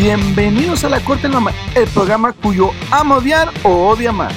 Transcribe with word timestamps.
Bienvenidos 0.00 0.82
a 0.84 0.88
La 0.88 1.04
Corte 1.04 1.26
en 1.26 1.34
el 1.74 1.86
programa 1.88 2.32
cuyo 2.32 2.70
ama 2.90 3.18
odiar 3.18 3.50
o 3.64 3.90
odia 3.90 4.08
amar, 4.08 4.32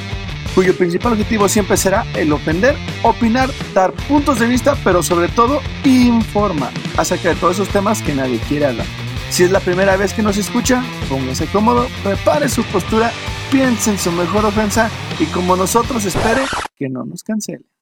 cuyo 0.53 0.75
principal 0.75 1.13
objetivo 1.13 1.47
siempre 1.47 1.77
será 1.77 2.05
el 2.15 2.33
ofender, 2.33 2.75
opinar, 3.01 3.49
dar 3.73 3.93
puntos 3.93 4.39
de 4.39 4.47
vista, 4.47 4.75
pero 4.83 5.01
sobre 5.01 5.29
todo 5.29 5.61
informar 5.85 6.73
acerca 6.97 7.29
de 7.29 7.35
todos 7.35 7.53
esos 7.53 7.69
temas 7.69 8.01
que 8.01 8.13
nadie 8.13 8.39
quiere 8.39 8.65
hablar. 8.65 8.85
Si 9.29 9.43
es 9.43 9.51
la 9.51 9.61
primera 9.61 9.95
vez 9.95 10.13
que 10.13 10.21
nos 10.21 10.35
escucha, 10.35 10.83
póngase 11.07 11.47
cómodo, 11.47 11.87
prepare 12.03 12.49
su 12.49 12.65
postura, 12.65 13.13
piense 13.49 13.91
en 13.91 13.99
su 13.99 14.11
mejor 14.11 14.43
ofensa 14.43 14.91
y 15.17 15.27
como 15.27 15.55
nosotros 15.55 16.03
espere 16.03 16.41
que 16.75 16.89
no 16.89 17.05
nos 17.05 17.23
cancele. 17.23 17.72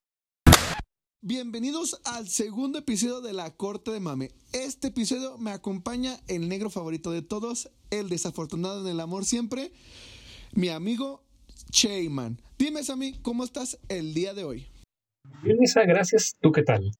Bienvenidos 1.23 2.01
al 2.03 2.27
segundo 2.27 2.79
episodio 2.79 3.21
de 3.21 3.31
La 3.31 3.51
Corte 3.51 3.91
de 3.91 3.99
Mame. 3.99 4.31
Este 4.53 4.87
episodio 4.87 5.37
me 5.37 5.51
acompaña 5.51 6.19
el 6.27 6.49
negro 6.49 6.71
favorito 6.71 7.11
de 7.11 7.21
todos, 7.21 7.69
el 7.91 8.09
desafortunado 8.09 8.81
en 8.81 8.87
el 8.87 8.99
amor 8.99 9.23
siempre, 9.23 9.71
mi 10.53 10.69
amigo 10.69 11.21
Cheyman. 11.69 12.41
Dime, 12.57 12.83
Sammy, 12.83 13.19
¿cómo 13.21 13.43
estás 13.43 13.77
el 13.87 14.15
día 14.15 14.33
de 14.33 14.45
hoy? 14.45 14.65
Bien, 15.43 15.59
Misa, 15.59 15.83
gracias. 15.83 16.35
¿Tú 16.41 16.51
qué 16.51 16.63
tal? 16.63 16.91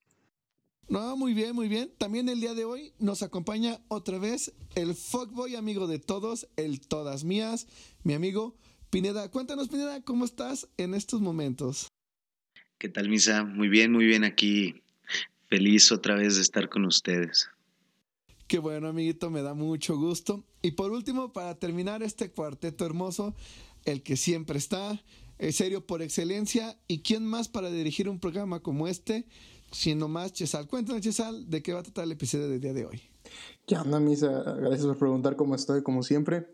No, 0.87 1.17
muy 1.17 1.33
bien, 1.33 1.55
muy 1.55 1.67
bien. 1.67 1.91
También 1.97 2.29
el 2.29 2.41
día 2.41 2.53
de 2.53 2.63
hoy 2.63 2.93
nos 2.99 3.23
acompaña 3.23 3.81
otra 3.87 4.19
vez 4.19 4.53
el 4.75 4.93
fuckboy 4.93 5.55
amigo 5.55 5.87
de 5.87 5.97
todos, 5.97 6.47
el 6.57 6.79
todas 6.79 7.23
mías, 7.23 7.65
mi 8.03 8.13
amigo 8.13 8.55
Pineda. 8.91 9.31
Cuéntanos, 9.31 9.67
Pineda, 9.67 9.99
¿cómo 10.03 10.25
estás 10.25 10.67
en 10.77 10.93
estos 10.93 11.21
momentos? 11.21 11.87
¿Qué 12.81 12.89
tal, 12.89 13.09
Misa? 13.09 13.43
Muy 13.43 13.69
bien, 13.69 13.91
muy 13.91 14.07
bien 14.07 14.23
aquí. 14.23 14.81
Feliz 15.49 15.91
otra 15.91 16.15
vez 16.15 16.37
de 16.37 16.41
estar 16.41 16.67
con 16.67 16.83
ustedes. 16.85 17.47
Qué 18.47 18.57
bueno, 18.57 18.87
amiguito, 18.87 19.29
me 19.29 19.43
da 19.43 19.53
mucho 19.53 19.95
gusto. 19.95 20.43
Y 20.63 20.71
por 20.71 20.91
último, 20.91 21.31
para 21.31 21.53
terminar 21.59 22.01
este 22.01 22.31
cuarteto 22.31 22.83
hermoso, 22.83 23.35
el 23.85 24.01
que 24.01 24.17
siempre 24.17 24.57
está, 24.57 24.99
es 25.37 25.57
serio 25.57 25.85
por 25.85 26.01
excelencia, 26.01 26.75
y 26.87 27.03
quién 27.03 27.23
más 27.23 27.49
para 27.49 27.69
dirigir 27.69 28.09
un 28.09 28.19
programa 28.19 28.61
como 28.61 28.87
este, 28.87 29.27
siendo 29.71 30.07
más 30.07 30.33
Chesal. 30.33 30.67
Cuéntanos, 30.67 31.03
Chesal, 31.03 31.51
de 31.51 31.61
qué 31.61 31.73
va 31.73 31.81
a 31.81 31.83
tratar 31.83 32.05
el 32.05 32.13
episodio 32.13 32.49
del 32.49 32.61
día 32.61 32.73
de 32.73 32.87
hoy. 32.87 32.99
¿Qué 33.67 33.75
onda, 33.75 33.99
Misa? 33.99 34.41
Gracias 34.59 34.87
por 34.87 34.97
preguntar 34.97 35.35
cómo 35.35 35.53
estoy, 35.53 35.83
como 35.83 36.01
siempre. 36.01 36.47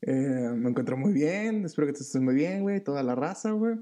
Eh, 0.00 0.52
me 0.56 0.70
encuentro 0.70 0.96
muy 0.96 1.12
bien, 1.12 1.66
espero 1.66 1.86
que 1.86 1.92
te 1.92 2.02
estés 2.02 2.22
muy 2.22 2.34
bien, 2.34 2.62
güey, 2.62 2.82
toda 2.82 3.02
la 3.02 3.14
raza, 3.14 3.50
güey. 3.50 3.76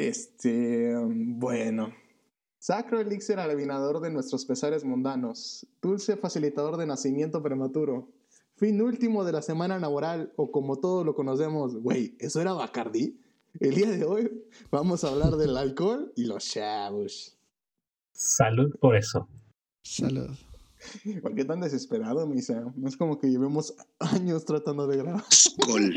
Este, 0.00 0.94
bueno. 0.96 1.92
Sacro 2.58 3.00
elixir 3.00 3.38
adivinador 3.38 4.00
de 4.00 4.10
nuestros 4.10 4.46
pesares 4.46 4.82
mundanos. 4.82 5.66
Dulce 5.82 6.16
facilitador 6.16 6.78
de 6.78 6.86
nacimiento 6.86 7.42
prematuro. 7.42 8.08
Fin 8.56 8.80
último 8.80 9.24
de 9.24 9.32
la 9.32 9.42
semana 9.42 9.78
laboral, 9.78 10.32
o 10.36 10.50
como 10.50 10.78
todos 10.78 11.04
lo 11.04 11.14
conocemos, 11.14 11.76
güey, 11.76 12.16
¿eso 12.18 12.40
era 12.40 12.54
Bacardi? 12.54 13.20
El 13.58 13.74
día 13.74 13.90
de 13.90 14.04
hoy 14.06 14.30
vamos 14.70 15.04
a 15.04 15.08
hablar 15.08 15.36
del 15.36 15.54
alcohol 15.58 16.12
y 16.16 16.24
los 16.24 16.46
chavos. 16.46 17.36
Salud 18.12 18.74
por 18.80 18.96
eso. 18.96 19.28
Salud. 19.82 20.30
¿Por 21.20 21.34
qué 21.34 21.44
tan 21.44 21.60
desesperado, 21.60 22.26
Misa? 22.26 22.72
No 22.74 22.88
es 22.88 22.96
como 22.96 23.18
que 23.18 23.28
llevemos 23.28 23.74
años 23.98 24.46
tratando 24.46 24.86
de 24.86 24.96
grabar. 24.96 25.24
Skol. 25.30 25.94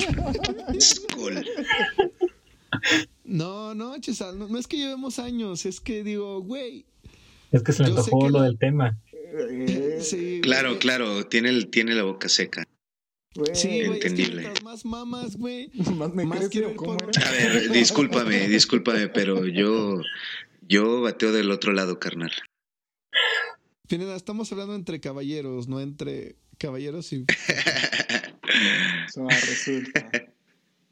Skol. 0.77 1.45
No, 3.23 3.73
no, 3.73 3.99
Chesal, 3.99 4.37
no, 4.37 4.47
no, 4.47 4.57
es 4.57 4.67
que 4.67 4.77
llevemos 4.77 5.19
años, 5.19 5.65
es 5.65 5.79
que 5.79 6.03
digo, 6.03 6.41
güey. 6.41 6.85
Es 7.51 7.63
que 7.63 7.71
se 7.71 7.83
le 7.83 7.89
antojó 7.89 8.29
lo 8.29 8.39
la... 8.39 8.45
del 8.45 8.57
tema. 8.57 8.99
Eh, 9.13 9.99
sí, 10.01 10.41
claro, 10.43 10.69
güey. 10.69 10.79
claro, 10.79 11.25
tiene, 11.27 11.49
el, 11.49 11.69
tiene 11.69 11.95
la 11.95 12.03
boca 12.03 12.27
seca. 12.27 12.65
Güey, 13.35 13.55
sí, 13.55 13.79
entendible. 13.79 14.43
Es 14.43 14.59
que 14.59 14.63
más 14.63 14.85
mamas, 14.85 15.37
güey. 15.37 15.69
más 15.97 16.13
me 16.13 16.25
más 16.25 16.49
quiero 16.49 16.73
por... 16.75 17.01
A 17.01 17.31
ver, 17.31 17.71
discúlpame, 17.71 18.47
discúlpame, 18.49 19.07
pero 19.07 19.45
yo, 19.45 20.01
yo 20.61 21.01
bateo 21.01 21.31
del 21.31 21.51
otro 21.51 21.71
lado, 21.73 21.99
carnal. 21.99 22.31
Pineda, 23.87 24.15
estamos 24.15 24.51
hablando 24.51 24.75
entre 24.75 24.99
caballeros, 24.99 25.67
no 25.67 25.79
entre 25.79 26.35
caballeros 26.57 27.11
y. 27.13 27.25
Eso 29.07 29.27
resulta. 29.27 30.32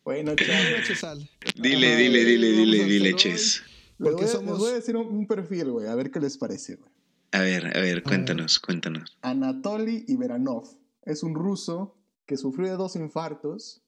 Bueno, 0.04 0.34
Chesal. 0.88 1.30
Dile, 1.56 1.96
dile, 1.96 2.26
dile, 2.26 2.52
dile, 2.52 2.84
dile, 2.86 3.16
Ches. 3.16 3.64
Les 3.98 4.14
voy, 4.14 4.28
somos... 4.28 4.54
les 4.54 4.60
voy 4.60 4.72
a 4.72 4.76
decir 4.76 4.98
un, 4.98 5.08
un 5.08 5.28
perfil, 5.28 5.72
güey, 5.72 5.88
a 5.88 5.96
ver 5.96 6.10
qué 6.10 6.20
les 6.20 6.38
parece, 6.38 6.76
güey. 6.76 6.90
A 7.34 7.42
ver, 7.42 7.78
a 7.78 7.80
ver, 7.80 8.04
cuéntanos, 8.04 8.58
a 8.58 8.66
cuéntanos. 8.66 9.18
Anatoly 9.22 10.06
Iveranov 10.08 10.68
es 11.04 11.24
un 11.24 11.36
ruso 11.36 11.96
que 12.26 12.36
sufrió 12.36 12.72
de 12.72 12.78
dos 12.78 12.96
infartos. 12.96 13.82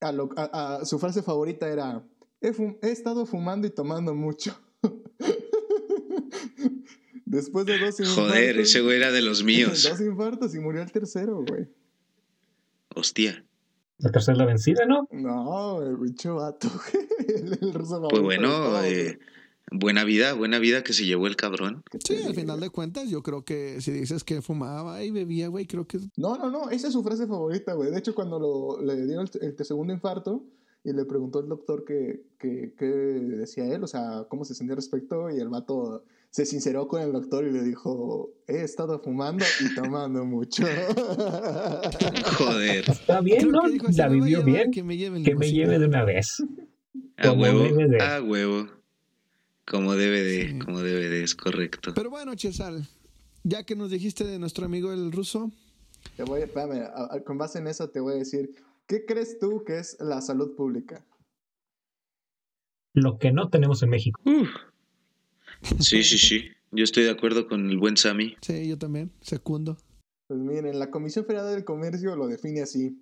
A 0.00 0.12
lo, 0.12 0.30
a, 0.36 0.76
a, 0.76 0.84
su 0.84 0.98
frase 0.98 1.22
favorita 1.22 1.68
era: 1.68 2.06
he, 2.40 2.52
he 2.82 2.90
estado 2.90 3.26
fumando 3.26 3.66
y 3.66 3.70
tomando 3.70 4.14
mucho. 4.14 4.56
Después 7.26 7.66
de 7.66 7.78
dos 7.78 8.00
infartos. 8.00 8.28
Joder, 8.28 8.60
ese 8.60 8.80
güey 8.80 8.96
era 8.96 9.10
de 9.10 9.22
los 9.22 9.42
míos. 9.44 9.82
Dos 9.82 10.00
infartos 10.00 10.54
y 10.54 10.60
murió 10.60 10.82
el 10.82 10.92
tercero, 10.92 11.44
güey. 11.46 11.68
Hostia. 12.94 13.44
La 13.98 14.10
tercera 14.10 14.36
la 14.36 14.46
vencida, 14.46 14.86
¿no? 14.86 15.08
No, 15.12 15.82
el 15.82 15.96
bicho 15.96 16.36
vato. 16.36 16.68
el, 17.28 17.58
el 17.60 17.74
ruso 17.74 18.02
pues 18.08 18.22
bueno, 18.22 18.82
eh, 18.84 19.18
buena 19.70 20.04
vida, 20.04 20.34
buena 20.34 20.58
vida 20.58 20.82
que 20.82 20.92
se 20.92 21.04
llevó 21.04 21.26
el 21.26 21.36
cabrón. 21.36 21.82
Sí, 22.04 22.16
al 22.22 22.34
final 22.34 22.60
de 22.60 22.70
cuentas, 22.70 23.08
yo 23.08 23.22
creo 23.22 23.44
que 23.44 23.80
si 23.80 23.92
dices 23.92 24.24
que 24.24 24.42
fumaba 24.42 25.02
y 25.04 25.10
bebía, 25.10 25.48
güey, 25.48 25.66
creo 25.66 25.86
que. 25.86 25.98
No, 26.16 26.36
no, 26.36 26.50
no, 26.50 26.70
esa 26.70 26.88
es 26.88 26.92
su 26.92 27.02
frase 27.02 27.26
favorita, 27.26 27.74
güey. 27.74 27.90
De 27.90 27.98
hecho, 27.98 28.14
cuando 28.14 28.38
lo, 28.38 28.82
le 28.82 29.06
dieron 29.06 29.28
el, 29.40 29.54
el, 29.58 29.64
segundo 29.64 29.92
infarto 29.92 30.44
y 30.82 30.92
le 30.92 31.04
preguntó 31.04 31.38
al 31.38 31.48
doctor 31.48 31.84
qué 31.84 32.24
que, 32.38 32.74
que 32.76 32.86
decía 32.86 33.66
él, 33.66 33.82
o 33.84 33.86
sea, 33.86 34.26
cómo 34.28 34.44
se 34.44 34.54
sentía 34.54 34.76
respecto, 34.76 35.30
y 35.30 35.38
el 35.38 35.48
vato 35.48 36.04
se 36.34 36.44
sinceró 36.46 36.88
con 36.88 37.00
el 37.00 37.12
doctor 37.12 37.46
y 37.46 37.52
le 37.52 37.62
dijo, 37.62 38.28
he 38.48 38.62
estado 38.62 38.98
fumando 39.00 39.44
y 39.60 39.72
tomando 39.76 40.24
mucho. 40.24 40.64
Joder. 42.38 42.90
Está 42.90 43.20
bien, 43.20 43.52
¿no? 43.52 43.68
dijo, 43.70 43.86
La 43.96 44.08
"Me 44.08 44.18
voy 44.18 44.20
a 44.20 44.24
vivió 44.24 44.38
llevar, 44.40 44.44
bien. 44.62 44.70
Que 44.72 44.82
me 44.82 44.96
lleven 44.96 45.22
Que 45.22 45.36
me 45.36 45.52
lleve 45.52 45.78
de 45.78 45.86
una 45.86 46.04
vez. 46.04 46.42
A 47.18 47.28
Como 47.28 47.42
huevo, 47.42 47.62
debe 47.62 47.86
de. 47.88 48.02
a 48.02 48.20
huevo. 48.20 48.66
Como 49.64 49.94
debe 49.94 50.22
de, 50.24 50.48
Sí. 50.50 50.58
como 50.58 50.80
debe 50.80 51.08
de, 51.08 51.22
es 51.22 51.36
correcto. 51.36 51.92
Pero 51.94 52.10
bueno, 52.10 52.34
Chesal, 52.34 52.88
ya 53.44 53.62
que 53.62 53.76
nos 53.76 53.92
dijiste 53.92 54.24
de 54.24 54.40
nuestro 54.40 54.64
amigo 54.66 54.92
el 54.92 55.12
ruso, 55.12 55.52
Te 56.16 56.24
voy, 56.24 56.42
espérame, 56.42 56.82
a- 56.82 57.14
a- 57.14 57.20
con 57.22 57.38
base 57.38 57.60
en 57.60 57.68
eso 57.68 57.88
te 57.90 58.00
voy 58.00 58.14
a 58.14 58.16
decir, 58.16 58.50
¿qué 58.88 59.04
crees 59.06 59.38
tú 59.38 59.62
que 59.64 59.78
es 59.78 59.96
la 60.00 60.20
salud 60.20 60.56
pública? 60.56 61.06
Lo 62.92 63.18
que 63.18 63.30
no 63.30 63.48
tenemos 63.50 63.80
en 63.84 63.90
México. 63.90 64.20
Uf. 64.24 64.48
Sí, 65.80 66.02
sí, 66.04 66.18
sí. 66.18 66.44
Yo 66.72 66.84
estoy 66.84 67.04
de 67.04 67.10
acuerdo 67.10 67.46
con 67.46 67.70
el 67.70 67.78
buen 67.78 67.96
Sammy. 67.96 68.36
sí, 68.40 68.66
yo 68.68 68.76
también, 68.78 69.10
secundo. 69.20 69.78
Pues 70.26 70.40
miren, 70.40 70.78
la 70.78 70.90
Comisión 70.90 71.24
Federal 71.26 71.52
del 71.54 71.64
Comercio 71.64 72.16
lo 72.16 72.26
define 72.26 72.62
así. 72.62 72.98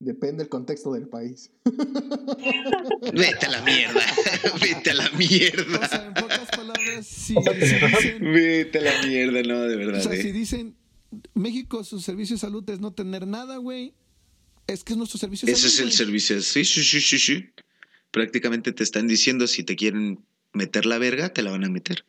Depende 0.00 0.44
del 0.44 0.48
contexto 0.48 0.92
del 0.92 1.08
país. 1.08 1.50
Vete 3.12 3.46
a 3.46 3.50
la 3.50 3.62
mierda. 3.62 4.00
Vete 4.62 4.90
a 4.90 4.94
la 4.94 5.08
O 5.08 5.16
mierda. 5.16 5.88
sea, 5.88 6.06
en 6.06 6.14
pocas 6.14 6.48
palabras, 6.50 7.06
si, 7.06 7.34
O 7.36 7.42
sea, 7.42 7.54
si 7.54 7.74
dicen, 7.74 8.32
Vete 8.32 8.78
a 8.78 8.82
la 8.82 9.06
mierda, 9.06 9.42
no, 9.42 9.60
de 9.62 9.74
o 9.74 9.78
verdad. 9.78 10.00
sea, 10.02 10.12
si 10.22 10.28
eh. 10.28 10.32
dicen 10.32 10.76
México, 11.34 11.82
su 11.84 12.00
servicio 12.00 12.36
de 12.36 12.40
salud 12.40 12.68
es 12.70 12.80
no 12.80 12.92
tener 12.92 13.26
nada, 13.26 13.56
güey, 13.56 13.92
es 14.66 14.84
que 14.84 14.92
es 14.92 14.96
nuestro 14.96 15.18
servicio 15.18 15.46
de 15.46 15.52
Ese 15.52 15.66
es 15.66 15.74
salud. 15.74 15.90
el 15.90 16.06
güey. 16.10 16.20
servicio. 16.20 16.42
Sí, 16.42 16.64
sí, 16.64 16.84
sí, 16.84 17.00
sí, 17.00 17.18
sí. 17.18 17.50
Prácticamente 18.12 18.72
te 18.72 18.84
están 18.84 19.06
diciendo 19.08 19.46
si 19.46 19.64
te 19.64 19.74
quieren 19.76 20.24
meter 20.58 20.84
la 20.84 20.98
verga, 20.98 21.32
te 21.32 21.42
la 21.42 21.50
van 21.50 21.64
a 21.64 21.70
meter. 21.70 22.04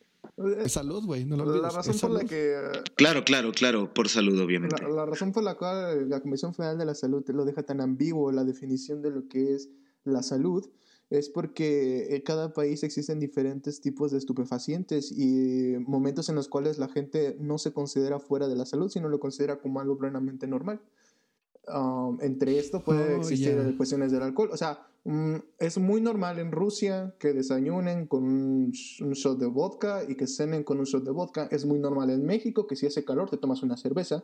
Es 0.64 0.74
salud, 0.74 1.06
güey, 1.06 1.26
no 1.26 1.36
lo 1.38 1.62
La 1.62 1.70
razón 1.70 1.98
por 2.00 2.12
la 2.12 2.24
que 2.24 2.54
eh, 2.54 2.82
Claro, 2.96 3.24
claro, 3.24 3.52
claro, 3.52 3.94
por 3.94 4.08
salud, 4.08 4.40
obviamente. 4.40 4.82
La, 4.82 4.90
la 4.90 5.06
razón 5.06 5.32
por 5.32 5.44
la 5.44 5.56
cual 5.56 6.10
la 6.10 6.22
Comisión 6.22 6.54
Federal 6.54 6.78
de 6.78 6.86
la 6.86 6.96
Salud 6.96 7.24
lo 7.28 7.46
deja 7.46 7.64
tan 7.64 7.82
ambiguo 7.82 8.32
la 8.32 8.44
definición 8.44 9.02
de 9.02 9.12
lo 9.12 9.28
que 9.28 9.54
es 9.54 9.70
la 10.04 10.24
salud 10.24 10.70
es 11.10 11.30
porque 11.30 12.16
en 12.16 12.22
cada 12.22 12.54
país 12.54 12.84
existen 12.84 13.20
diferentes 13.20 13.82
tipos 13.82 14.12
de 14.12 14.20
estupefacientes 14.20 15.12
y 15.12 15.76
momentos 15.80 16.30
en 16.30 16.36
los 16.36 16.48
cuales 16.48 16.78
la 16.78 16.88
gente 16.88 17.36
no 17.40 17.58
se 17.58 17.74
considera 17.74 18.20
fuera 18.20 18.48
de 18.48 18.56
la 18.56 18.66
salud, 18.66 18.90
sino 18.90 19.10
lo 19.10 19.20
considera 19.20 19.60
como 19.60 19.80
algo 19.80 19.98
plenamente 19.98 20.48
normal. 20.48 20.82
Um, 21.74 22.18
entre 22.22 22.58
esto 22.58 22.84
puede 22.84 23.14
Oh, 23.16 23.18
existir 23.20 23.56
ya. 23.56 23.78
cuestiones 23.78 24.12
del 24.12 24.24
alcohol. 24.24 24.50
O 24.52 24.58
sea, 24.58 24.88
mm, 25.04 25.36
es 25.60 25.78
muy 25.78 26.02
normal 26.02 26.40
en 26.40 26.52
Rusia 26.52 27.14
que 27.20 27.34
desayunen 27.34 28.08
con 28.08 28.24
un, 28.24 28.74
un 29.02 29.12
shot 29.14 29.38
de 29.40 29.46
vodka 29.46 30.04
y 30.08 30.16
que 30.16 30.26
cenen 30.28 30.64
con 30.64 30.80
un 30.80 30.86
shot 30.86 31.04
de 31.04 31.12
vodka. 31.12 31.48
Es 31.52 31.66
muy 31.66 31.80
normal 31.80 32.10
en 32.10 32.26
México 32.26 32.66
que 32.68 32.76
si 32.76 32.88
hace 32.88 33.06
calor 33.06 33.30
te 33.30 33.38
tomas 33.38 33.62
una 33.64 33.78
cerveza. 33.78 34.24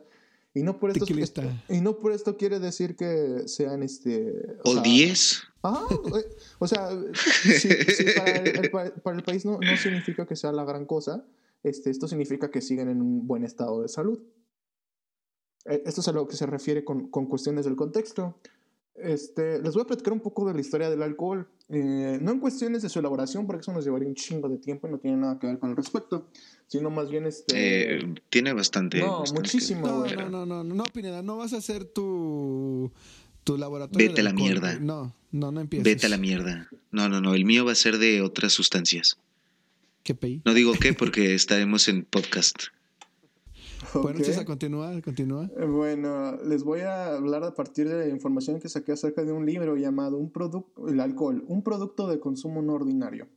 Y 0.54 0.62
no 0.62 0.78
por 0.80 0.90
esto, 0.90 1.04
Tequilista. 1.04 1.42
y 1.68 1.80
no 1.82 1.98
por 1.98 2.12
esto 2.12 2.36
quiere 2.38 2.58
decir 2.58 2.96
que 2.96 3.42
sean 3.46 3.82
este... 3.82 4.56
o 4.64 4.70
O 4.70 4.72
sea, 4.72 4.82
10. 4.82 5.42
Ajá, 5.62 5.84
eh, 5.92 6.36
o 6.58 6.66
sea, 6.66 6.88
si, 7.14 7.68
si 7.68 8.04
para, 8.16 8.30
el, 8.36 8.58
el 8.64 8.70
pa- 8.70 8.90
para 9.02 9.16
el 9.18 9.22
país 9.22 9.44
no, 9.44 9.58
no 9.60 9.76
significa 9.76 10.24
que 10.26 10.34
sea 10.34 10.52
la 10.52 10.64
gran 10.64 10.86
cosa, 10.86 11.26
este, 11.62 11.90
esto 11.90 12.08
significa 12.08 12.50
que 12.50 12.60
siguen 12.62 12.88
en 12.88 13.02
un 13.02 13.26
buen 13.26 13.44
estado 13.44 13.82
de 13.82 13.88
salud. 13.88 14.18
Eh, 15.68 15.82
Esto 15.86 16.00
es 16.00 16.08
a 16.08 16.12
lo 16.12 16.26
que 16.26 16.36
se 16.36 16.46
refiere 16.46 16.84
con, 16.84 17.08
con 17.08 17.26
cuestiones 17.26 17.64
del 17.64 17.76
contexto. 17.76 18.38
Este, 18.94 19.60
les 19.60 19.74
voy 19.74 19.82
a 19.82 19.86
platicar 19.86 20.12
un 20.12 20.20
poco 20.20 20.46
de 20.46 20.54
la 20.54 20.60
historia 20.60 20.88
del 20.88 21.02
alcohol. 21.02 21.46
Eh, 21.68 22.18
no 22.20 22.32
en 22.32 22.40
cuestiones 22.40 22.82
de 22.82 22.88
su 22.88 22.98
elaboración, 22.98 23.46
porque 23.46 23.60
eso 23.60 23.72
nos 23.72 23.84
llevaría 23.84 24.08
un 24.08 24.14
chingo 24.14 24.48
de 24.48 24.56
tiempo 24.56 24.88
y 24.88 24.90
no 24.90 24.98
tiene 24.98 25.16
nada 25.18 25.38
que 25.38 25.48
ver 25.48 25.58
con 25.58 25.70
el 25.70 25.76
respecto, 25.76 26.28
sino 26.66 26.90
más 26.90 27.10
bien 27.10 27.26
este. 27.26 27.96
Eh, 27.98 28.14
tiene 28.30 28.52
bastante. 28.52 29.00
No, 29.00 29.20
bastante 29.20 29.42
muchísimo, 29.42 29.86
No, 29.86 30.06
no, 30.06 30.30
no, 30.30 30.46
no, 30.46 30.64
no, 30.64 30.74
no, 30.74 30.84
Pineda, 30.84 31.22
no 31.22 31.36
vas 31.36 31.52
a 31.52 31.58
hacer 31.58 31.84
tu, 31.84 32.90
tu 33.44 33.58
laboratorio. 33.58 34.08
Vete 34.08 34.20
a 34.20 34.24
la 34.24 34.30
alcohol, 34.30 34.48
mierda. 34.48 34.78
No, 34.78 35.14
no, 35.32 35.52
no 35.52 35.60
empieces. 35.60 35.84
Vete 35.84 36.06
a 36.06 36.08
la 36.08 36.18
mierda. 36.18 36.68
No, 36.90 37.08
no, 37.08 37.20
no. 37.20 37.34
El 37.34 37.44
mío 37.44 37.64
va 37.64 37.72
a 37.72 37.76
ser 37.76 37.98
de 37.98 38.22
otras 38.22 38.52
sustancias. 38.52 39.18
¿Qué? 40.04 40.40
No 40.44 40.54
digo 40.54 40.72
qué 40.80 40.94
porque 40.94 41.34
estaremos 41.34 41.88
en 41.88 42.04
podcast. 42.04 42.68
Bueno, 43.94 44.18
Ok. 44.18 44.24
César, 44.24 44.44
continúa, 44.44 45.00
continúa. 45.02 45.50
Bueno, 45.68 46.36
les 46.44 46.64
voy 46.64 46.80
a 46.80 47.14
hablar 47.14 47.44
a 47.44 47.54
partir 47.54 47.88
de 47.88 47.98
la 47.98 48.08
información 48.08 48.60
que 48.60 48.68
saqué 48.68 48.92
acerca 48.92 49.24
de 49.24 49.32
un 49.32 49.46
libro 49.46 49.76
llamado 49.76 50.16
un 50.18 50.30
producto, 50.30 50.88
El 50.88 51.00
alcohol, 51.00 51.44
un 51.48 51.62
producto 51.62 52.08
de 52.08 52.18
consumo 52.20 52.62
no 52.62 52.74
ordinario. 52.74 53.28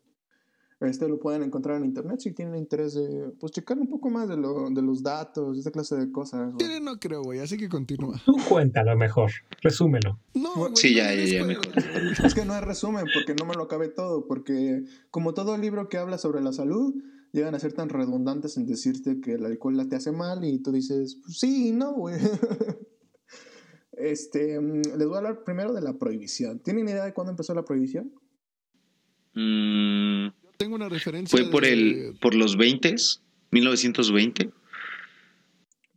Este 0.81 1.09
lo 1.09 1.19
pueden 1.19 1.44
encontrar 1.44 1.75
en 1.75 1.83
internet 1.83 2.21
si 2.21 2.31
tienen 2.31 2.56
interés 2.56 2.94
de 2.94 3.33
pues 3.38 3.51
checar 3.51 3.77
un 3.77 3.88
poco 3.89 4.09
más 4.09 4.30
de, 4.30 4.38
lo, 4.38 4.69
de 4.69 4.81
los 4.81 5.03
datos, 5.03 5.57
esta 5.57 5.71
clase 5.71 5.97
de 5.97 6.09
cosas. 6.09 6.53
güey. 6.53 6.80
No 6.80 6.97
creo, 7.00 7.21
güey, 7.21 7.39
así 7.39 7.57
que 7.57 7.68
continúa. 7.68 8.18
Tú 8.25 8.38
cuéntalo 8.47 8.95
mejor. 8.95 9.30
Resúmelo. 9.62 10.18
No, 10.33 10.56
güey, 10.56 10.71
Sí, 10.75 10.95
ya, 10.95 11.09
no 11.09 11.15
ya, 11.15 11.25
ya, 11.25 11.44
güey. 11.44 11.57
Es 12.24 12.33
que 12.33 12.45
no 12.45 12.56
es 12.56 12.62
resumen 12.63 13.06
porque 13.13 13.36
no 13.36 13.45
me 13.45 13.56
lo 13.56 13.63
acabé 13.63 13.89
todo, 13.89 14.25
porque 14.25 14.83
como 15.12 15.33
todo 15.33 15.57
libro 15.57 15.89
que 15.89 15.97
habla 15.97 16.18
sobre 16.18 16.39
la 16.39 16.53
salud, 16.53 16.95
llegan 17.31 17.56
a 17.56 17.60
ser 17.60 17.74
tan 17.74 17.90
redundantes 17.90 18.58
en 18.58 18.66
decirte 18.66 19.20
que 19.22 19.34
el 19.34 19.46
alcohol 19.46 19.78
la 19.78 19.88
te 19.88 19.96
hace 19.96 20.12
mal 20.12 20.44
y 20.46 20.60
tú 20.62 20.72
dices, 20.72 21.18
pues 21.24 21.38
sí, 21.40 21.70
y 21.70 21.72
no, 21.72 21.94
güey. 21.94 22.16
Este, 23.98 24.60
mm, 24.60 24.81
les 24.98 25.08
voy 25.08 25.16
a 25.16 25.18
hablar 25.18 25.44
primero 25.44 25.74
de 25.74 25.81
la 25.81 25.98
prohibición. 25.98 26.60
¿Tienen 26.60 26.88
idea 26.88 27.04
de 27.04 27.14
cuándo 27.14 27.31
empezó 27.31 27.54
la 27.54 27.66
prohibición? 27.66 28.14
Mm, 29.34 30.28
Tengo 30.58 30.76
una 30.76 30.88
referencia. 30.90 31.38
fue 31.38 31.50
por 31.52 31.64
de- 31.64 31.74
el 31.74 32.18
por 32.22 32.34
los 32.34 32.56
20 32.58 32.96
1920, 33.52 34.52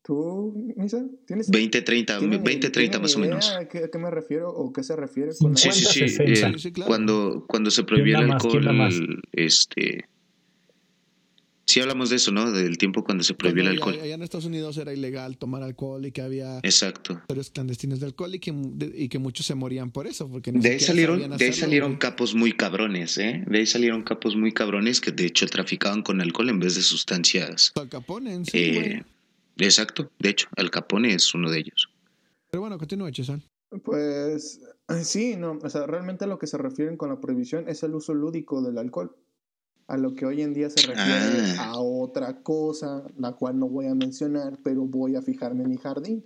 ¿Tú, 0.04 0.52
Misa? 0.76 1.06
¿Tienes 1.28 1.48
20, 1.48 1.80
30, 1.82 2.18
¿tienen- 2.18 2.42
20, 2.42 2.70
30 2.70 2.72
tienen 2.98 3.02
más 3.02 3.14
o 3.14 3.18
menos. 3.20 3.50
A 3.52 3.68
qué, 3.68 3.84
a 3.84 3.88
qué 3.88 3.98
me 3.98 4.10
refiero 4.10 4.50
o 4.50 4.72
qué 4.72 4.82
se 4.82 4.96
refiere 4.96 5.30
con 5.38 5.52
la- 5.52 5.56
Sí, 5.56 5.70
sí, 5.70 5.84
sí. 5.84 6.08
50, 6.08 6.24
eh, 6.48 6.52
Sí, 6.54 6.58
sí, 6.58 6.72
claro. 6.72 6.88
cuando, 6.88 7.44
cuando 7.46 7.70
se 7.70 7.84
prohibió 7.84 8.16
¿Quién 8.16 8.26
el 8.30 8.32
alcohol, 8.34 8.74
más? 8.76 8.94
este. 9.30 10.06
Sí 11.72 11.80
hablamos 11.80 12.10
de 12.10 12.16
eso, 12.16 12.32
¿no? 12.32 12.52
Del 12.52 12.76
tiempo 12.76 13.02
cuando 13.02 13.24
se 13.24 13.32
prohibió 13.32 13.62
el 13.62 13.70
alcohol. 13.70 13.94
Allá, 13.94 14.02
allá 14.02 14.14
en 14.16 14.22
Estados 14.22 14.44
Unidos 14.44 14.76
era 14.76 14.92
ilegal 14.92 15.38
tomar 15.38 15.62
alcohol 15.62 16.04
y 16.04 16.12
que 16.12 16.20
había 16.20 16.58
Exacto. 16.58 17.14
historias 17.14 17.48
clandestinas 17.48 17.98
de 17.98 18.04
alcohol 18.04 18.34
y 18.34 18.40
que, 18.40 18.52
de- 18.54 18.92
y 18.94 19.08
que 19.08 19.18
muchos 19.18 19.46
se 19.46 19.54
morían 19.54 19.90
por 19.90 20.06
eso. 20.06 20.28
Porque 20.28 20.52
De 20.52 20.68
ahí 20.72 20.80
salieron, 20.80 21.34
de 21.34 21.42
ahí 21.46 21.52
salieron 21.54 21.96
capos 21.96 22.34
muy 22.34 22.52
cabrones, 22.52 23.16
¿eh? 23.16 23.42
De 23.46 23.60
ahí 23.60 23.66
salieron 23.66 24.02
capos 24.02 24.36
muy 24.36 24.52
cabrones 24.52 25.00
que 25.00 25.12
de 25.12 25.24
hecho 25.24 25.46
traficaban 25.46 26.02
con 26.02 26.20
alcohol 26.20 26.50
en 26.50 26.60
vez 26.60 26.74
de 26.74 26.82
sustancias. 26.82 27.72
Al 27.74 27.88
Capone, 27.88 28.44
sí, 28.44 28.58
eh, 28.58 29.02
exacto, 29.56 30.10
de 30.18 30.28
hecho, 30.28 30.48
Al 30.56 30.70
Capone 30.70 31.14
es 31.14 31.34
uno 31.34 31.50
de 31.50 31.60
ellos. 31.60 31.88
Pero 32.50 32.60
bueno, 32.60 32.76
continúa, 32.76 33.10
Chesal. 33.10 33.42
Pues 33.82 34.60
sí, 35.04 35.36
no, 35.38 35.58
o 35.62 35.70
sea, 35.70 35.86
realmente 35.86 36.24
a 36.24 36.28
lo 36.28 36.38
que 36.38 36.46
se 36.46 36.58
refieren 36.58 36.98
con 36.98 37.08
la 37.08 37.18
prohibición 37.18 37.66
es 37.70 37.82
el 37.82 37.94
uso 37.94 38.12
lúdico 38.12 38.60
del 38.60 38.76
alcohol. 38.76 39.16
A 39.92 39.98
lo 39.98 40.14
que 40.14 40.24
hoy 40.24 40.40
en 40.40 40.54
día 40.54 40.70
se 40.70 40.86
refiere 40.86 41.54
Ah. 41.58 41.72
a 41.72 41.78
otra 41.78 42.42
cosa, 42.42 43.04
la 43.18 43.32
cual 43.32 43.58
no 43.58 43.68
voy 43.68 43.88
a 43.88 43.94
mencionar, 43.94 44.58
pero 44.64 44.86
voy 44.86 45.16
a 45.16 45.20
fijarme 45.20 45.64
en 45.64 45.68
mi 45.70 45.76
jardín. 45.76 46.24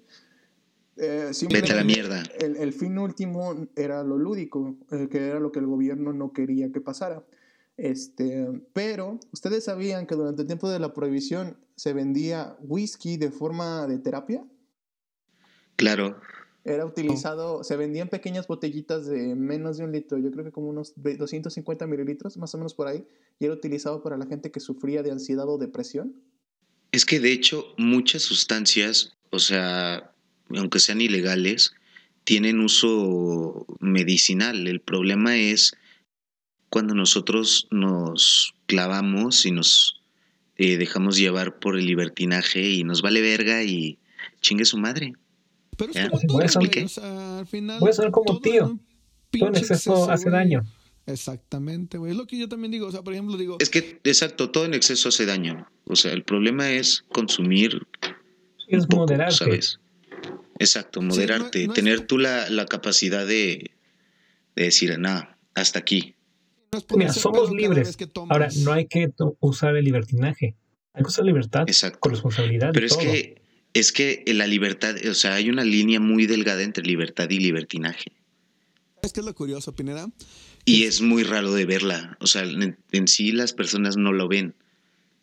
Eh, 0.97 1.33
Vete 1.51 1.73
a 1.73 1.77
la 1.77 1.83
mierda. 1.83 2.23
El, 2.39 2.55
el 2.59 2.73
fin 2.73 2.97
último 2.97 3.67
era 3.75 4.05
lo 4.05 4.19
lúdico, 4.19 4.77
eh, 4.93 5.09
que 5.11 5.19
era 5.27 5.41
lo 5.41 5.51
que 5.51 5.59
el 5.59 5.67
gobierno 5.67 6.13
no 6.13 6.33
quería 6.33 6.71
que 6.71 6.81
pasara. 6.81 7.25
Este, 7.77 8.63
pero 8.73 9.19
ustedes 9.33 9.65
sabían 9.65 10.07
que 10.07 10.15
durante 10.15 10.43
el 10.43 10.47
tiempo 10.47 10.71
de 10.71 10.79
la 10.79 10.95
prohibición 10.95 11.57
se 11.75 11.93
vendía 11.93 12.57
whisky 12.61 13.17
de 13.17 13.33
forma 13.33 13.89
de 13.89 13.99
terapia. 13.99 14.45
Claro, 15.75 16.21
Era 16.69 16.85
utilizado, 16.85 17.63
se 17.63 17.77
vendía 17.77 18.03
en 18.03 18.09
pequeñas 18.09 18.49
botellitas 18.49 19.07
de 19.07 19.37
menos 19.37 19.79
de 19.79 19.85
un 19.85 19.93
litro, 19.93 20.19
yo 20.19 20.33
creo 20.33 20.45
que 20.45 20.51
como 20.51 20.69
unos 20.69 20.95
ve- 20.97 21.17
250 21.17 21.87
mililitros, 21.87 22.37
más 22.39 22.53
o 22.55 22.59
menos 22.59 22.75
por 22.75 22.89
ahí, 22.89 23.05
y 23.39 23.45
era 23.45 23.55
utilizado 23.55 24.03
para 24.03 24.17
la 24.17 24.27
gente 24.27 24.51
que 24.51 24.59
sufría 24.59 25.05
de 25.05 25.13
ansiedad 25.13 25.49
o 25.49 25.59
depresión. 25.59 26.15
Es 26.91 27.05
que 27.05 27.21
de 27.21 27.31
hecho 27.31 27.65
muchas 27.79 28.23
sustancias, 28.23 29.17
o 29.31 29.39
sea, 29.39 30.13
aunque 30.51 30.81
sean 30.81 31.01
ilegales, 31.01 31.73
tienen 32.25 32.59
uso 32.59 33.65
medicinal. 33.79 34.67
El 34.67 34.81
problema 34.81 35.37
es 35.37 35.77
cuando 36.69 36.95
nosotros 36.95 37.69
nos 37.71 38.55
clavamos 38.67 39.47
y 39.47 39.53
nos 39.53 40.03
eh, 40.57 40.79
dejamos 40.79 41.17
llevar 41.17 41.61
por 41.61 41.79
el 41.79 41.87
libertinaje 41.87 42.71
y 42.71 42.83
nos 42.83 43.03
vale 43.03 43.21
verga 43.21 43.63
y 43.63 43.99
chingue 44.41 44.65
su 44.65 44.79
madre. 44.79 45.13
Pero 45.77 45.93
es 45.93 46.09
como 46.09 46.21
voy 46.39 46.47
todo, 46.47 46.71
¿qué? 46.71 46.85
o 46.85 46.89
sea, 46.89 47.39
al 47.41 47.47
final... 47.47 47.81
Voy 47.81 47.91
a 47.91 47.93
sonar 47.93 48.11
como 48.11 48.25
todo 48.27 48.41
tío. 48.41 48.61
Todo 48.63 48.71
en 48.71 48.81
pinche 49.31 49.61
exceso 49.61 50.11
hace 50.11 50.25
güey. 50.31 50.35
daño. 50.35 50.65
Exactamente, 51.07 51.99
güey. 51.99 52.13
Es 52.13 52.17
lo 52.19 52.27
que 52.27 52.37
yo 52.39 52.49
también 52.49 52.73
digo. 52.73 52.87
O 52.87 52.93
sea, 52.93 53.03
por 53.03 53.13
ejemplo, 53.13 53.37
digo... 53.37 53.57
Es 53.61 53.71
que, 53.71 54.01
exacto, 54.05 54.51
todo 54.51 54.65
en 54.65 54.75
exceso 54.75 55.09
hace 55.09 55.25
daño. 55.27 55.69
O 55.85 55.95
sea, 55.97 56.13
el 56.13 56.25
problema 56.25 56.71
es 56.73 57.05
consumir 57.13 57.87
Es 58.69 58.83
un 58.83 58.89
poco, 58.89 59.03
moderarte. 59.03 59.35
¿sabes? 59.35 59.81
Exacto, 60.59 61.01
no- 61.03 61.09
moderarte, 61.09 61.67
no 61.67 61.73
es- 61.73 61.77
tener 61.77 62.01
tú 62.07 62.19
la, 62.19 62.49
la 62.51 62.67
capacidad 62.67 63.27
de, 63.27 63.71
de 64.57 64.63
decir, 64.65 64.99
nada, 64.99 65.39
hasta 65.55 65.79
aquí. 65.79 66.15
no 66.73 66.79
es 66.79 66.85
Mira, 66.97 67.13
somos 67.13 67.51
libres. 67.53 67.87
vez 67.89 67.97
que 67.97 68.07
tomas. 68.07 68.33
Ahora, 68.33 68.49
no 68.65 68.73
hay 68.73 68.87
que 68.87 69.13
usar 69.41 69.77
el 69.77 69.85
libertinaje. 69.85 70.57
Hay 70.95 71.03
que 71.03 71.09
usar 71.09 71.25
libertad 71.27 71.65
Exacto. 71.67 72.01
con 72.01 72.13
responsabilidad. 72.13 72.71
y 72.71 72.73
Pero 72.73 72.87
es 72.87 72.93
todo. 72.93 73.03
que, 73.03 73.43
es 73.79 73.93
que 73.93 74.25
la 74.27 74.47
libertad, 74.47 74.97
o 75.07 75.13
sea, 75.13 75.35
hay 75.35 75.51
una 75.51 75.63
línea 75.63 76.01
muy 76.01 76.27
delgada 76.27 76.63
entre 76.63 76.83
libertad 76.83 77.29
y 77.29 77.39
libertinaje. 77.39 78.13
Es 79.03 79.13
que 79.13 79.21
es 79.21 79.27
lo 79.27 79.35
curioso, 79.35 79.75
Pineda. 79.75 80.11
Y 80.65 80.85
es 80.85 81.03
muy 81.03 81.25
raro 81.25 81.53
de 81.53 81.67
verla. 81.67 82.17
O 82.21 82.27
sea, 82.27 82.45
en, 82.45 82.79
en 82.91 83.07
sí 83.07 83.33
las 83.33 83.53
personas 83.53 83.99
no 83.99 84.15
lo 84.15 84.29
ven, 84.29 84.55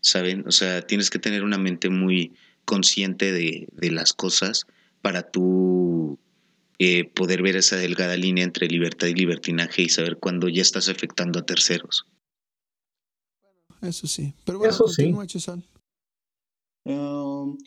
¿saben? 0.01 0.47
O 0.47 0.51
sea, 0.51 0.83
tienes 0.83 1.09
que 1.09 1.17
tener 1.17 1.44
una 1.44 1.57
mente 1.57 1.89
muy 1.89 2.33
consciente 2.65 3.31
de, 3.31 3.67
de 3.71 3.91
las 3.91 4.13
cosas 4.13 4.67
para 5.01 5.23
tú 5.23 6.19
eh, 6.77 7.05
poder 7.05 7.41
ver 7.41 7.55
esa 7.55 7.77
delgada 7.77 8.15
línea 8.17 8.43
entre 8.43 8.67
libertad 8.67 9.07
y 9.07 9.15
libertinaje 9.15 9.81
y 9.81 9.89
saber 9.89 10.17
cuándo 10.17 10.48
ya 10.48 10.62
estás 10.62 10.89
afectando 10.89 11.39
a 11.39 11.45
terceros. 11.45 12.05
Eso 13.81 14.05
sí. 14.05 14.36
Pero 14.45 14.60
bueno, 14.60 14.72
Eso 14.72 14.88
sí. 14.88 15.12
Um, 16.86 17.57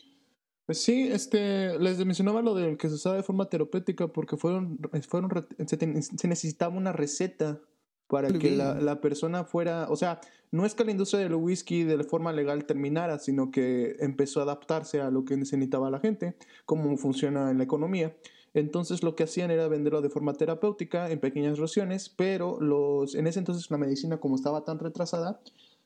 pues 0.67 0.81
sí, 0.83 1.07
este, 1.11 1.79
les 1.79 1.97
mencionaba 2.05 2.43
lo 2.43 2.53
del 2.53 2.77
que 2.77 2.87
se 2.89 2.93
usaba 2.95 3.15
de 3.15 3.23
forma 3.23 3.49
terapéutica 3.49 4.07
porque 4.09 4.37
fueron, 4.37 4.77
fueron 5.07 5.29
re- 5.31 5.47
se, 5.65 6.27
necesitaba 6.27 6.75
una 6.75 6.91
receta 6.91 7.59
para 8.07 8.27
que 8.39 8.51
la, 8.55 8.75
la 8.79 9.01
persona 9.01 9.43
fuera, 9.45 9.87
o 9.89 9.95
sea, 9.95 10.21
no 10.51 10.65
es 10.65 10.75
que 10.75 10.85
la 10.85 10.91
industria 10.91 11.21
del 11.21 11.33
whisky 11.35 11.83
de 11.83 12.03
forma 12.03 12.31
legal 12.31 12.65
terminara, 12.65 13.17
sino 13.19 13.49
que 13.49 13.95
empezó 13.99 14.39
a 14.41 14.43
adaptarse 14.43 15.01
a 15.01 15.09
lo 15.09 15.25
que 15.25 15.35
necesitaba 15.35 15.89
la 15.89 15.99
gente, 15.99 16.35
cómo 16.65 16.95
funciona 16.97 17.49
en 17.49 17.57
la 17.57 17.63
economía. 17.63 18.15
Entonces 18.53 19.03
lo 19.03 19.15
que 19.15 19.23
hacían 19.23 19.51
era 19.51 19.67
venderlo 19.67 20.01
de 20.01 20.09
forma 20.09 20.33
terapéutica 20.33 21.09
en 21.11 21.19
pequeñas 21.19 21.59
raciones, 21.59 22.09
pero 22.09 22.59
los, 22.61 23.15
en 23.15 23.27
ese 23.27 23.39
entonces 23.39 23.69
la 23.71 23.77
medicina 23.77 24.17
como 24.19 24.35
estaba 24.35 24.63
tan 24.63 24.79
retrasada, 24.79 25.39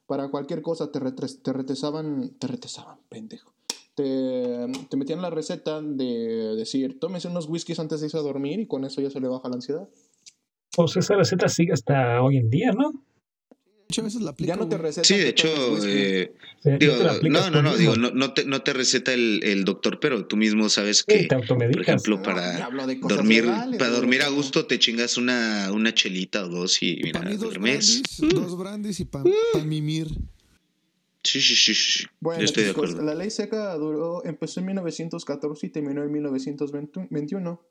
para 0.07 0.29
cualquier 0.29 0.61
cosa 0.61 0.91
te, 0.91 0.99
retres- 0.99 1.41
te 1.41 1.53
retesaban, 1.53 2.31
te 2.37 2.47
retesaban, 2.47 2.97
pendejo. 3.09 3.53
Te, 4.01 4.67
te 4.89 4.97
metían 4.97 5.21
la 5.21 5.29
receta 5.29 5.81
de 5.81 6.55
decir, 6.55 6.99
tómese 6.99 7.27
unos 7.27 7.47
whiskies 7.47 7.79
antes 7.79 7.99
de 8.01 8.07
irse 8.07 8.17
a 8.17 8.21
dormir 8.21 8.59
y 8.59 8.65
con 8.65 8.83
eso 8.83 8.99
ya 9.01 9.09
se 9.09 9.19
le 9.19 9.27
baja 9.27 9.47
la 9.49 9.55
ansiedad. 9.55 9.87
Pues 10.75 10.95
esa 10.97 11.15
receta 11.15 11.47
sigue 11.49 11.73
hasta 11.73 12.21
hoy 12.21 12.37
en 12.37 12.49
día, 12.49 12.71
¿no? 12.71 12.91
De 12.91 13.93
hecho, 13.93 14.01
a 14.01 14.03
veces 14.05 14.21
la 14.21 14.31
aplico, 14.31 14.47
Ya 14.47 14.55
no 14.55 14.69
te 14.69 14.77
güey. 14.77 14.87
recetan. 14.87 15.03
Sí, 15.05 15.15
de 15.17 15.27
hecho, 15.29 15.49
eh, 15.85 16.31
digo, 16.79 16.93
no, 17.29 17.49
no, 17.51 17.61
no, 17.61 17.75
digo, 17.75 17.95
no, 17.97 18.11
no 18.11 18.33
te, 18.33 18.45
no 18.45 18.61
te 18.61 18.71
receta 18.71 19.13
el, 19.13 19.41
el 19.43 19.65
doctor, 19.65 19.99
pero 19.99 20.25
tú 20.25 20.37
mismo 20.37 20.69
sabes 20.69 21.03
Sí, 21.07 21.27
que, 21.27 21.35
automedicas. 21.35 21.75
por 21.75 21.81
ejemplo, 21.81 22.15
No, 22.17 22.23
para 22.23 22.69
dormir, 23.01 23.43
legales, 23.43 23.77
para 23.79 23.91
dormir 23.91 24.21
a 24.21 24.29
gusto 24.29 24.65
te 24.65 24.79
chingas 24.79 25.17
una, 25.17 25.71
una 25.73 25.93
chelita 25.93 26.45
o 26.45 26.47
dos 26.49 26.81
y 26.81 27.01
mira, 27.03 27.19
Para 27.19 27.31
mí 27.31 27.35
dos 27.37 27.49
duermes. 27.49 28.01
brandis, 28.01 28.33
dos 28.33 28.57
brandis 28.57 28.99
y 29.01 29.05
para 29.05 29.25
mimir. 29.65 30.07
Sí, 31.23 31.39
sí, 31.41 31.55
sí, 31.55 31.73
sí. 31.75 32.05
Bueno, 32.19 32.43
estoy 32.43 32.63
de 32.63 32.69
chicos, 32.71 32.89
acuerdo. 32.91 33.05
la 33.05 33.15
ley 33.15 33.29
seca 33.29 33.73
duró, 33.75 34.25
empezó 34.25 34.59
en 34.59 34.65
1914 34.67 35.67
y 35.67 35.69
terminó 35.69 36.03
en 36.03 36.11
1921. 36.11 37.61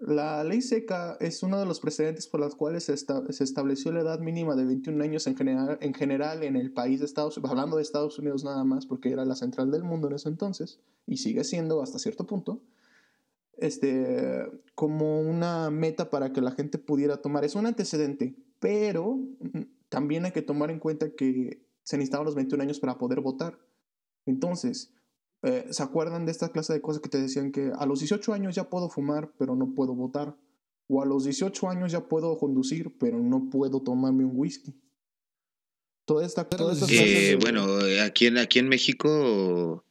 La 0.00 0.44
ley 0.44 0.62
seca 0.62 1.16
es 1.18 1.42
uno 1.42 1.58
de 1.58 1.66
los 1.66 1.80
precedentes 1.80 2.28
por 2.28 2.38
los 2.38 2.54
cuales 2.54 2.84
se, 2.84 2.94
esta- 2.94 3.24
se 3.32 3.42
estableció 3.42 3.90
la 3.90 4.00
edad 4.02 4.20
mínima 4.20 4.54
de 4.54 4.64
21 4.64 5.02
años 5.02 5.26
en 5.26 5.36
general, 5.36 5.76
en 5.80 5.92
general 5.92 6.44
en 6.44 6.54
el 6.54 6.72
país 6.72 7.00
de 7.00 7.06
Estados 7.06 7.36
Unidos, 7.36 7.50
hablando 7.50 7.76
de 7.76 7.82
Estados 7.82 8.16
Unidos 8.20 8.44
nada 8.44 8.62
más, 8.62 8.86
porque 8.86 9.10
era 9.10 9.24
la 9.24 9.34
central 9.34 9.72
del 9.72 9.82
mundo 9.82 10.06
en 10.06 10.14
ese 10.14 10.28
entonces, 10.28 10.78
y 11.04 11.16
sigue 11.16 11.42
siendo 11.42 11.82
hasta 11.82 11.98
cierto 11.98 12.26
punto. 12.26 12.62
este, 13.56 14.46
como 14.76 15.20
una 15.20 15.68
meta 15.70 16.10
para 16.10 16.32
que 16.32 16.40
la 16.40 16.52
gente 16.52 16.78
pudiera 16.78 17.16
tomar. 17.16 17.44
Es 17.44 17.56
un 17.56 17.66
antecedente, 17.66 18.36
pero 18.60 19.16
mm, 19.16 19.62
también 19.88 20.24
hay 20.24 20.30
que 20.30 20.42
tomar 20.42 20.70
en 20.70 20.78
cuenta 20.78 21.10
que 21.10 21.60
se 21.88 21.96
necesitaban 21.96 22.26
los 22.26 22.34
21 22.34 22.62
años 22.62 22.80
para 22.80 22.98
poder 22.98 23.22
votar. 23.22 23.58
Entonces, 24.26 24.92
eh, 25.42 25.64
¿se 25.70 25.82
acuerdan 25.82 26.26
de 26.26 26.32
esta 26.32 26.50
clase 26.50 26.74
de 26.74 26.82
cosas 26.82 27.00
que 27.00 27.08
te 27.08 27.18
decían 27.18 27.50
que 27.50 27.72
a 27.78 27.86
los 27.86 28.00
18 28.00 28.34
años 28.34 28.54
ya 28.54 28.68
puedo 28.68 28.90
fumar, 28.90 29.32
pero 29.38 29.56
no 29.56 29.72
puedo 29.74 29.94
votar? 29.94 30.36
O 30.86 31.00
a 31.02 31.06
los 31.06 31.24
18 31.24 31.66
años 31.70 31.90
ya 31.90 32.06
puedo 32.06 32.36
conducir, 32.36 32.94
pero 32.98 33.18
no 33.18 33.48
puedo 33.48 33.80
tomarme 33.80 34.26
un 34.26 34.32
whisky. 34.34 34.74
Toda 36.04 36.26
esta, 36.26 36.44
toda 36.46 36.74
esta 36.74 36.84
clase 36.86 37.04
Eh, 37.04 37.30
de- 37.30 37.36
bueno, 37.36 37.64
aquí 38.04 38.26
en, 38.26 38.36
aquí 38.36 38.58
en 38.58 38.68
México 38.68 39.82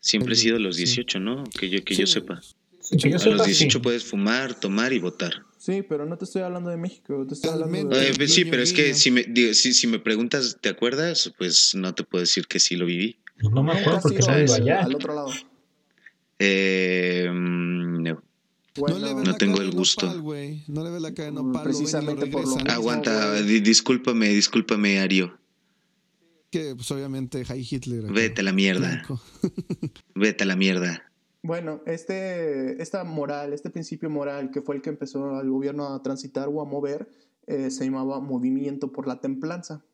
siempre 0.00 0.32
he 0.32 0.36
sido 0.36 0.58
los 0.58 0.76
18, 0.76 1.20
¿no? 1.20 1.44
Que 1.56 1.68
yo, 1.70 1.84
que 1.84 1.94
yo 1.94 2.08
sepa. 2.08 2.34
A 2.34 3.28
los 3.30 3.42
sí. 3.44 3.50
18 3.52 3.80
puedes 3.80 4.04
fumar, 4.04 4.58
tomar 4.58 4.92
y 4.92 4.98
votar. 4.98 5.34
Sí, 5.64 5.80
pero 5.80 6.04
no 6.04 6.18
te 6.18 6.26
estoy 6.26 6.42
hablando 6.42 6.68
de 6.68 6.76
México, 6.76 7.24
te 7.26 7.32
estoy 7.32 7.50
hablando 7.52 7.96
de... 7.96 8.08
Eh, 8.08 8.12
pues 8.14 8.34
sí, 8.34 8.44
pero 8.44 8.62
es 8.62 8.74
que 8.74 8.90
¿no? 8.90 8.94
si 8.96 9.10
me, 9.10 9.22
digo, 9.22 9.54
si, 9.54 9.72
si 9.72 9.86
me 9.86 9.98
preguntas, 9.98 10.58
¿te 10.60 10.68
acuerdas? 10.68 11.32
Pues 11.38 11.74
no 11.74 11.94
te 11.94 12.04
puedo 12.04 12.20
decir 12.20 12.46
que 12.46 12.60
sí 12.60 12.76
lo 12.76 12.84
viví. 12.84 13.16
Pues 13.40 13.50
no 13.54 13.62
me 13.62 13.72
acuerdo 13.72 14.00
porque 14.02 14.18
no 14.18 14.26
al- 14.28 14.50
allá. 14.52 14.82
al 14.82 14.94
otro 14.94 15.14
lado. 15.14 15.30
Eh, 16.38 17.30
no. 17.32 18.22
Bueno, 18.76 18.98
no 18.98 19.06
le 19.06 19.14
ves 19.14 19.24
no 19.24 19.30
la 19.32 19.38
tengo 19.38 19.54
cara 19.56 19.68
el 19.68 19.74
gusto. 19.74 20.06
nopal. 20.14 20.62
No 20.68 20.84
le 20.84 20.90
ves 20.90 21.00
la 21.00 21.14
cara 21.14 21.26
de 21.28 21.32
nopal. 21.32 21.62
precisamente 21.62 22.26
por 22.26 22.46
lo. 22.46 22.70
Aguanta, 22.70 23.40
di- 23.40 23.60
discúlpame, 23.60 24.28
discúlpame, 24.28 24.98
Ario. 24.98 25.38
Que, 26.50 26.74
pues, 26.76 26.90
obviamente, 26.90 27.42
High 27.44 27.66
Hitler. 27.70 28.04
acá. 28.04 28.12
Vete 28.12 28.40
a 28.42 28.44
la 28.44 28.52
mierda. 28.52 29.06
Vete 30.14 30.44
a 30.44 30.46
la 30.46 30.56
mierda. 30.56 31.10
Bueno, 31.44 31.82
este, 31.84 32.80
esta 32.82 33.04
moral, 33.04 33.52
este 33.52 33.68
principio 33.68 34.08
moral 34.08 34.50
que 34.50 34.62
fue 34.62 34.76
el 34.76 34.80
que 34.80 34.88
empezó 34.88 35.36
al 35.36 35.50
gobierno 35.50 35.88
a 35.88 36.02
transitar 36.02 36.48
o 36.48 36.62
a 36.62 36.64
mover, 36.64 37.06
eh, 37.46 37.70
se 37.70 37.84
llamaba 37.84 38.18
Movimiento 38.18 38.92
por 38.92 39.06
la 39.06 39.20
Templanza. 39.20 39.84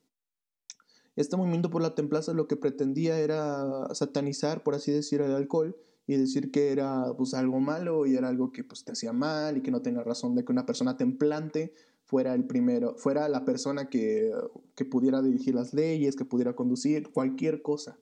Este 1.17 1.37
movimiento 1.37 1.69
por 1.69 1.83
la 1.83 1.97
templanza 1.97 2.35
lo 2.35 2.47
que 2.47 2.55
pretendía 2.55 3.19
era 3.19 3.93
satanizar, 3.95 4.63
por 4.63 4.77
así 4.77 4.93
decir, 4.93 5.23
el 5.23 5.33
alcohol 5.33 5.77
y 6.07 6.17
decir 6.17 6.53
que 6.53 6.71
era 6.71 7.13
pues 7.19 7.35
algo 7.35 7.59
malo 7.59 8.07
y 8.07 8.15
era 8.15 8.29
algo 8.29 8.53
que 8.53 8.63
pues 8.63 8.85
te 8.85 8.93
hacía 8.93 9.13
mal 9.13 9.57
y 9.57 9.61
que 9.61 9.73
no 9.73 9.83
tenía 9.83 10.05
razón 10.05 10.37
de 10.37 10.45
que 10.45 10.53
una 10.53 10.67
persona 10.67 10.97
templante 10.97 11.73
fuera 12.05 12.33
el 12.33 12.45
primero, 12.45 12.95
fuera 12.97 13.29
la 13.29 13.45
persona 13.45 13.89
que, 13.91 14.31
que 14.77 14.85
pudiera 14.85 15.21
dirigir 15.21 15.57
las 15.57 15.75
leyes, 15.75 16.15
que 16.15 16.25
pudiera 16.25 16.55
conducir 16.55 17.11
cualquier 17.11 17.61
cosa. 17.61 17.99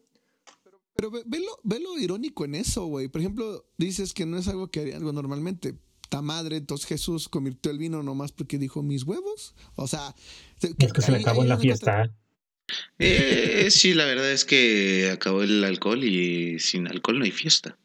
Pero 0.99 1.13
ve, 1.13 1.23
ve 1.27 1.39
lo, 1.39 1.61
ve 1.63 1.79
lo 1.79 1.97
irónico 1.97 2.45
en 2.45 2.57
eso, 2.57 2.87
güey. 2.87 3.07
Por 3.07 3.21
ejemplo, 3.21 3.65
dices 3.79 4.13
que 4.13 4.27
no 4.27 4.37
es 4.37 4.49
algo 4.49 4.69
que 4.69 4.81
haría 4.81 4.97
algo 4.97 5.13
normalmente. 5.13 5.75
Ta 6.09 6.23
madre, 6.23 6.57
entonces 6.57 6.89
Jesús 6.89 7.29
convirtió 7.29 7.71
el 7.71 7.79
vino 7.79 8.03
nomás 8.03 8.33
porque 8.33 8.59
dijo 8.59 8.83
mis 8.83 9.05
huevos. 9.05 9.55
O 9.77 9.87
sea, 9.87 10.13
Es 10.61 10.93
que 10.93 11.01
se 11.01 11.13
le 11.13 11.19
acabó 11.19 11.43
en 11.43 11.51
la 11.51 11.57
te- 11.57 11.63
fiesta. 11.63 12.11
Eh, 12.99 13.69
sí, 13.71 13.95
la 13.95 14.07
verdad 14.07 14.33
es 14.33 14.45
que 14.45 15.11
acabó 15.13 15.43
el 15.45 15.63
alcohol 15.63 16.03
y 16.03 16.59
sin 16.59 16.89
alcohol 16.89 17.21
no 17.21 17.25
hay 17.27 17.31
fiesta. 17.31 17.79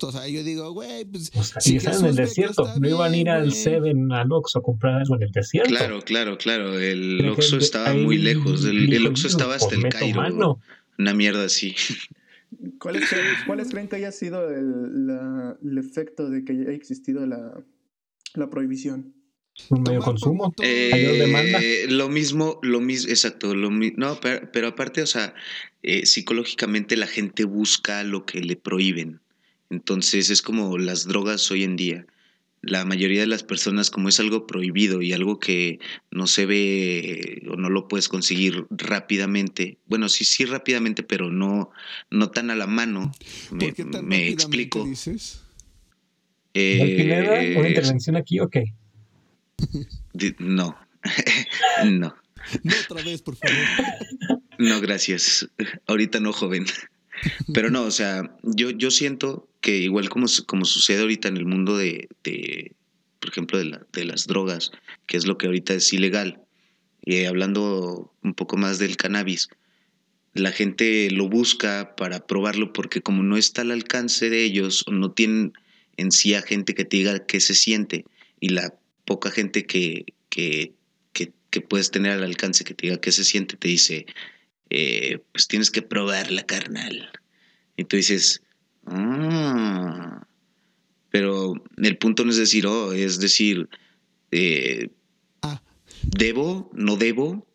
O 0.00 0.10
sea, 0.10 0.26
yo 0.26 0.42
digo, 0.42 0.72
güey, 0.72 1.04
pues. 1.04 1.30
O 1.34 1.44
sea, 1.44 1.60
si 1.60 1.76
están 1.76 2.00
en 2.00 2.06
el 2.06 2.16
desierto. 2.16 2.66
No 2.80 2.88
iban 2.88 3.12
a 3.12 3.16
ir 3.16 3.28
al. 3.28 3.52
Seven, 3.52 4.10
al 4.10 4.32
Oxxo 4.32 4.58
a 4.60 4.62
comprar 4.62 4.94
algo 5.02 5.16
en 5.16 5.24
el 5.24 5.32
desierto. 5.32 5.68
Claro, 5.68 6.00
claro, 6.00 6.38
claro. 6.38 6.78
El 6.80 7.28
Oxxo 7.28 7.58
estaba 7.58 7.92
muy 7.94 8.16
lejos. 8.16 8.64
El, 8.64 8.78
el 8.84 8.90
dijo, 8.90 9.08
Oxxo 9.10 9.24
"Yo, 9.24 9.28
estaba 9.28 9.54
hasta 9.56 9.66
pues, 9.68 9.76
el 9.76 9.82
meto 9.84 9.98
Cairo. 9.98 10.16
mano". 10.22 10.60
Una 10.98 11.12
mierda 11.14 11.44
así. 11.44 11.74
¿Cuáles 12.78 13.08
creen, 13.08 13.26
cuáles 13.46 13.68
creen 13.70 13.88
que 13.88 13.96
haya 13.96 14.12
sido 14.12 14.50
el, 14.50 15.06
la- 15.06 15.56
el 15.62 15.78
efecto 15.78 16.28
de 16.30 16.44
que 16.44 16.52
haya 16.52 16.70
existido 16.72 17.26
la, 17.26 17.62
la 18.34 18.50
prohibición? 18.50 19.14
Un 19.68 19.82
medio 19.82 20.00
consumo. 20.00 20.54
Mayor 20.58 21.16
demanda. 21.18 21.58
Eh, 21.62 21.86
lo 21.88 22.08
mismo, 22.08 22.58
lo 22.62 22.80
mismo, 22.80 23.10
exacto, 23.10 23.54
lo 23.54 23.70
mi- 23.70 23.92
no, 23.96 24.18
pero, 24.20 24.50
pero 24.52 24.68
aparte, 24.68 25.02
o 25.02 25.06
sea, 25.06 25.34
eh, 25.82 26.06
psicológicamente 26.06 26.96
la 26.96 27.06
gente 27.06 27.44
busca 27.44 28.02
lo 28.04 28.24
que 28.24 28.40
le 28.40 28.56
prohíben. 28.56 29.20
Entonces 29.70 30.30
es 30.30 30.42
como 30.42 30.78
las 30.78 31.06
drogas 31.06 31.50
hoy 31.50 31.64
en 31.64 31.76
día. 31.76 32.06
La 32.62 32.84
mayoría 32.84 33.20
de 33.20 33.26
las 33.26 33.42
personas, 33.42 33.90
como 33.90 34.08
es 34.08 34.20
algo 34.20 34.46
prohibido 34.46 35.02
y 35.02 35.12
algo 35.12 35.40
que 35.40 35.80
no 36.10 36.26
se 36.26 36.46
ve 36.46 37.42
o 37.50 37.56
no 37.56 37.68
lo 37.68 37.88
puedes 37.88 38.08
conseguir 38.08 38.66
rápidamente, 38.70 39.78
bueno, 39.86 40.08
sí, 40.08 40.24
sí 40.24 40.44
rápidamente, 40.44 41.02
pero 41.02 41.30
no, 41.30 41.70
no 42.10 42.30
tan 42.30 42.50
a 42.50 42.54
la 42.54 42.66
mano, 42.68 43.12
me, 43.50 43.66
¿Por 43.66 43.74
qué 43.74 43.84
tan 43.84 44.06
me 44.06 44.16
rápidamente 44.16 44.32
explico. 44.32 44.84
dices? 44.84 45.42
Eh, 46.54 47.56
¿Una 47.56 47.68
intervención 47.68 48.16
aquí 48.16 48.38
o 48.38 48.48
qué? 48.48 48.74
no, 50.38 50.76
no. 51.84 52.14
No 52.64 52.74
otra 52.84 53.02
vez, 53.04 53.22
por 53.22 53.36
favor. 53.36 53.56
No, 54.58 54.80
gracias. 54.80 55.48
Ahorita 55.86 56.20
no, 56.20 56.32
joven. 56.32 56.66
Pero 57.54 57.70
no, 57.70 57.82
o 57.82 57.90
sea, 57.90 58.36
yo, 58.42 58.70
yo 58.70 58.90
siento 58.90 59.48
que 59.62 59.78
igual 59.78 60.10
como, 60.10 60.26
como 60.46 60.66
sucede 60.66 61.00
ahorita 61.00 61.28
en 61.28 61.38
el 61.38 61.46
mundo 61.46 61.78
de, 61.78 62.08
de, 62.24 62.72
por 63.20 63.30
ejemplo, 63.30 63.58
de, 63.58 63.64
la- 63.64 63.86
de 63.92 64.04
las 64.04 64.26
drogas, 64.26 64.70
que 65.06 65.16
es 65.16 65.26
lo 65.26 65.38
que 65.38 65.46
ahorita 65.46 65.72
es 65.72 65.90
ilegal, 65.94 66.42
y 67.04 67.24
hablando 67.24 68.12
un 68.22 68.34
poco 68.34 68.58
más 68.58 68.78
del 68.78 68.96
cannabis, 68.98 69.48
la 70.34 70.52
gente 70.52 71.10
lo 71.10 71.28
busca 71.28 71.94
para 71.96 72.26
probarlo 72.26 72.72
porque 72.72 73.00
como 73.02 73.22
no 73.22 73.36
está 73.36 73.62
al 73.62 73.70
alcance 73.70 74.30
de 74.30 74.44
ellos, 74.44 74.84
no 74.90 75.12
tienen 75.12 75.52
en 75.96 76.10
sí 76.12 76.34
a 76.34 76.42
gente 76.42 76.74
que 76.74 76.84
te 76.84 76.98
diga 76.98 77.26
qué 77.26 77.40
se 77.40 77.54
siente, 77.54 78.04
y 78.40 78.50
la 78.50 78.74
poca 79.04 79.30
gente 79.30 79.64
que, 79.66 80.06
que, 80.28 80.72
que, 81.12 81.32
que 81.50 81.60
puedes 81.60 81.90
tener 81.90 82.12
al 82.12 82.24
alcance 82.24 82.64
que 82.64 82.74
te 82.74 82.86
diga 82.86 83.00
qué 83.00 83.12
se 83.12 83.24
siente, 83.24 83.56
te 83.56 83.68
dice, 83.68 84.06
eh, 84.70 85.18
pues 85.32 85.46
tienes 85.48 85.70
que 85.70 85.82
probarla, 85.82 86.44
carnal. 86.44 87.10
Y 87.76 87.84
tú 87.84 87.96
dices, 87.96 88.42
ah. 88.86 90.26
Pero 91.10 91.54
el 91.76 91.98
punto 91.98 92.24
no 92.24 92.30
es 92.30 92.38
decir, 92.38 92.66
oh, 92.66 92.92
es 92.92 93.18
decir, 93.20 93.68
eh, 94.30 94.88
Ah. 95.42 95.62
debo, 96.02 96.70
no 96.72 96.96
debo, 96.96 97.46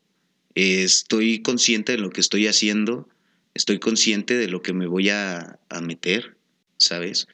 eh, 0.56 0.84
estoy 0.84 1.42
consciente 1.42 1.94
de 1.94 1.98
lo 1.98 2.10
que 2.10 2.22
estoy 2.22 2.48
haciendo, 2.48 3.08
estoy 3.54 3.80
consciente 3.80 4.38
de 4.38 4.48
lo 4.48 4.62
que 4.62 4.74
me 4.74 4.88
voy 4.88 5.10
a, 5.10 5.60
a 5.70 5.82
meter, 5.82 6.38
¿sabes? 6.78 7.28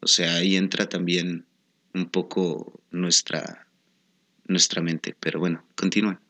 O 0.00 0.06
sea, 0.06 0.36
ahí 0.36 0.56
entra 0.56 0.88
también 0.88 1.46
un 1.94 2.06
poco 2.10 2.80
nuestra, 2.90 3.66
nuestra 4.46 4.82
mente. 4.82 5.16
Pero 5.18 5.40
bueno, 5.40 5.64
continúa. 5.74 6.20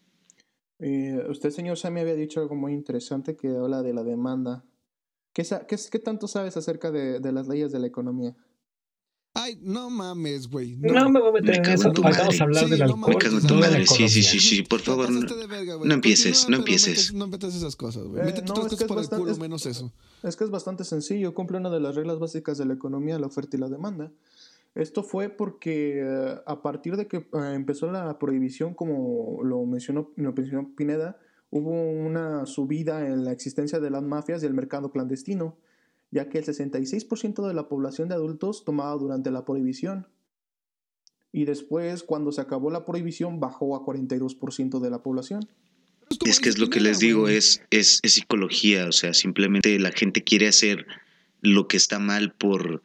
Eh, 0.78 1.22
usted, 1.28 1.50
señor 1.50 1.76
Sammy, 1.78 2.00
había 2.00 2.14
dicho 2.14 2.40
algo 2.40 2.54
muy 2.54 2.72
interesante 2.72 3.36
que 3.36 3.48
habla 3.48 3.82
de 3.82 3.94
la 3.94 4.02
demanda. 4.02 4.64
¿Qué, 5.36 5.44
qué, 5.68 5.76
qué 5.90 5.98
tanto 5.98 6.26
sabes 6.28 6.56
acerca 6.56 6.90
de, 6.90 7.20
de 7.20 7.30
las 7.30 7.46
leyes 7.46 7.70
de 7.70 7.78
la 7.78 7.86
economía? 7.86 8.34
Ay, 9.34 9.58
no 9.60 9.90
mames, 9.90 10.48
güey. 10.48 10.76
No, 10.78 11.10
me 11.10 11.20
voy 11.20 11.28
a 11.28 11.32
meter 11.32 11.60
Me 11.60 11.68
en 11.68 11.74
eso. 11.74 11.88
en 11.88 11.92
tu 11.92 12.00
Vamos 12.00 12.16
madre. 12.16 12.38
a 12.38 12.42
hablar 12.42 12.64
Sí, 12.64 12.70
del 12.70 12.78
no 12.78 12.84
alcohol. 12.86 13.00
Me 13.00 13.06
mames, 13.06 13.22
cago 13.24 13.36
en 13.36 13.44
y 13.44 13.46
tu 13.46 13.54
de 13.54 13.60
la 13.60 13.66
madre. 13.68 13.86
Sí, 13.86 14.08
sí, 14.08 14.22
sí, 14.22 14.40
sí, 14.40 14.62
por 14.62 14.80
favor. 14.80 15.10
No, 15.10 15.20
de 15.36 15.46
verga, 15.46 15.76
no 15.84 15.92
empieces, 15.92 16.48
no 16.48 16.56
empieces. 16.56 17.10
metes- 17.10 17.12
No 17.12 17.26
metas 17.28 17.54
esas 17.54 17.76
cosas, 17.76 18.04
güey. 18.04 18.22
Eh, 18.22 18.24
Métete 18.24 18.46
no, 18.46 18.54
otras 18.54 18.72
es 18.72 18.78
que 18.78 18.86
cosas 18.86 18.86
es 18.86 18.88
por 18.88 18.96
el 18.96 19.02
bastante- 19.02 19.20
culo, 19.20 19.32
es- 19.32 19.38
menos 19.38 19.66
eso. 19.66 19.92
Es 20.22 20.36
que 20.36 20.44
es 20.44 20.50
bastante 20.50 20.84
sencillo, 20.84 21.34
cumple 21.34 21.58
una 21.58 21.68
de 21.68 21.80
las 21.80 21.94
reglas 21.96 22.18
básicas 22.18 22.56
de 22.56 22.64
la 22.64 22.72
economía, 22.72 23.18
la 23.18 23.26
oferta 23.26 23.58
y 23.58 23.60
la 23.60 23.68
demanda. 23.68 24.10
Esto 24.74 25.02
fue 25.02 25.28
porque 25.28 26.00
eh, 26.02 26.40
a 26.46 26.62
partir 26.62 26.96
de 26.96 27.06
que 27.06 27.18
eh, 27.18 27.26
empezó 27.54 27.92
la 27.92 28.18
prohibición, 28.18 28.72
como 28.72 29.40
lo 29.44 29.62
mencionó, 29.66 30.12
lo 30.16 30.32
mencionó 30.32 30.70
Pineda, 30.74 31.18
hubo 31.50 31.70
una 31.70 32.46
subida 32.46 33.06
en 33.06 33.24
la 33.24 33.32
existencia 33.32 33.80
de 33.80 33.90
las 33.90 34.02
mafias 34.02 34.42
y 34.42 34.46
el 34.46 34.54
mercado 34.54 34.90
clandestino, 34.90 35.56
ya 36.10 36.28
que 36.28 36.38
el 36.38 36.44
66% 36.44 37.46
de 37.46 37.54
la 37.54 37.68
población 37.68 38.08
de 38.08 38.14
adultos 38.14 38.64
tomaba 38.64 38.96
durante 38.96 39.30
la 39.30 39.44
prohibición. 39.44 40.08
Y 41.32 41.44
después, 41.44 42.02
cuando 42.02 42.32
se 42.32 42.40
acabó 42.40 42.70
la 42.70 42.84
prohibición, 42.84 43.40
bajó 43.40 43.76
a 43.76 43.84
42% 43.84 44.80
de 44.80 44.90
la 44.90 45.02
población. 45.02 45.48
Es 46.24 46.40
que 46.40 46.48
es 46.48 46.58
lo 46.58 46.70
que 46.70 46.80
les 46.80 47.00
digo, 47.00 47.28
es, 47.28 47.62
es, 47.70 47.98
es 48.02 48.12
psicología, 48.12 48.86
o 48.86 48.92
sea, 48.92 49.12
simplemente 49.12 49.78
la 49.78 49.90
gente 49.90 50.22
quiere 50.22 50.46
hacer 50.46 50.86
lo 51.40 51.66
que 51.66 51.76
está 51.76 51.98
mal 51.98 52.32
por, 52.32 52.82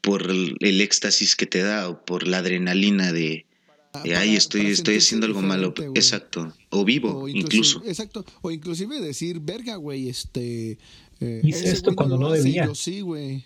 por 0.00 0.30
el 0.30 0.80
éxtasis 0.80 1.34
que 1.34 1.46
te 1.46 1.62
da 1.62 1.88
o 1.88 2.04
por 2.04 2.26
la 2.26 2.38
adrenalina 2.38 3.12
de, 3.12 3.46
Ah, 3.94 4.02
para- 4.02 4.20
ay, 4.20 4.36
estoy, 4.36 4.66
estoy 4.68 4.96
haciendo 4.96 5.26
algo 5.26 5.42
malo. 5.42 5.74
Exacto. 5.94 6.52
O 6.70 6.84
vivo, 6.84 7.22
O 7.24 7.28
incluso. 7.28 7.82
Exacto. 7.84 8.24
O 8.40 8.50
inclusive 8.50 9.00
decir, 9.00 9.38
verga, 9.40 9.76
güey, 9.76 10.08
este... 10.08 10.78
eh, 11.20 11.40
Hice 11.44 11.70
esto 11.70 11.94
cuando 11.94 12.16
no 12.18 12.34
y 12.34 12.38
debía. 12.38 12.64
yo 12.66 12.74
sí, 12.74 13.00
güey. 13.02 13.44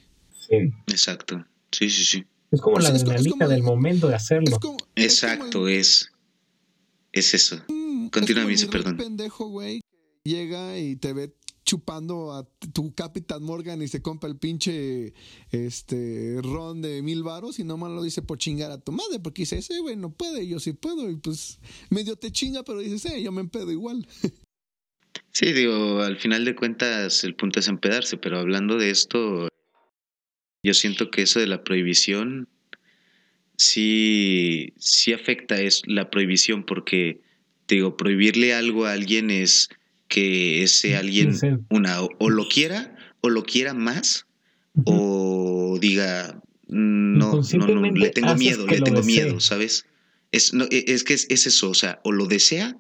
Sí. 0.49 0.57
Exacto. 0.87 1.45
Sí, 1.73 1.91
sí, 1.91 2.05
sí. 2.05 2.25
Es 2.53 2.61
como 2.61 2.79
la 2.79 2.93
como- 2.93 3.49
del 3.49 3.63
momento 3.65 4.09
de 4.09 4.15
hacerlo. 4.15 4.49
Es 4.49 4.59
como... 4.61 4.77
es 4.95 5.05
Exacto, 5.05 5.67
es. 5.69 6.11
Es 7.13 7.35
eso. 7.35 7.61
Mm, 7.69 8.09
Continúa, 8.09 8.51
es 8.53 8.63
mi 8.63 8.69
perdón. 8.71 8.97
pendejo, 8.97 9.49
güey, 9.49 9.81
llega 10.23 10.79
y 10.79 10.97
te 10.97 11.13
ve 11.13 11.35
chupando 11.67 12.33
a 12.33 12.49
tu 12.73 12.95
Capitán 12.95 13.43
Morgan 13.43 13.83
y 13.83 13.89
se 13.89 14.01
compra 14.01 14.31
el 14.31 14.39
pinche 14.39 15.13
este 15.51 16.39
ron 16.41 16.81
de 16.81 17.03
mil 17.03 17.25
varos 17.25 17.59
y 17.59 17.65
nomás 17.65 17.91
lo 17.91 18.03
dice 18.03 18.23
por 18.23 18.39
chingar 18.39 18.71
a 18.71 18.81
tu 18.81 18.93
madre, 18.93 19.19
porque 19.19 19.43
dice, 19.43 19.59
ese 19.59 19.81
güey 19.81 19.97
no 19.97 20.13
puede, 20.13 20.47
yo 20.47 20.61
sí 20.61 20.73
puedo, 20.73 21.11
y 21.11 21.17
pues 21.17 21.59
medio 21.91 22.17
te 22.17 22.31
chinga, 22.31 22.63
pero 22.63 22.79
dices, 22.79 23.05
eh, 23.13 23.23
yo 23.23 23.33
me 23.33 23.43
empedo 23.43 23.71
igual. 23.71 24.07
Sí, 25.33 25.53
digo, 25.53 26.01
al 26.01 26.19
final 26.19 26.45
de 26.47 26.55
cuentas 26.55 27.25
el 27.25 27.35
punto 27.35 27.61
es 27.61 27.69
empedarse, 27.69 28.17
pero 28.17 28.39
hablando 28.39 28.79
de 28.79 28.91
esto, 28.91 29.49
yo 30.63 30.75
siento 30.75 31.11
que 31.11 31.23
eso 31.23 31.41
de 31.41 31.47
la 31.47 31.63
prohibición 31.63 32.49
sí, 33.57 34.73
sí 34.79 35.13
afecta 35.13 35.61
es 35.61 35.83
la 35.87 36.11
prohibición, 36.11 36.65
porque 36.65 37.21
digo, 37.69 37.97
prohibirle 37.97 38.55
algo 38.55 38.87
a 38.87 38.93
alguien 38.93 39.31
es 39.31 39.69
que 40.09 40.63
ese 40.63 40.97
alguien 40.97 41.37
una 41.71 42.01
o, 42.03 42.31
lo 42.31 42.49
quiera 42.49 42.97
o 43.21 43.29
lo 43.29 43.45
quiera 43.45 43.75
más 43.75 44.27
o 44.85 45.79
diga 45.81 46.41
no, 46.69 47.43
no, 47.43 47.67
no, 47.67 47.93
le 47.93 48.11
tengo 48.11 48.35
miedo, 48.35 48.67
le 48.67 48.81
tengo 48.81 49.03
miedo, 49.03 49.41
¿sabes? 49.41 49.87
Es, 50.33 50.53
no, 50.53 50.65
e, 50.71 50.85
es 50.89 51.05
que 51.05 51.15
es, 51.15 51.27
es, 51.31 51.47
eso, 51.47 51.71
o 51.71 51.75
sea, 51.75 52.01
o 52.03 52.13
lo 52.13 52.27
desea 52.27 52.77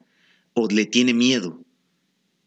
o 0.54 0.68
le 0.68 0.86
tiene 0.86 1.14
miedo. 1.14 1.62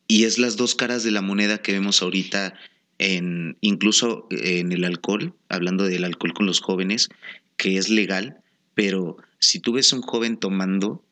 Y 0.07 0.25
es 0.25 0.38
las 0.38 0.57
dos 0.57 0.75
caras 0.75 1.03
de 1.03 1.12
la 1.12 1.21
moneda 1.21 1.62
que 1.62 1.71
vemos 1.71 2.01
ahorita 2.01 2.55
en 2.98 3.57
incluso 3.62 4.27
en 4.31 4.71
el 4.71 4.83
alcohol, 4.83 5.33
hablando 5.48 5.86
del 5.86 6.03
alcohol 6.03 6.33
con 6.33 6.45
los 6.45 6.59
jóvenes, 6.59 7.09
que 7.55 7.77
es 7.77 7.89
legal, 7.89 8.38
pero 8.74 9.17
si 9.39 9.59
tú 9.59 9.74
ves 9.74 9.93
a 9.93 9.95
un 9.95 10.01
joven 10.01 10.38
tomando, 10.38 11.03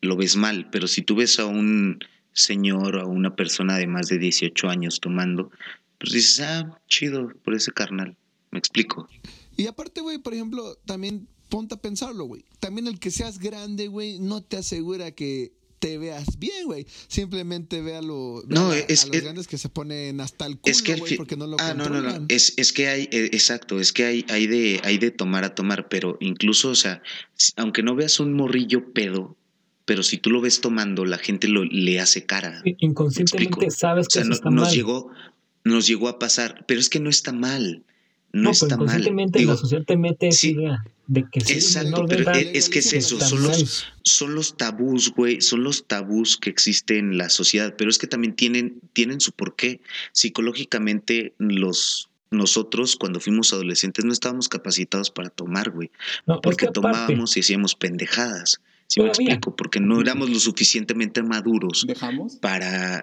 lo 0.00 0.16
ves 0.16 0.36
mal, 0.36 0.68
pero 0.70 0.86
si 0.86 1.02
tú 1.02 1.16
ves 1.16 1.38
a 1.38 1.46
un 1.46 1.98
señor 2.36 2.96
o 2.96 3.00
a 3.00 3.06
una 3.06 3.34
persona 3.34 3.76
de 3.78 3.86
más 3.86 4.08
de 4.08 4.18
18 4.18 4.68
años 4.68 5.00
tomando, 5.00 5.50
pues 5.98 6.12
dices, 6.12 6.40
ah, 6.40 6.80
chido 6.88 7.32
por 7.42 7.54
ese 7.54 7.72
carnal. 7.72 8.16
Me 8.52 8.58
explico. 8.58 9.08
Y 9.56 9.66
aparte, 9.66 10.00
güey, 10.02 10.18
por 10.18 10.34
ejemplo, 10.34 10.76
también 10.84 11.26
ponte 11.48 11.74
a 11.74 11.78
pensarlo, 11.80 12.24
güey. 12.24 12.44
También 12.60 12.86
el 12.86 12.98
que 13.00 13.10
seas 13.10 13.38
grande, 13.38 13.88
güey, 13.88 14.18
no 14.18 14.42
te 14.42 14.58
asegura 14.58 15.10
que 15.12 15.52
te 15.78 15.98
veas 15.98 16.38
bien, 16.38 16.66
güey. 16.66 16.86
Simplemente 17.08 17.80
véalo. 17.82 18.42
No, 18.48 18.70
a, 18.70 18.78
es, 18.78 19.04
a 19.04 19.08
los 19.08 19.22
grandes 19.22 19.46
que 19.46 19.58
se 19.58 19.68
ponen 19.68 20.20
hasta 20.20 20.46
el 20.46 20.58
culo, 20.58 20.72
es 20.72 20.82
que 20.82 20.96
fin- 20.96 21.16
porque 21.16 21.36
no 21.36 21.46
lo 21.46 21.56
ah, 21.60 21.74
no, 21.74 21.88
no, 21.88 22.00
no. 22.02 22.26
Es, 22.28 22.54
es 22.56 22.72
que 22.72 22.88
hay, 22.88 23.02
eh, 23.12 23.30
exacto, 23.32 23.80
es 23.80 23.92
que 23.92 24.04
hay, 24.04 24.24
hay, 24.28 24.46
de, 24.46 24.80
hay 24.84 24.98
de 24.98 25.10
tomar 25.10 25.44
a 25.44 25.54
tomar, 25.54 25.88
pero 25.88 26.16
incluso, 26.20 26.70
o 26.70 26.74
sea, 26.74 27.02
aunque 27.56 27.82
no 27.82 27.94
veas 27.94 28.20
un 28.20 28.32
morrillo 28.34 28.92
pedo, 28.92 29.36
pero 29.86 30.02
si 30.02 30.18
tú 30.18 30.28
lo 30.30 30.42
ves 30.42 30.60
tomando, 30.60 31.04
la 31.06 31.16
gente 31.16 31.48
lo, 31.48 31.64
le 31.64 31.98
hace 32.00 32.26
cara. 32.26 32.60
¿Me 32.64 32.76
Inconscientemente 32.80 33.70
sabes 33.70 34.06
O 34.06 34.08
que 34.08 34.12
sea, 34.12 34.22
eso 34.22 34.28
no- 34.28 34.34
está 34.34 34.50
nos 34.50 34.64
mal. 34.66 34.74
llegó, 34.74 35.10
nos 35.64 35.86
llegó 35.86 36.08
a 36.08 36.18
pasar, 36.18 36.64
pero 36.68 36.78
es 36.80 36.90
que 36.90 37.00
no 37.00 37.08
está 37.08 37.32
mal. 37.32 37.82
No, 38.32 38.50
está 38.50 38.66
mal. 38.66 38.74
inconscientemente 38.82 39.38
Digo, 39.38 39.52
la 39.52 39.56
sociedad 39.56 39.84
te 39.86 39.96
mete 39.96 40.28
esa 40.28 40.38
sí, 40.38 40.50
idea 40.50 40.84
de 41.06 41.24
que 41.30 41.40
si 41.40 41.52
exacto, 41.54 41.90
menor 41.90 42.08
de 42.08 42.16
pero 42.16 42.30
edad, 42.32 42.40
es, 42.40 42.48
es 42.64 42.68
que 42.68 42.80
es 42.80 42.92
eso, 42.92 43.18
son 43.20 43.42
los, 43.44 43.86
son 44.02 44.34
los 44.34 44.56
tabús, 44.56 45.12
güey, 45.14 45.40
son 45.40 45.62
los 45.62 45.86
tabús 45.86 46.36
que 46.36 46.50
existen 46.50 47.12
en 47.12 47.18
la 47.18 47.30
sociedad, 47.30 47.74
pero 47.78 47.88
es 47.88 47.96
que 47.98 48.08
también 48.08 48.34
tienen, 48.34 48.80
tienen 48.92 49.20
su 49.20 49.30
porqué. 49.32 49.80
Psicológicamente, 50.12 51.32
los, 51.38 52.10
nosotros 52.30 52.96
cuando 52.96 53.20
fuimos 53.20 53.52
adolescentes 53.52 54.04
no 54.04 54.12
estábamos 54.12 54.48
capacitados 54.48 55.10
para 55.10 55.30
tomar, 55.30 55.70
güey, 55.70 55.90
No, 56.26 56.34
es 56.34 56.40
porque 56.42 56.66
que 56.66 56.66
aparte, 56.66 56.80
tomábamos 56.98 57.36
y 57.36 57.40
hacíamos 57.40 57.74
pendejadas. 57.74 58.60
¿Sí 58.88 59.00
me 59.00 59.08
explico? 59.08 59.54
Porque 59.56 59.80
no 59.80 60.00
éramos 60.00 60.30
lo 60.30 60.38
suficientemente 60.38 61.22
maduros 61.22 61.84
¿Dejamos? 61.86 62.36
para... 62.36 63.02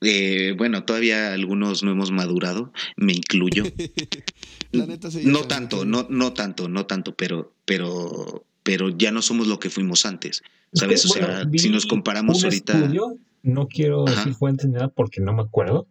eh, 0.00 0.54
bueno, 0.56 0.84
todavía 0.84 1.32
algunos 1.32 1.82
no 1.82 1.90
hemos 1.92 2.10
madurado, 2.10 2.72
me 2.96 3.12
incluyo. 3.12 3.64
La 4.72 4.86
neta 4.86 5.10
sí, 5.10 5.22
No 5.24 5.44
tanto, 5.44 5.84
no, 5.84 6.06
no 6.10 6.32
tanto, 6.32 6.68
no 6.68 6.86
tanto, 6.86 7.14
pero, 7.14 7.54
pero, 7.64 8.44
pero 8.62 8.88
ya 8.90 9.10
no 9.12 9.22
somos 9.22 9.46
lo 9.46 9.58
que 9.60 9.70
fuimos 9.70 10.04
antes. 10.06 10.42
¿Sabes? 10.72 11.04
O 11.06 11.08
bueno, 11.08 11.26
sea, 11.28 11.44
vi 11.44 11.58
si 11.60 11.70
nos 11.70 11.86
comparamos 11.86 12.38
un 12.38 12.44
ahorita. 12.46 12.72
estudio, 12.80 13.16
no 13.42 13.68
quiero 13.68 14.04
Ajá. 14.08 14.16
decir 14.16 14.34
fuentes 14.34 14.66
ni 14.66 14.72
nada 14.72 14.88
porque 14.88 15.20
no 15.20 15.32
me 15.32 15.42
acuerdo, 15.42 15.86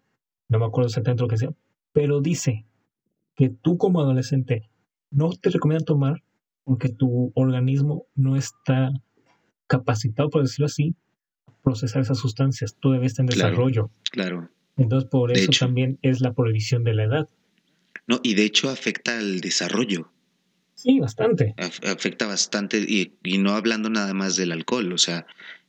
no 0.49 0.59
me 0.59 0.65
acuerdo 0.65 0.87
exactamente 0.89 1.21
lo 1.23 1.29
que 1.29 1.37
sea, 1.37 1.53
pero 1.93 2.19
dice 2.19 2.65
que 3.35 3.49
tú 3.49 3.77
como 3.77 4.01
adolescente 4.01 4.69
no 5.11 5.29
te 5.31 5.49
recomiendan 5.51 5.85
tomar 5.85 6.23
porque 6.65 6.89
tu 6.89 7.31
organismo 7.35 8.07
no 8.15 8.35
está 8.35 8.91
capacitado, 9.67 10.29
por 10.29 10.41
decirlo 10.43 10.65
así, 10.67 10.95
a 11.47 11.53
procesar 11.63 12.01
esas 12.01 12.17
sustancias. 12.19 12.75
Debes 12.83 13.11
estar 13.13 13.23
en 13.23 13.27
desarrollo. 13.27 13.89
Claro. 14.11 14.49
Entonces, 14.77 15.09
por 15.09 15.31
De 15.31 15.39
eso 15.39 15.51
hecho. 15.51 15.65
también 15.65 15.99
es 16.01 16.21
la 16.21 16.33
prohibición 16.33 16.83
de 16.83 16.93
la 16.93 17.03
edad. 17.03 17.29
No, 18.07 18.19
y 18.23 18.33
de 18.33 18.43
hecho 18.43 18.69
afecta 18.69 19.17
al 19.17 19.39
desarrollo. 19.39 20.11
Sí, 20.75 20.99
bastante. 20.99 21.53
af- 21.57 21.87
afecta 21.89 22.25
bastante 22.27 22.77
y, 22.79 23.13
y 23.23 23.37
no 23.37 23.51
hablando 23.51 23.89
nada 23.89 24.13
más 24.13 24.35
del 24.35 24.51
alcohol, 24.51 24.91
o 24.91 24.97
sea, 24.97 25.25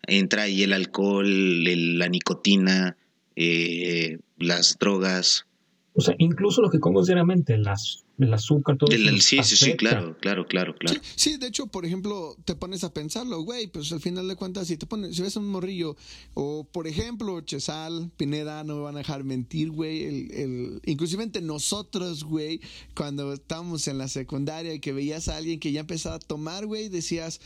entra 0.06 0.42
ahí 0.44 0.62
el 0.62 0.72
alcohol, 0.72 1.26
el- 1.26 1.98
la 1.98 2.08
nicotina, 2.08 2.96
eh, 3.36 4.18
las 4.38 4.76
drogas, 4.80 5.46
O 5.92 6.00
sea, 6.00 6.14
incluso 6.18 6.60
lo 6.62 6.70
que 6.70 6.78
diariamente, 7.06 7.56
las, 7.58 8.03
el 8.18 8.32
azúcar, 8.32 8.76
todo 8.78 8.90
el- 8.94 9.08
eso. 9.08 9.20
sí, 9.20 9.38
sí, 9.42 9.56
sí, 9.56 9.74
claro, 9.74 10.16
claro, 10.20 10.46
claro, 10.46 10.74
claro. 10.76 11.00
Sí, 11.16 11.30
sí, 11.32 11.36
de 11.36 11.48
hecho, 11.48 11.66
por 11.66 11.84
ejemplo, 11.84 12.36
te 12.44 12.54
pones 12.54 12.84
a 12.84 12.92
pensarlo, 12.94 13.40
güey, 13.42 13.66
pues 13.66 13.90
al 13.92 14.00
final 14.00 14.28
de 14.28 14.36
cuentas, 14.36 14.68
si 14.68 14.76
te 14.76 14.86
pones, 14.86 15.16
si 15.16 15.22
ves 15.22 15.36
un 15.36 15.48
morrillo, 15.48 15.96
o 16.34 16.64
por 16.64 16.86
ejemplo, 16.86 17.40
Chesal, 17.40 18.10
Pineda, 18.16 18.62
no 18.64 18.76
me 18.76 18.82
van 18.82 18.94
a 18.94 18.98
dejar 18.98 19.24
mentir, 19.24 19.70
güey, 19.70 20.04
el, 20.04 20.30
el, 20.32 20.80
inclusivemente 20.86 21.40
nosotros, 21.40 22.24
güey, 22.24 22.60
cuando 22.96 23.32
estábamos 23.32 23.88
en 23.88 23.98
la 23.98 24.08
secundaria 24.08 24.72
y 24.74 24.80
que 24.80 24.92
veías 24.92 25.28
a 25.28 25.36
alguien 25.36 25.58
que 25.58 25.72
ya 25.72 25.80
empezaba 25.80 26.16
a 26.16 26.20
tomar, 26.20 26.66
güey, 26.66 26.88
decías, 26.88 27.40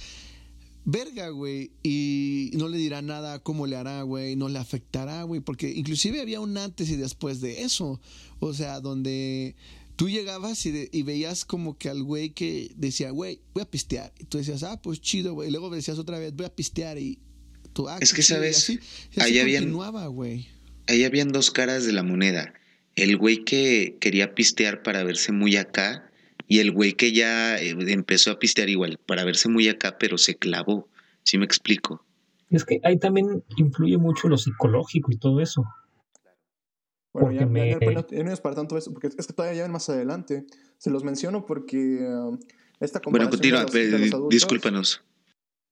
verga, 0.85 1.28
güey, 1.28 1.70
y 1.83 2.50
no 2.54 2.66
le 2.68 2.78
dirá 2.78 3.02
nada, 3.02 3.40
cómo 3.40 3.66
le 3.66 3.76
hará, 3.76 4.02
güey, 4.02 4.37
no 4.37 4.48
le 4.48 4.59
afectará, 4.59 5.22
güey, 5.24 5.40
porque 5.40 5.70
inclusive 5.70 6.20
había 6.20 6.40
un 6.40 6.57
antes 6.57 6.88
y 6.88 6.96
después 6.96 7.40
de 7.42 7.62
eso, 7.62 8.00
o 8.40 8.54
sea, 8.54 8.81
donde 8.81 9.54
tú 9.99 10.09
llegabas 10.09 10.65
y, 10.65 10.71
de- 10.71 10.89
y 10.93 11.03
veías 11.03 11.45
como 11.45 11.77
que 11.77 11.89
al 11.91 12.03
güey 12.05 12.31
que 12.31 12.71
decía, 12.77 13.11
güey, 13.11 13.41
voy 13.53 13.65
a 13.65 13.71
pistear, 13.71 14.13
y 14.19 14.25
tú 14.25 14.39
decías, 14.39 14.63
ah, 14.63 14.81
pues 14.81 15.01
chido, 15.01 15.35
güey, 15.35 15.49
y 15.49 15.51
luego 15.53 15.69
decías 15.71 15.99
otra 15.99 16.19
vez, 16.21 16.33
voy 16.35 16.47
a 16.47 16.55
pistear, 16.55 16.99
y 16.99 17.19
tú, 17.73 17.89
ah, 17.89 17.99
Es 18.01 18.15
que, 18.15 18.23
chido", 18.23 18.39
y 18.39 18.53
¿sabes? 18.53 18.57
así, 18.59 18.79
así 19.11 19.21
Ahí 19.21 19.39
habían- 19.41 19.65
continuaba, 19.65 20.07
güey. 20.07 20.47
Ahí 20.87 21.03
habían 21.05 21.33
dos 21.33 21.51
caras 21.51 21.85
de 21.85 21.93
la 21.93 22.03
moneda. 22.05 22.55
El 22.95 23.17
güey 23.17 23.45
que 23.45 23.97
quería 24.01 24.35
pistear 24.35 24.83
para 24.85 25.03
verse 25.05 25.33
muy 25.33 25.57
acá 25.57 26.11
y 26.47 26.61
el 26.61 26.71
güey 26.71 26.95
que 26.95 27.13
ya 27.13 27.59
eh, 27.59 27.77
empezó 27.89 28.31
a 28.31 28.39
pistear 28.39 28.69
igual 28.71 28.99
para 29.05 29.25
verse 29.25 29.49
muy 29.49 29.69
acá, 29.69 29.99
pero 29.99 30.17
se 30.17 30.37
clavó. 30.37 30.89
¿Sí 31.25 31.37
me 31.39 31.45
explico? 31.45 32.05
Es 32.51 32.65
que 32.65 32.81
ahí 32.85 32.99
también 32.99 33.45
influye 33.59 33.99
mucho 33.99 34.29
lo 34.29 34.39
psicológico 34.39 35.13
y 35.13 35.17
todo 35.19 35.41
eso. 35.43 35.65
Bueno, 37.12 37.33
ya, 37.33 37.47
Porque 37.47 37.71
ya 37.71 37.79
me- 37.79 37.94
no, 37.94 38.07
ya 38.07 38.23
no 38.25 38.33
es 38.33 38.40
para 38.40 38.55
tanto 38.55 38.77
eso, 38.77 38.92
porque 38.92 39.09
es 39.09 39.27
que 39.27 39.33
todavía 39.33 39.55
llevan 39.57 39.73
más 39.73 39.88
adelante. 39.88 40.47
Se 40.79 40.90
los 40.90 41.03
menciono 41.05 41.47
porque 41.47 41.77
um, 42.07 42.38
esta 42.81 43.01
Bueno, 43.05 43.29
comparación 43.29 43.31
continúa, 43.31 43.64
de 43.64 43.90
los, 43.90 44.01
de 44.01 44.09
los 44.11 44.21
eh, 44.21 44.27
discúlpanos. 44.31 45.03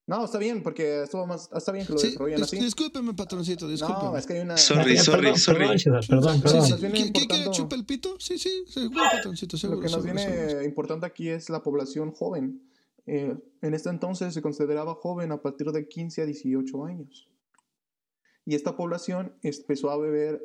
No, 0.07 0.23
está 0.23 0.37
bien, 0.37 0.63
porque 0.63 1.03
estuvo 1.03 1.27
más, 1.27 1.49
está 1.53 1.73
bien 1.73 1.85
que 1.85 1.91
lo 1.93 1.99
Sí, 1.99 2.07
desarrollen 2.07 2.39
dis- 2.39 2.43
así. 2.43 2.59
discúlpeme, 2.59 3.13
patroncito, 3.13 3.67
discúlpeme. 3.67 4.09
No, 4.11 4.17
es 4.17 4.25
que 4.25 4.33
hay 4.33 4.39
una... 4.39 4.55
Sorry, 4.57 4.97
sorry, 4.97 5.21
perdón, 5.23 5.37
sorry. 5.39 5.59
Perdón, 6.07 6.41
perdón, 6.41 6.65
Sí, 6.65 6.73
perdón. 6.73 6.91
¿Qui- 6.91 6.91
¿Quién 6.91 7.11
quiere 7.11 7.25
importando- 7.25 7.51
chupa 7.51 7.75
el 7.75 7.85
pito? 7.85 8.15
Sí, 8.19 8.37
sí, 8.37 8.63
seguro, 8.67 9.03
patroncito, 9.11 9.57
seguro. 9.57 9.81
Lo 9.81 9.85
que 9.85 9.91
nos 9.91 10.01
seguro, 10.03 10.13
viene 10.23 10.47
seguro. 10.47 10.63
importante 10.65 11.05
aquí 11.05 11.27
es 11.29 11.49
la 11.49 11.61
población 11.61 12.11
joven. 12.13 12.61
Eh, 13.05 13.35
en 13.61 13.73
este 13.73 13.89
entonces 13.89 14.33
se 14.33 14.41
consideraba 14.41 14.95
joven 14.95 15.31
a 15.33 15.41
partir 15.41 15.67
de 15.71 15.87
15 15.87 16.21
a 16.21 16.25
18 16.25 16.85
años. 16.85 17.27
Y 18.47 18.55
esta 18.55 18.77
población 18.77 19.33
empezó 19.41 19.91
a 19.91 19.97
beber, 19.97 20.41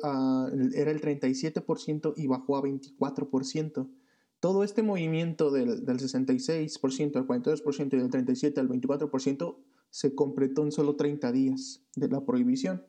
era 0.73 0.91
el 0.91 0.99
37% 0.99 2.13
y 2.17 2.27
bajó 2.27 2.57
a 2.57 2.61
24%. 2.61 3.89
Todo 4.41 4.65
este 4.65 4.83
movimiento 4.83 5.51
del, 5.51 5.85
del 5.85 5.99
66% 5.99 7.15
al 7.15 7.25
42% 7.25 7.93
y 7.93 7.97
del 7.97 8.09
37% 8.09 8.57
al 8.57 8.67
24% 8.67 9.55
se 9.89 10.15
completó 10.15 10.63
en 10.63 10.73
solo 10.73 10.97
30 10.97 11.31
días 11.31 11.81
de 11.95 12.09
la 12.09 12.25
prohibición. 12.25 12.85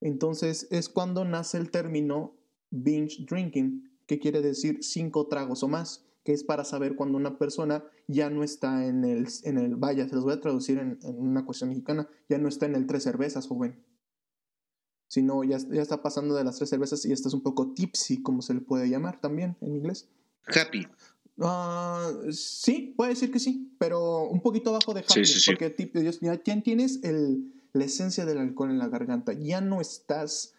Entonces 0.00 0.66
es 0.72 0.88
cuando 0.88 1.24
nace 1.24 1.56
el 1.56 1.70
término 1.70 2.34
binge 2.70 3.24
drinking, 3.26 3.88
que 4.08 4.18
quiere 4.18 4.42
decir 4.42 4.82
cinco 4.82 5.28
tragos 5.28 5.62
o 5.62 5.68
más, 5.68 6.06
que 6.24 6.32
es 6.32 6.42
para 6.42 6.64
saber 6.64 6.96
cuando 6.96 7.18
una 7.18 7.38
persona 7.38 7.84
ya 8.08 8.30
no 8.30 8.42
está 8.42 8.84
en 8.84 9.04
el, 9.04 9.28
en 9.44 9.58
el 9.58 9.76
vaya, 9.76 10.08
se 10.08 10.16
los 10.16 10.24
voy 10.24 10.32
a 10.32 10.40
traducir 10.40 10.78
en, 10.78 10.98
en 11.04 11.20
una 11.20 11.44
cuestión 11.44 11.70
mexicana, 11.70 12.08
ya 12.28 12.38
no 12.38 12.48
está 12.48 12.66
en 12.66 12.74
el 12.74 12.88
tres 12.88 13.04
cervezas, 13.04 13.46
joven. 13.46 13.93
Sino 15.14 15.44
ya, 15.44 15.58
ya 15.70 15.80
está 15.80 16.02
pasando 16.02 16.34
de 16.34 16.42
las 16.42 16.56
tres 16.56 16.70
cervezas 16.70 17.04
y 17.04 17.12
estás 17.12 17.34
un 17.34 17.40
poco 17.40 17.72
tipsy, 17.72 18.20
como 18.20 18.42
se 18.42 18.52
le 18.52 18.60
puede 18.60 18.88
llamar 18.88 19.20
también 19.20 19.56
en 19.60 19.76
inglés. 19.76 20.08
Happy. 20.48 20.88
Ah, 21.40 22.10
sí, 22.32 22.94
puede 22.96 23.10
decir 23.10 23.30
que 23.30 23.38
sí, 23.38 23.72
pero 23.78 24.24
un 24.28 24.40
poquito 24.40 24.70
abajo 24.70 24.92
de 24.92 25.02
Sí, 25.06 25.20
happy, 25.20 25.24
sí, 25.26 25.38
sí. 25.38 25.50
porque 25.52 25.70
tip- 25.76 26.20
ya 26.20 26.32
ya 26.44 26.62
tienes 26.62 26.98
el, 27.04 27.52
la 27.72 27.84
esencia 27.84 28.24
del 28.26 28.38
alcohol 28.38 28.70
en 28.70 28.78
la 28.78 28.88
garganta, 28.88 29.32
ya 29.34 29.60
no 29.60 29.80
estás 29.80 30.54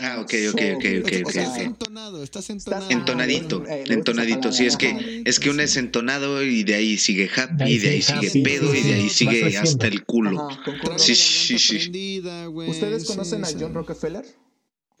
Ah, 0.00 0.20
ok, 0.22 0.32
ok, 0.50 0.60
ok, 0.76 0.76
ok, 0.76 0.84
o 0.94 1.00
ok, 1.00 1.12
estás 1.12 1.58
entonado, 1.58 2.22
estás 2.22 2.48
entonado. 2.48 2.86
Entonadito, 2.90 3.66
eh, 3.66 3.84
entonadito. 3.88 4.50
Sí, 4.50 4.64
es 4.64 4.76
que, 4.78 5.22
es 5.26 5.38
que 5.38 5.50
uno 5.50 5.60
es 5.62 5.76
entonado 5.76 6.42
y 6.42 6.62
de 6.64 6.74
ahí 6.74 6.96
sigue 6.96 7.28
happy, 7.28 7.56
De 7.56 7.64
ahí 7.64 7.78
de 7.78 7.88
ahí 7.90 8.02
sigue 8.02 8.28
happy, 8.28 8.42
pedo 8.42 8.72
sí, 8.72 8.78
y 8.78 8.82
de 8.88 8.94
ahí 8.94 9.08
sigue 9.10 9.58
hasta 9.58 9.86
el 9.86 10.04
culo. 10.04 10.40
Ajá, 10.48 10.62
Sí, 10.98 11.14
sí, 11.14 11.58
sí. 11.58 11.92
¿Ustedes 12.66 13.04
conocen 13.04 13.44
sí, 13.44 13.56
a. 13.56 13.58
John 13.60 13.74
Rockefeller? 13.74 14.24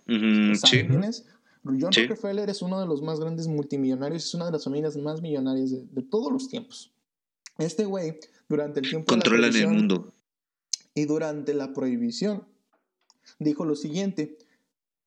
¿Saben 0.06 0.56
sí. 0.56 0.82
quién 0.86 1.04
es? 1.04 1.24
John 1.64 1.92
Sí. 1.92 2.02
Rockefeller 2.02 2.50
es 2.50 2.60
uno 2.60 2.78
de 2.78 2.86
los 2.86 3.00
más 3.00 3.18
grandes 3.20 3.46
multimillonarios, 3.46 4.24
es 4.26 4.34
una 4.34 4.46
de 4.46 4.52
las 4.52 4.64
familias 4.64 4.96
más 4.98 5.22
millonarias 5.22 5.70
de, 5.70 5.84
de 5.90 6.02
todos 6.02 6.30
los 6.30 6.48
tiempos. 6.48 6.92
Este 7.56 7.86
güey, 7.86 8.18
durante 8.50 8.80
el 8.80 8.90
tiempo 8.90 9.10
de 9.12 9.16
la 9.16 9.22
Controlan 9.22 9.56
el 9.56 9.68
mundo. 9.68 10.12
y 10.94 11.06
durante 11.06 11.54
la 11.54 11.72
prohibición, 11.72 12.44
dijo 13.38 13.64
lo 13.64 13.76
siguiente. 13.76 14.36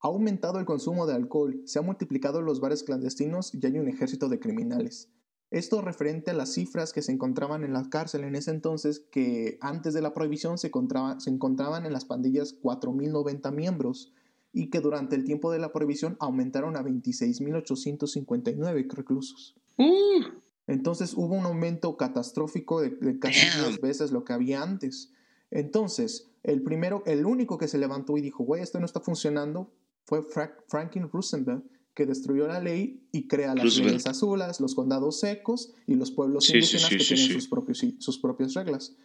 Ha 0.08 0.10
aumentado 0.10 0.58
el 0.58 0.64
consumo 0.66 1.06
de 1.06 1.14
alcohol, 1.16 1.62
se 1.66 1.80
han 1.80 1.86
multiplicado 1.86 2.42
los 2.42 2.62
bares 2.62 2.84
clandestinos 2.84 3.54
y 3.54 3.66
hay 3.66 3.78
un 3.78 3.90
ejército 3.90 4.30
de 4.30 4.40
criminales. 4.40 5.10
Esto 5.52 5.82
referente 5.82 6.32
a 6.32 6.34
las 6.34 6.54
cifras 6.54 6.94
que 6.94 7.02
se 7.02 7.12
encontraban 7.12 7.66
en 7.66 7.74
la 7.74 7.90
cárcel 7.90 8.24
en 8.24 8.36
ese 8.36 8.52
entonces, 8.52 9.02
que 9.12 9.58
antes 9.60 9.94
de 9.94 10.02
la 10.02 10.14
prohibición 10.14 10.58
se, 10.58 10.70
encontraba- 10.70 11.20
se 11.20 11.30
encontraban 11.30 11.86
en 11.86 11.92
las 11.92 12.06
pandillas 12.06 12.56
4.090 12.62 13.52
miembros 13.54 14.14
y 14.54 14.70
que 14.70 14.80
durante 14.80 15.18
el 15.18 15.26
tiempo 15.26 15.52
de 15.52 15.60
la 15.60 15.74
prohibición 15.74 16.16
aumentaron 16.22 16.78
a 16.78 16.84
26.859 16.84 18.90
reclusos. 18.94 19.58
Uh, 19.78 20.24
Entonces 20.68 21.14
hubo 21.16 21.36
un 21.36 21.44
aumento 21.46 21.98
catastrófico 21.98 22.80
de, 22.82 22.92
de 22.92 23.20
casi 23.20 23.46
Damn. 23.58 23.68
10 23.72 23.82
veces 23.82 24.12
lo 24.14 24.24
que 24.24 24.32
había 24.32 24.62
antes. 24.64 25.12
Entonces, 25.52 26.30
el 26.44 26.62
primero, 26.64 27.04
el 27.06 27.26
único 27.26 27.58
que 27.58 27.68
se 27.68 27.78
levantó 27.78 28.18
y 28.18 28.22
dijo, 28.22 28.44
güey, 28.44 28.62
esto 28.62 28.80
no 28.80 28.86
está 28.86 29.00
funcionando, 29.00 29.72
fue 30.08 30.24
Fra- 30.24 30.58
Franklin 30.68 31.08
Roosevelt, 31.12 31.64
que 31.94 32.06
destruyó 32.06 32.48
la 32.48 32.60
ley 32.60 33.08
y 33.12 33.28
crea 33.28 33.54
las 33.54 33.64
Roosevelt. 33.66 33.88
leyes 33.92 34.08
azulas, 34.08 34.60
los 34.62 34.74
condados 34.74 35.20
secos 35.20 35.74
y 35.86 35.96
los 35.96 36.10
pueblos 36.12 36.46
Sí, 36.46 36.54
indígenas 36.54 36.88
sí, 36.90 36.98
que 36.98 37.04
tienen. 37.04 37.32
Sus, 37.34 37.48
propios, 37.48 37.86
sus 38.00 38.18
propias 38.20 38.54
reglas. 38.54 38.96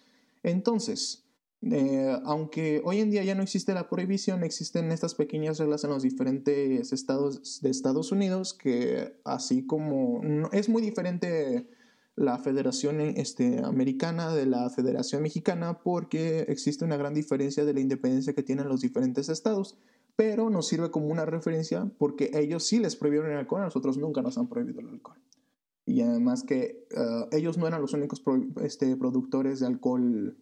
Entonces, 0.43 1.25
eh, 1.63 2.17
aunque 2.25 2.83
hoy 2.85 2.99
en 3.01 3.11
día 3.11 3.23
ya 3.25 3.35
no 3.35 3.43
existe 3.43 3.73
la 3.75 3.89
prohibición, 3.89 4.43
existen 4.43 4.91
estas 4.91 5.15
pequeñas 5.15 5.59
reglas 5.59 5.85
en 5.85 5.91
los 5.91 6.03
diferentes 6.03 6.93
estados 6.93 7.61
de 7.63 7.71
Estados 7.71 8.11
Unidos 8.13 8.53
que 8.53 9.15
así 9.25 9.65
como 9.65 10.21
no- 10.25 10.51
es 10.53 10.69
muy 10.69 10.83
diferente 10.83 11.67
la 12.17 12.37
Federación 12.39 13.01
este, 13.01 13.61
Americana 13.65 14.35
de 14.35 14.45
la 14.47 14.69
Federación 14.71 15.23
Mexicana 15.23 15.79
porque 15.83 16.41
existe 16.49 16.85
una 16.85 16.97
gran 16.97 17.15
diferencia 17.15 17.65
de 17.65 17.73
la 17.73 17.81
independencia 17.81 18.35
que 18.35 18.43
tienen 18.43 18.69
los 18.69 18.81
diferentes 18.83 19.29
estados, 19.31 19.79
pero 20.23 20.51
nos 20.51 20.69
sirve 20.69 20.93
como 20.93 21.09
una 21.09 21.27
referencia 21.27 21.91
porque 21.99 22.31
ellos 22.35 22.65
sí 22.65 22.79
les 22.79 22.95
prohibieron 22.95 23.33
el 23.33 23.39
alcohol, 23.39 23.63
a 23.63 23.65
nosotros 23.65 23.99
nunca 23.99 24.23
nos 24.23 24.39
han 24.39 24.49
prohibido 24.49 24.79
el 24.79 24.87
alcohol. 24.87 25.19
Y 25.85 26.01
además 26.01 26.45
que 26.45 26.87
eh, 26.91 27.27
ellos 27.33 27.59
no 27.59 27.67
eran 27.67 27.81
los 27.81 27.93
únicos 27.93 28.23
este, 28.63 28.97
productores 28.97 29.59
de 29.59 29.67
alcohol 29.67 30.39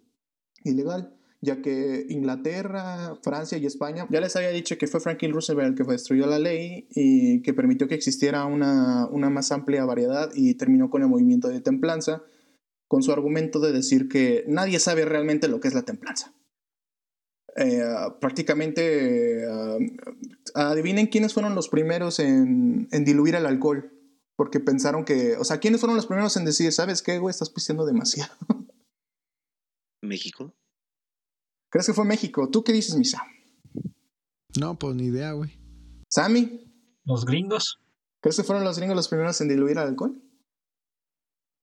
ilegal, 0.64 1.16
ya 1.40 1.62
que 1.62 2.04
Inglaterra, 2.10 3.16
Francia 3.22 3.56
y 3.56 3.64
España, 3.64 4.06
ya 4.10 4.20
les 4.20 4.36
había 4.36 4.50
dicho 4.50 4.76
que 4.76 4.86
fue 4.86 5.00
Franklin 5.00 5.32
Roosevelt 5.32 5.70
el 5.70 5.74
que 5.74 5.90
destruyó 5.90 6.26
la 6.26 6.38
ley 6.38 6.86
y 6.90 7.40
que 7.40 7.54
permitió 7.54 7.88
que 7.88 7.94
existiera 7.94 8.44
una, 8.44 9.06
una 9.06 9.30
más 9.30 9.50
amplia 9.50 9.86
variedad 9.86 10.30
y 10.34 10.56
terminó 10.56 10.90
con 10.90 11.00
el 11.00 11.08
movimiento 11.08 11.48
de 11.48 11.62
templanza, 11.62 12.22
con 12.86 13.02
su 13.02 13.12
argumento 13.12 13.60
de 13.60 13.72
decir 13.72 14.10
que 14.10 14.44
nadie 14.46 14.78
sabe 14.78 15.06
realmente 15.06 15.48
lo 15.48 15.58
que 15.58 15.68
es 15.68 15.74
la 15.74 15.86
templanza. 15.86 16.34
Eh, 17.62 17.82
prácticamente, 18.20 19.44
eh, 19.44 19.96
adivinen 20.54 21.08
quiénes 21.08 21.34
fueron 21.34 21.54
los 21.54 21.68
primeros 21.68 22.18
en, 22.18 22.88
en 22.90 23.04
diluir 23.04 23.34
el 23.34 23.44
alcohol, 23.44 23.92
porque 24.34 24.60
pensaron 24.60 25.04
que, 25.04 25.36
o 25.36 25.44
sea, 25.44 25.58
quiénes 25.60 25.80
fueron 25.80 25.96
los 25.96 26.06
primeros 26.06 26.34
en 26.38 26.46
decir, 26.46 26.72
¿sabes 26.72 27.02
qué, 27.02 27.18
güey? 27.18 27.30
Estás 27.30 27.50
pisteando 27.50 27.84
demasiado. 27.84 28.32
México. 30.02 30.54
¿Crees 31.70 31.86
que 31.86 31.92
fue 31.92 32.04
México? 32.06 32.48
¿Tú 32.50 32.64
qué 32.64 32.72
dices, 32.72 32.96
Misa? 32.96 33.22
No, 34.58 34.78
pues 34.78 34.96
ni 34.96 35.04
idea, 35.06 35.32
güey. 35.32 35.58
¿Sammy? 36.08 36.72
Los 37.04 37.24
gringos. 37.26 37.78
¿Crees 38.22 38.36
que 38.36 38.42
fueron 38.44 38.64
los 38.64 38.78
gringos 38.78 38.96
los 38.96 39.08
primeros 39.08 39.40
en 39.40 39.48
diluir 39.48 39.72
el 39.72 39.78
alcohol? 39.84 40.20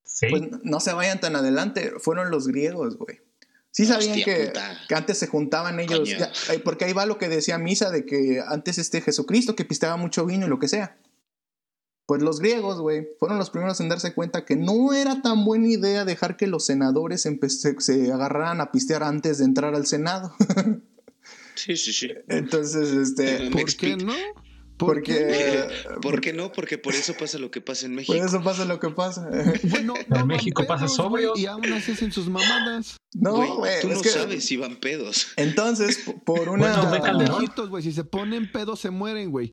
Sí. 0.05 0.27
Pues 0.29 0.43
no- 0.49 0.60
no 0.63 0.79
se 0.79 0.93
vayan 0.93 1.19
tan 1.19 1.36
adelante, 1.36 1.91
fueron 1.99 2.31
los 2.31 2.47
griegos, 2.47 2.97
güey. 2.97 3.19
Sí 3.77 3.85
sabían 3.85 4.17
Hostia 4.17 4.25
que, 4.25 4.53
que 4.87 4.95
antes 4.95 5.19
se 5.19 5.27
juntaban 5.27 5.79
ellos, 5.79 6.09
ya, 6.09 6.31
porque 6.63 6.85
ahí 6.85 6.93
va 6.93 7.05
lo 7.05 7.19
que 7.19 7.29
decía 7.29 7.59
Misa 7.59 7.91
de 7.91 8.07
que 8.07 8.41
antes 8.43 8.79
este 8.79 9.01
Jesucristo 9.01 9.55
que 9.55 9.65
pisteaba 9.65 9.97
mucho 9.97 10.25
vino 10.25 10.47
y 10.47 10.49
lo 10.49 10.57
que 10.57 10.67
sea. 10.67 10.97
Pues 12.07 12.23
los 12.23 12.39
griegos, 12.39 12.79
güey, 12.79 13.07
fueron 13.19 13.37
los 13.37 13.51
primeros 13.51 13.79
en 13.79 13.89
darse 13.89 14.15
cuenta 14.15 14.45
que 14.45 14.55
no 14.55 14.93
era 14.93 15.21
tan 15.21 15.45
buena 15.45 15.67
idea 15.67 16.05
dejar 16.05 16.37
que 16.37 16.47
los 16.47 16.65
senadores 16.65 17.21
se, 17.21 18.11
agarraran 18.11 18.61
a 18.61 18.71
pistear 18.71 19.03
antes 19.03 19.37
de 19.37 19.45
entrar 19.45 19.75
al 19.75 19.85
Senado. 19.85 20.33
Sí, 21.53 21.75
sí, 21.75 21.91
sí. 21.91 22.11
Entonces, 22.27 22.91
este, 22.91 23.49
¿Por 23.49 23.75
qué 23.75 23.97
no? 23.97 24.13
¿Por 24.77 24.95
porque, 24.95 25.11
qué? 25.13 25.67
¿Por 26.01 26.21
qué 26.21 26.33
no? 26.33 26.51
Porque 26.51 26.77
por 26.77 26.93
eso 26.93 27.13
pasa 27.17 27.39
lo 27.39 27.49
que 27.51 27.61
pasa 27.61 27.85
en 27.87 27.95
México. 27.95 28.15
por 28.17 28.25
eso 28.27 28.43
pasa 28.43 28.65
lo 28.65 28.79
que 28.79 28.89
pasa. 28.89 29.27
Bueno, 29.63 29.95
En 30.15 30.27
México 30.27 30.65
pasa 30.67 30.87
sobrio. 30.87 31.33
Y 31.35 31.45
aún 31.47 31.71
así 31.73 31.93
hacen 31.93 32.11
sus 32.11 32.27
mamadas. 32.29 32.97
no, 33.15 33.55
Güey, 33.57 33.81
tú 33.81 33.89
es 33.89 33.95
no 33.97 34.01
que 34.01 34.09
sabes 34.09 34.45
si 34.45 34.55
van 34.57 34.75
pedos. 34.75 35.27
entonces 35.37 35.99
por 36.25 36.49
una 36.49 36.79
Bueno, 36.79 37.67
güey, 37.69 37.83
si 37.83 37.91
se 37.91 38.03
ponen 38.03 38.51
pedos 38.51 38.79
se 38.79 38.91
mueren, 38.91 39.31
güey. 39.31 39.51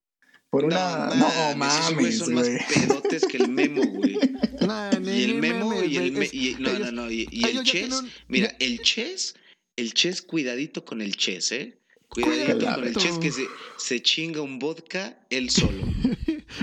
por 0.50 0.64
una 0.66 1.06
no, 1.14 1.26
mames, 1.56 1.74
esos 1.80 1.94
güeyes 1.94 1.94
mames, 1.94 2.18
son 2.18 2.34
güey. 2.34 2.52
más 2.52 2.72
pedotes 2.74 3.24
que 3.26 3.37
el 3.38 3.48
memo, 3.48 3.82
güey. 3.87 4.18
Nah, 4.66 4.90
Y 5.02 5.24
el 5.24 5.34
memo 5.37 5.82
y 5.82 5.96
el 5.96 6.12
me- 6.12 6.28
y- 6.32 6.56
no, 6.58 6.68
ellos- 6.70 6.92
no, 6.92 7.02
no, 7.06 7.10
y, 7.10 7.26
y 7.30 7.44
el 7.46 7.62
chess, 7.64 7.88
tienen- 7.88 8.10
mira, 8.28 8.54
el 8.60 8.80
chess, 8.82 9.34
el 9.76 9.94
chess, 9.94 10.22
cuidadito 10.22 10.84
con 10.84 11.00
el 11.02 11.16
chess, 11.16 11.50
¿eh? 11.52 11.78
Cuidadito 12.22 12.66
con 12.74 12.85
el 12.85 12.96
chess 12.96 13.18
que 13.18 13.33
se, 13.33 13.46
se 13.77 14.03
chinga 14.03 14.40
un 14.40 14.59
vodka 14.59 15.18
él 15.31 15.50
solo. 15.50 15.79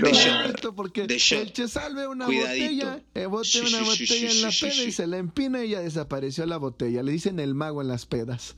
No, 0.00 0.06
De 0.08 0.12
shot. 0.14 0.74
Porque 0.74 1.06
De 1.06 1.18
shot. 1.18 1.40
el 1.42 1.52
Chesal 1.52 1.94
ve 1.94 2.06
una 2.06 2.24
Cuidadito. 2.26 2.86
botella, 2.86 3.02
eh, 3.14 3.26
bote 3.26 3.48
Sí, 3.48 3.58
una 3.60 3.68
sí, 3.68 3.74
sí, 3.74 3.80
botella 3.84 4.30
sí, 4.30 4.36
en 4.38 4.42
la 4.42 4.50
sí, 4.52 4.60
peda 4.64 4.72
sí, 4.72 4.80
y 4.80 4.84
sí. 4.86 4.92
se 4.92 5.06
la 5.06 5.18
empina 5.18 5.64
y 5.64 5.70
ya 5.70 5.80
desapareció 5.80 6.46
la 6.46 6.56
botella. 6.56 7.02
Le 7.02 7.12
dicen 7.12 7.38
el 7.40 7.54
mago 7.54 7.82
en 7.82 7.88
las 7.88 8.06
pedas. 8.06 8.56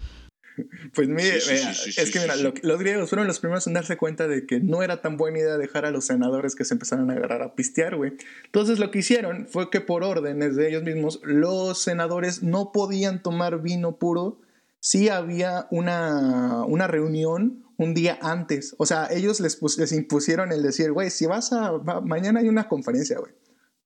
Pues 0.94 1.08
mire, 1.08 1.40
sí, 1.40 1.50
es 1.52 1.94
sí, 1.96 2.12
que 2.12 2.20
mira, 2.20 2.36
sí. 2.36 2.42
lo- 2.44 2.54
los 2.62 2.78
griegos 2.78 3.08
fueron 3.10 3.26
los 3.26 3.40
primeros 3.40 3.66
en 3.66 3.72
darse 3.72 3.96
cuenta 3.96 4.28
de 4.28 4.46
que 4.46 4.60
no 4.60 4.84
era 4.84 5.02
tan 5.02 5.16
buena 5.16 5.40
idea 5.40 5.58
dejar 5.58 5.84
a 5.84 5.90
los 5.90 6.04
senadores 6.04 6.54
que 6.54 6.64
se 6.64 6.74
empezaran 6.74 7.10
a 7.10 7.14
agarrar 7.14 7.42
a 7.42 7.56
pistear, 7.56 7.96
güey. 7.96 8.12
Entonces 8.44 8.78
lo 8.78 8.92
que 8.92 9.00
hicieron 9.00 9.48
fue 9.48 9.68
que 9.68 9.80
por 9.80 10.04
órdenes 10.04 10.54
de 10.54 10.68
ellos 10.68 10.84
mismos, 10.84 11.18
los 11.24 11.80
senadores 11.82 12.44
no 12.44 12.70
podían 12.70 13.20
tomar 13.20 13.62
vino 13.62 13.96
puro 13.96 14.40
si 14.84 15.08
había 15.08 15.66
una, 15.70 16.62
una 16.66 16.86
reunión 16.86 17.64
un 17.78 17.94
día 17.94 18.18
antes. 18.20 18.74
O 18.76 18.84
sea, 18.84 19.08
ellos 19.10 19.40
les, 19.40 19.58
les 19.78 19.92
impusieron 19.92 20.52
el 20.52 20.62
decir, 20.62 20.92
güey, 20.92 21.08
si 21.08 21.24
vas 21.24 21.54
a... 21.54 21.78
mañana 22.02 22.40
hay 22.40 22.48
una 22.48 22.68
conferencia, 22.68 23.18
güey. 23.18 23.32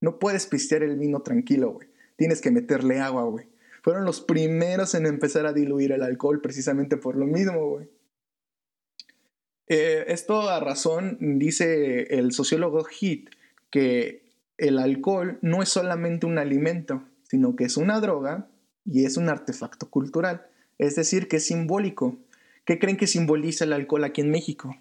No 0.00 0.18
puedes 0.18 0.46
pistear 0.46 0.82
el 0.82 0.98
vino 0.98 1.20
tranquilo, 1.22 1.70
güey. 1.70 1.86
Tienes 2.16 2.40
que 2.40 2.50
meterle 2.50 2.98
agua, 2.98 3.22
güey. 3.22 3.46
Fueron 3.84 4.04
los 4.04 4.20
primeros 4.20 4.96
en 4.96 5.06
empezar 5.06 5.46
a 5.46 5.52
diluir 5.52 5.92
el 5.92 6.02
alcohol 6.02 6.40
precisamente 6.40 6.96
por 6.96 7.14
lo 7.14 7.26
mismo, 7.26 7.64
güey. 7.68 7.88
Eh, 9.68 10.04
esto 10.08 10.50
a 10.50 10.58
razón 10.58 11.38
dice 11.38 12.18
el 12.18 12.32
sociólogo 12.32 12.84
Heath 12.84 13.28
que 13.70 14.32
el 14.56 14.80
alcohol 14.80 15.38
no 15.42 15.62
es 15.62 15.68
solamente 15.68 16.26
un 16.26 16.38
alimento, 16.38 17.04
sino 17.22 17.54
que 17.54 17.66
es 17.66 17.76
una 17.76 18.00
droga 18.00 18.48
y 18.84 19.04
es 19.04 19.16
un 19.16 19.28
artefacto 19.28 19.88
cultural. 19.88 20.47
Es 20.78 20.94
decir, 20.96 21.28
que 21.28 21.36
es 21.36 21.46
simbólico. 21.46 22.16
¿Qué 22.64 22.78
creen 22.78 22.96
que 22.96 23.06
simboliza 23.06 23.64
el 23.64 23.72
alcohol 23.72 24.04
aquí 24.04 24.20
en 24.20 24.30
México? 24.30 24.76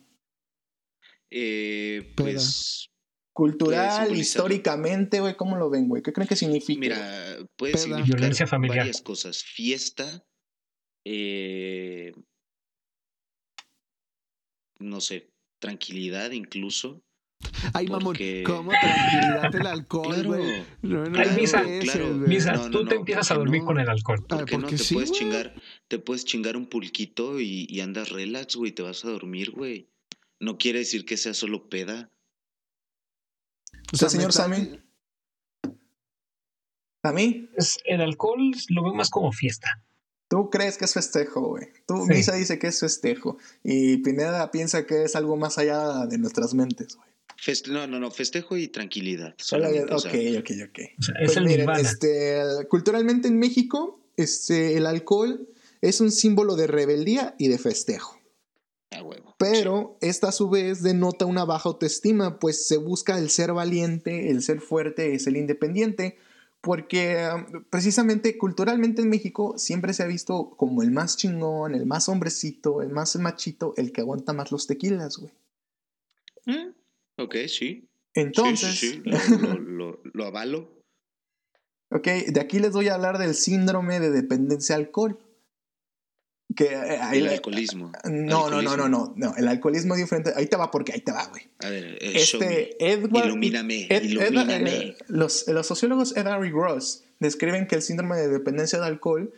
Eh, 1.32 2.14
Peda. 2.16 2.32
pues, 2.34 2.90
Cultural, 3.34 4.16
históricamente, 4.18 5.20
güey, 5.20 5.36
¿cómo 5.38 5.58
lo 5.58 5.70
ven, 5.70 5.88
güey? 5.90 6.02
¿Qué 6.02 6.12
creen 6.12 6.28
que 6.28 6.36
significa? 6.36 6.80
mira, 6.80 7.38
puede 7.56 7.74
Peda. 7.74 7.84
significar 7.84 8.18
Violencia 8.20 8.48
familiar. 8.48 8.78
varias 8.80 9.02
cosas. 9.02 9.44
Fiesta, 9.44 10.24
eh, 11.06 12.14
no 14.80 15.02
sé, 15.02 15.30
tranquilidad 15.62 16.32
incluso. 16.32 17.04
Ay, 17.74 17.86
mamón, 17.88 18.04
Porque- 18.06 18.44
¿cómo 18.46 18.72
tranquilidad 18.72 19.54
el 19.56 19.68
alcohol, 19.68 20.14
Claro. 20.16 20.30
güey? 20.30 20.64
No, 20.82 21.06
no, 21.06 21.20
Ay, 21.20 21.28
no, 21.30 21.36
Misa, 21.36 21.62
ese, 21.62 21.80
claro. 21.92 22.08
Misa, 22.16 22.52
No, 22.54 22.64
no, 22.66 22.72
tú 22.72 22.86
te 22.86 22.96
empiezas 22.96 23.30
a 23.32 23.36
¿por 23.36 23.44
qué 23.44 23.46
dormir 23.46 23.62
no? 23.62 23.68
con 23.68 23.80
el 23.80 23.90
alcohol. 23.90 24.26
¿Por 24.28 24.46
qué 24.46 24.56
no 24.56 24.62
porque 24.62 24.78
te 24.78 24.84
sí, 24.84 24.94
puedes 24.96 25.12
chingar? 25.12 25.54
Te 25.88 26.00
puedes 26.00 26.26
chingar 26.26 26.58
un 26.58 26.68
pulquito 26.68 27.40
y, 27.40 27.66
y 27.70 27.80
andas 27.82 28.10
relax, 28.10 28.56
güey, 28.56 28.72
te 28.74 28.82
vas 28.82 29.06
a 29.06 29.10
dormir, 29.10 29.52
güey. 29.52 29.88
No 30.40 30.58
quiere 30.58 30.80
decir 30.80 31.06
que 31.06 31.18
sea 31.18 31.34
solo 31.34 31.70
peda. 31.70 32.12
O 33.94 33.98
sea, 33.98 34.08
¿Usted, 34.08 34.20
señor 34.20 34.34
Sammy? 34.34 34.80
¿A 37.04 37.12
mí? 37.14 37.50
Es- 37.56 37.80
el 37.86 38.02
alcohol 38.02 38.52
lo 38.70 38.84
veo 38.84 38.94
más 38.94 39.10
como 39.10 39.32
fiesta. 39.32 39.82
Tú 40.30 40.50
crees 40.50 40.78
que 40.78 40.84
es 40.86 40.94
festejo, 40.94 41.40
güey. 41.42 41.68
Tú, 41.88 42.04
Sí. 42.06 42.14
Misa 42.14 42.36
dice 42.36 42.60
que 42.60 42.68
es 42.68 42.80
festejo. 42.82 43.38
Y 43.64 43.98
Pineda 43.98 44.52
piensa 44.52 44.86
que 44.86 45.04
es 45.04 45.16
algo 45.16 45.38
más 45.38 45.58
allá 45.58 46.06
de 46.06 46.18
nuestras 46.18 46.54
mentes, 46.54 46.96
güey. 46.98 47.08
Feste- 47.42 47.72
no, 47.72 47.88
no, 47.88 48.00
no, 48.00 48.12
festejo 48.12 48.58
y 48.58 48.68
tranquilidad. 48.68 49.36
Solamente, 49.38 49.94
Ok, 49.94 50.06
ok, 50.40 50.52
ok. 50.70 50.80
O 51.00 51.02
sea, 51.02 51.16
es 51.20 51.26
Pues 51.28 51.38
el 51.38 51.46
miren, 51.46 51.70
este, 51.80 52.42
culturalmente 52.68 53.28
en 53.30 53.38
México, 53.40 54.02
este, 54.18 54.76
el 54.76 54.86
alcohol 54.86 55.48
es 55.82 56.02
un 56.02 56.12
símbolo 56.12 56.56
de 56.56 56.68
rebeldía 56.68 57.36
y 57.38 57.48
de 57.48 57.58
festejo. 57.58 58.18
Pero 59.38 59.98
esta 60.02 60.30
a 60.30 60.32
su 60.32 60.50
vez 60.50 60.82
denota 60.82 61.26
una 61.26 61.46
baja 61.46 61.70
autoestima, 61.70 62.40
pues 62.40 62.68
se 62.68 62.78
busca 62.78 63.20
el 63.20 63.30
ser 63.30 63.54
valiente, 63.54 64.30
el 64.32 64.42
ser 64.42 64.62
fuerte, 64.62 65.14
es 65.14 65.28
el 65.28 65.38
independiente, 65.38 66.18
porque 66.62 67.28
um, 67.36 67.64
precisamente 67.70 68.38
culturalmente 68.38 69.02
en 69.04 69.10
México 69.10 69.58
siempre 69.58 69.94
se 69.94 70.02
ha 70.04 70.08
visto 70.08 70.50
como 70.58 70.82
el 70.82 70.92
más 70.92 71.16
chingón, 71.18 71.76
el 71.76 71.86
más 71.86 72.10
hombrecito, 72.10 72.82
el 72.82 72.90
más 72.90 73.16
machito, 73.18 73.74
el 73.78 73.92
que 73.92 74.02
aguanta 74.02 74.34
más 74.34 74.52
los 74.52 74.66
tequilas, 74.68 75.18
güey. 75.18 75.32
Eh, 76.48 76.72
Ok, 77.20 77.36
sí. 77.48 77.88
Entonces, 78.14 78.80
Sí, 78.80 78.88
sí, 78.88 78.94
sí. 78.96 79.02
Lo, 79.06 79.18
lo- 79.38 79.60
lo- 79.60 80.02
lo 80.04 80.26
avalo. 80.26 80.72
ok, 81.92 82.08
de 82.30 82.40
aquí 82.40 82.60
les 82.60 82.72
voy 82.72 82.88
a 82.88 82.96
hablar 82.96 83.18
del 83.20 83.36
síndrome 83.36 84.00
de 84.00 84.10
dependencia 84.12 84.76
al 84.76 84.82
alcohol. 84.86 85.20
Que 86.56 86.66
eh, 86.74 86.98
ahí 87.02 87.20
El 87.20 87.28
alcoholismo. 87.28 87.92
No, 88.06 88.12
no, 88.50 88.62
no, 88.62 88.70
Alcoholismo. 88.72 88.78
no, 88.78 88.88
no, 88.88 89.14
no, 89.16 89.36
el 89.36 89.48
alcoholismo 89.48 89.94
es 89.96 90.02
diferente. 90.02 90.32
Ahí 90.36 90.48
te 90.48 90.56
va 90.58 90.72
porque 90.72 90.94
ahí 90.94 91.02
te 91.02 91.12
va, 91.12 91.28
güey. 91.28 91.44
A 91.60 91.70
ver, 91.70 91.98
eh. 92.02 92.14
Este, 92.16 92.76
Edward. 92.94 93.26
Ilumíname, 93.28 93.84
Ed- 93.90 93.92
Ed- 93.92 94.04
ilumíname. 94.06 94.72
eh, 94.76 94.98
los, 95.08 95.48
los 95.48 95.68
sociólogos 95.68 96.16
Edgar 96.16 96.44
y 96.46 96.50
Gross 96.52 97.04
describen 97.20 97.68
que 97.68 97.76
el 97.76 97.82
síndrome 97.82 98.16
de 98.18 98.30
dependencia 98.30 98.80
de 98.80 98.86
alcohol 98.86 99.34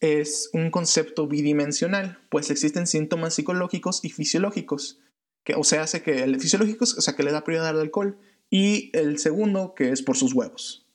es 0.00 0.50
un 0.54 0.70
concepto 0.70 1.28
bidimensional, 1.28 2.18
pues 2.30 2.50
existen 2.50 2.86
síntomas 2.86 3.34
psicológicos 3.34 4.04
y 4.04 4.10
fisiológicos. 4.10 4.98
Que, 5.44 5.54
o 5.54 5.62
sea, 5.62 5.82
hace 5.82 6.02
que 6.02 6.24
el 6.24 6.40
fisiológicos, 6.40 6.96
o 6.98 7.00
sea, 7.00 7.14
que 7.14 7.22
le 7.22 7.30
da 7.30 7.44
prioridad 7.44 7.68
al 7.68 7.80
alcohol, 7.80 8.18
y 8.50 8.90
el 8.98 9.18
segundo, 9.18 9.74
que 9.76 9.90
es 9.90 10.02
por 10.02 10.16
sus 10.16 10.32
huevos. 10.32 10.86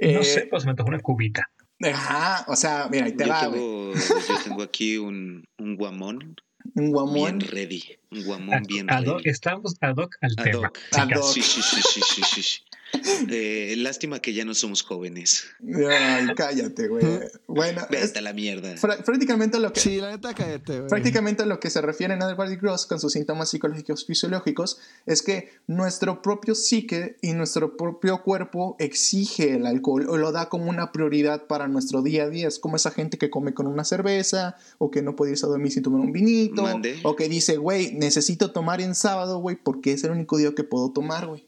No 0.00 0.20
Eh, 0.20 0.24
sé, 0.24 0.46
pues 0.46 0.64
me 0.64 0.74
tocó 0.74 0.88
una 0.90 1.00
cubita. 1.00 1.50
Ajá, 1.80 2.44
o 2.48 2.56
sea, 2.56 2.88
mira, 2.90 3.06
ahí 3.06 3.12
te 3.16 3.24
Yo 3.24 3.30
va, 3.30 3.40
tengo, 3.40 3.92
yo 3.94 4.34
tengo 4.44 4.62
aquí 4.62 4.98
un, 4.98 5.44
un 5.58 5.76
guamón 5.76 6.34
Un 6.74 6.90
guamón. 6.90 7.38
bien 7.38 7.40
ready. 7.40 7.84
Un 8.10 8.24
guamón 8.24 8.62
bien 8.64 8.90
Ad 8.90 9.04
ready. 9.04 9.28
estamos 9.28 9.76
ad 9.80 9.96
hoc 9.96 10.16
al 10.20 10.34
Ad 10.38 10.44
tema. 10.44 10.68
hoc. 10.68 10.78
Ad 10.92 11.10
hoc. 11.16 11.32
Sí, 11.32 11.42
sí, 11.42 11.62
sí, 11.62 11.80
sí, 11.82 12.00
sí, 12.24 12.42
sí. 12.42 12.58
Eh, 13.30 13.74
lástima 13.78 14.20
que 14.20 14.32
ya 14.32 14.44
no 14.44 14.54
somos 14.54 14.82
jóvenes. 14.82 15.44
Ay, 15.60 16.28
cállate, 16.36 16.88
güey. 16.88 17.04
Bueno, 17.46 17.82
es 17.90 18.08
Vete 18.08 18.18
a 18.20 18.22
la 18.22 18.32
mierda. 18.32 18.74
prácticamente 19.04 19.58
lo 19.58 19.72
que, 19.72 19.80
Sí, 19.80 20.00
la 20.00 20.10
neta, 20.10 20.32
cállate, 20.34 20.78
güey. 20.78 20.88
Prácticamente 20.88 21.42
a 21.42 21.46
lo 21.46 21.60
que 21.60 21.68
se 21.68 21.80
refieren 21.80 22.22
a 22.22 22.30
Edward 22.30 22.52
y 22.52 22.56
Gross 22.56 22.86
con 22.86 23.00
sus 23.00 23.12
síntomas 23.12 23.50
psicológicos 23.50 24.06
fisiológicos 24.06 24.78
es 25.06 25.22
que 25.22 25.50
nuestro 25.66 26.22
propio 26.22 26.54
psique 26.54 27.16
y 27.20 27.32
nuestro 27.32 27.76
propio 27.76 28.22
cuerpo 28.22 28.76
exige 28.78 29.54
el 29.54 29.66
alcohol 29.66 30.06
o 30.08 30.16
lo 30.16 30.32
da 30.32 30.48
como 30.48 30.70
una 30.70 30.92
prioridad 30.92 31.46
para 31.46 31.68
nuestro 31.68 32.02
día 32.02 32.24
a 32.24 32.28
día. 32.28 32.48
Es 32.48 32.58
como 32.58 32.76
esa 32.76 32.90
gente 32.90 33.18
que 33.18 33.30
come 33.30 33.52
con 33.52 33.66
una 33.66 33.84
cerveza 33.84 34.56
o 34.78 34.90
que 34.90 35.02
no 35.02 35.16
puede 35.16 35.32
irse 35.32 35.46
a 35.46 35.48
dormir 35.48 35.72
sin 35.72 35.82
tomar 35.82 36.00
un 36.00 36.12
vinito 36.12 36.62
Mande. 36.62 37.00
o 37.02 37.16
que 37.16 37.28
dice, 37.28 37.56
güey, 37.56 37.92
necesito 37.92 38.52
tomar 38.52 38.80
en 38.80 38.94
sábado, 38.94 39.38
güey, 39.38 39.56
porque 39.56 39.92
es 39.92 40.04
el 40.04 40.12
único 40.12 40.36
día 40.36 40.54
que 40.54 40.64
puedo 40.64 40.92
tomar, 40.92 41.26
güey. 41.26 41.47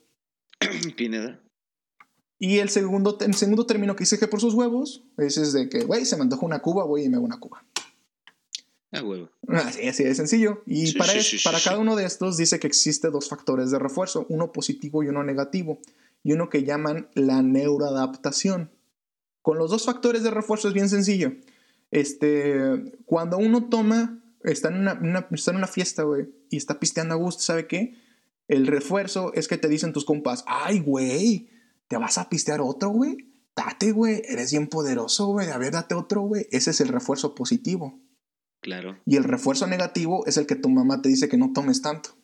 Pineda. 0.97 1.41
Y 2.39 2.59
el 2.59 2.71
segundo, 2.71 3.19
el 3.21 3.35
segundo 3.35 3.67
término 3.67 3.95
que 3.97 4.05
exige 4.05 4.27
por 4.27 4.41
sus 4.41 4.55
huevos 4.55 5.05
es, 5.19 5.37
es 5.37 5.53
de 5.53 5.69
que, 5.69 5.85
güey, 5.85 6.07
se 6.07 6.17
me 6.17 6.23
antoja 6.23 6.47
una 6.47 6.61
cuba, 6.61 6.85
güey, 6.85 7.05
y 7.05 7.09
me 7.11 7.17
hago 7.17 7.27
una 7.27 7.39
cuba. 7.39 7.65
A 8.93 9.03
huevo. 9.05 9.29
Así, 9.49 9.87
así 9.87 10.05
de 10.05 10.15
sencillo. 10.15 10.63
Y 10.67 10.89
Sí, 10.89 10.99
para, 10.99 11.13
sí, 11.23 11.39
para 11.45 11.61
cada 11.61 11.79
uno 11.79 11.97
de 11.97 12.07
estos 12.07 12.37
dice 12.39 12.59
que 12.59 12.67
existe 12.67 13.11
dos 13.11 13.29
factores 13.29 13.71
de 13.71 13.79
refuerzo, 13.79 14.27
uno 14.31 14.53
positivo 14.53 15.03
y 15.03 15.09
uno 15.09 15.23
negativo, 15.23 15.81
y 16.25 16.33
uno 16.33 16.49
que 16.49 16.65
llaman 16.65 17.09
la 17.15 17.43
neuroadaptación. 17.43 18.71
Con 19.43 19.59
los 19.59 19.71
dos 19.71 19.85
factores 19.85 20.23
de 20.23 20.31
refuerzo 20.31 20.69
es 20.69 20.75
bien 20.75 20.89
sencillo. 20.89 21.33
Este, 21.91 22.95
cuando 23.05 23.37
uno 23.39 23.69
toma, 23.69 24.19
está 24.45 24.69
en 24.69 24.77
una, 24.81 24.95
una- 24.95 25.29
está 25.31 25.51
en 25.51 25.59
una 25.59 25.67
fiesta, 25.67 26.03
güey, 26.05 26.29
y 26.49 26.57
está 26.57 26.81
pisteando 26.81 27.15
a 27.15 27.19
gusto, 27.19 27.43
¿sabe 27.43 27.67
qué? 27.67 27.95
El 28.51 28.67
refuerzo 28.67 29.33
es 29.35 29.47
que 29.47 29.59
te 29.59 29.69
dicen 29.69 29.93
tus 29.93 30.05
compas, 30.05 30.43
ay, 30.49 30.81
güey, 30.81 31.49
¿te 31.87 31.97
vas 31.97 32.19
a 32.19 32.29
pistear 32.29 32.61
otro, 32.61 32.91
güey? 32.91 33.17
Date, 33.55 33.93
güey, 33.93 34.23
eres 34.27 34.51
bien 34.51 34.67
poderoso, 34.67 35.29
güey, 35.29 35.51
a 35.51 35.57
ver, 35.57 35.73
date 35.73 35.95
otro, 35.95 36.23
güey. 36.23 36.49
Ese 36.51 36.73
es 36.73 36.81
el 36.81 36.89
refuerzo 36.89 37.37
positivo. 37.37 38.01
Claro. 38.61 38.99
Y 39.07 39.15
el 39.15 39.23
refuerzo 39.23 39.69
negativo 39.69 40.27
es 40.27 40.37
el 40.37 40.47
que 40.47 40.57
tu 40.57 40.69
mamá 40.69 41.01
te 41.01 41.09
dice 41.09 41.29
que 41.29 41.37
no 41.37 41.53
tomes 41.53 41.81
tanto. 41.81 42.17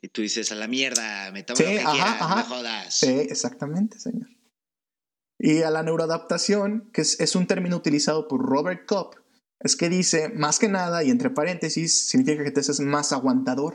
Y 0.00 0.08
tú 0.08 0.22
dices, 0.22 0.52
a 0.52 0.54
la 0.54 0.68
mierda, 0.68 1.32
me 1.32 1.42
tomo 1.42 1.58
Sí, 1.58 1.64
lo 1.64 1.68
que 1.68 1.78
ajá, 1.80 1.92
quieras, 1.92 2.16
ajá. 2.22 2.28
no 2.30 2.36
me 2.36 2.42
jodas. 2.44 2.94
Sí, 2.94 3.10
exactamente, 3.10 4.00
señor. 4.00 4.28
Y 5.38 5.60
a 5.60 5.70
la 5.70 5.82
neuroadaptación, 5.82 6.88
que 6.94 7.02
es, 7.02 7.20
es 7.20 7.36
un 7.36 7.46
término 7.46 7.76
utilizado 7.76 8.26
por 8.26 8.40
Robert 8.40 8.86
Kopp, 8.86 9.16
es 9.60 9.76
que 9.76 9.90
dice, 9.90 10.30
más 10.30 10.58
que 10.58 10.68
nada, 10.70 11.04
y 11.04 11.10
entre 11.10 11.28
paréntesis, 11.28 12.08
significa 12.08 12.42
que 12.42 12.52
te 12.52 12.60
haces 12.60 12.80
más 12.80 13.12
aguantador. 13.12 13.74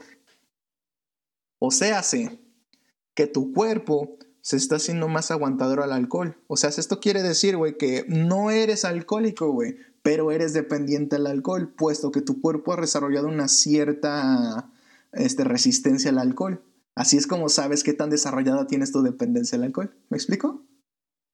O 1.65 1.71
sea, 1.71 1.99
hace 1.99 2.41
que 3.15 3.25
tu 3.25 3.53
cuerpo 3.53 4.17
se 4.41 4.57
está 4.57 4.75
haciendo 4.75 5.07
más 5.07 5.31
aguantador 5.31 5.81
al 5.81 5.93
alcohol. 5.93 6.35
O 6.47 6.57
sea, 6.57 6.69
esto 6.69 6.99
quiere 6.99 7.23
decir, 7.23 7.55
güey, 7.55 7.77
que 7.77 8.03
no 8.09 8.51
eres 8.51 8.83
alcohólico, 8.83 9.49
güey, 9.49 9.77
pero 10.01 10.33
eres 10.33 10.51
dependiente 10.51 11.15
al 11.15 11.25
alcohol, 11.25 11.73
puesto 11.73 12.11
que 12.11 12.19
tu 12.19 12.41
cuerpo 12.41 12.73
ha 12.73 12.81
desarrollado 12.81 13.29
una 13.29 13.47
cierta 13.47 14.73
este, 15.13 15.45
resistencia 15.45 16.11
al 16.11 16.19
alcohol. 16.19 16.61
Así 16.95 17.15
es 17.15 17.27
como 17.27 17.47
sabes 17.47 17.85
qué 17.85 17.93
tan 17.93 18.09
desarrollada 18.09 18.67
tienes 18.67 18.91
tu 18.91 19.01
dependencia 19.01 19.57
al 19.57 19.63
alcohol. 19.63 19.95
¿Me 20.09 20.17
explico? 20.17 20.65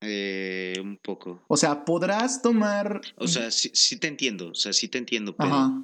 Eh, 0.02 0.76
un 0.80 0.98
poco. 0.98 1.42
O 1.48 1.58
sea, 1.58 1.86
podrás 1.86 2.44
tomar... 2.44 3.02
O 3.16 3.28
sea, 3.28 3.50
sí, 3.50 3.72
sí 3.74 3.98
te 3.98 4.08
entiendo, 4.08 4.50
o 4.50 4.56
sea, 4.56 4.74
sí 4.74 4.90
te 4.90 5.00
entiendo, 5.00 5.36
pero 5.36 5.50
Ajá. 5.50 5.84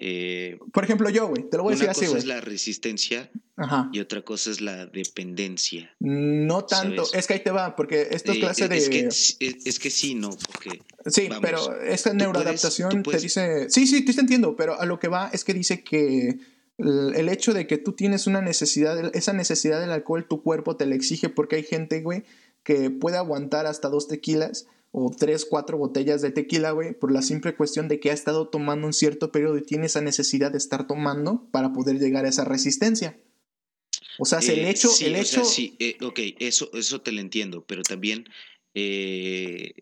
Eh, 0.00 0.58
Por 0.72 0.84
ejemplo, 0.84 1.08
yo, 1.10 1.28
güey, 1.28 1.48
te 1.48 1.56
lo 1.56 1.62
voy 1.64 1.74
a 1.74 1.76
una 1.76 1.86
decir 1.86 1.90
así, 1.90 2.00
cosa 2.00 2.10
güey. 2.10 2.18
es 2.20 2.26
la 2.26 2.40
resistencia 2.40 3.30
Ajá. 3.56 3.88
y 3.92 4.00
otra 4.00 4.22
cosa 4.22 4.50
es 4.50 4.60
la 4.60 4.86
dependencia. 4.86 5.94
No 6.00 6.64
tanto, 6.64 7.04
¿Sabes? 7.04 7.20
es 7.20 7.26
que 7.26 7.34
ahí 7.34 7.40
te 7.40 7.50
va, 7.50 7.76
porque 7.76 8.08
esto 8.10 8.32
es 8.32 8.38
Eh, 8.38 8.40
clase 8.40 8.68
de... 8.68 8.76
es, 8.78 8.88
que, 8.88 9.00
es, 9.06 9.36
es 9.40 9.78
que 9.78 9.90
sí, 9.90 10.14
no, 10.14 10.30
porque 10.30 10.80
Sí, 11.06 11.28
Vamos, 11.28 11.42
pero 11.42 11.82
esta 11.82 12.12
neuroadaptación 12.14 12.88
puedes- 12.90 13.02
tú 13.02 13.10
puedes- 13.10 13.20
te 13.34 13.66
dice... 13.66 13.70
Sí, 13.70 13.86
sí, 13.86 14.04
te 14.04 14.20
entiendo, 14.20 14.56
pero 14.56 14.80
a 14.80 14.86
lo 14.86 14.98
que 14.98 15.08
va 15.08 15.30
es 15.32 15.44
que 15.44 15.52
dice 15.54 15.82
que 15.84 16.38
el 16.78 17.28
hecho 17.28 17.52
de 17.52 17.66
que 17.66 17.76
tú 17.78 17.92
tienes 17.92 18.26
una 18.26 18.40
necesidad, 18.40 19.14
esa 19.14 19.32
necesidad 19.32 19.80
del 19.80 19.90
alcohol, 19.92 20.26
tu 20.28 20.42
cuerpo 20.42 20.76
te 20.76 20.86
la 20.86 20.94
exige 20.94 21.28
porque 21.28 21.56
hay 21.56 21.62
gente, 21.64 22.00
güey, 22.00 22.24
que 22.64 22.90
puede 22.90 23.16
aguantar 23.18 23.66
hasta 23.66 23.88
dos 23.88 24.08
tequilas 24.08 24.66
o 24.94 25.10
tres, 25.10 25.46
cuatro 25.46 25.78
botellas 25.78 26.20
de 26.20 26.30
tequila, 26.30 26.70
güey, 26.72 26.92
por 26.92 27.10
la 27.12 27.22
simple 27.22 27.56
cuestión 27.56 27.88
de 27.88 27.98
que 27.98 28.10
ha 28.10 28.14
estado 28.14 28.48
tomando 28.48 28.86
un 28.86 28.92
cierto 28.92 29.32
periodo 29.32 29.56
y 29.56 29.62
tiene 29.62 29.86
esa 29.86 30.02
necesidad 30.02 30.52
de 30.52 30.58
estar 30.58 30.86
tomando 30.86 31.48
para 31.50 31.72
poder 31.72 31.98
llegar 31.98 32.26
a 32.26 32.28
esa 32.28 32.44
resistencia. 32.44 33.18
O 34.18 34.26
sea, 34.26 34.42
si 34.42 34.52
el 34.52 34.58
Eh, 34.60 34.70
hecho, 34.70 34.88
sí, 34.88 35.06
el 35.06 35.16
o 35.16 35.24
sea, 35.24 35.40
hecho, 35.40 35.44
sí, 35.50 35.76
eh, 35.78 35.96
ok, 36.02 36.20
eso, 36.38 36.70
eso 36.74 37.00
te 37.00 37.10
lo 37.12 37.20
entiendo, 37.20 37.64
pero 37.66 37.82
también 37.82 38.26
eh, 38.74 39.72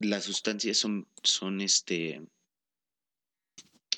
las 0.00 0.24
sustancias 0.24 0.76
son, 0.76 1.08
son 1.22 1.60
este, 1.62 2.22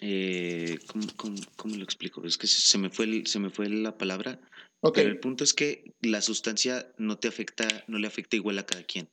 eh, 0.01 0.79
¿cómo, 0.87 1.07
cómo- 1.17 1.41
cómo 1.57 1.77
lo 1.77 1.85
explico? 1.85 2.25
Es 2.25 2.39
que 2.39 2.47
se 2.47 2.79
me 2.79 2.91
fue, 2.91 3.07
el- 3.07 3.27
se 3.27 3.39
me 3.39 3.51
fue 3.51 3.69
la 3.69 3.99
palabra, 3.99 4.41
ok, 4.81 4.95
pero 4.95 5.09
el 5.11 5.19
punto 5.19 5.45
es 5.45 5.53
que 5.53 5.93
la 6.01 6.23
sustancia 6.23 6.93
no 6.97 7.19
te 7.19 7.29
afecta, 7.29 7.67
no 7.89 7.99
le 7.99 8.07
afecta 8.07 8.37
igual 8.37 8.59
a 8.59 8.67
cada 8.67 8.85
quien. 8.85 9.09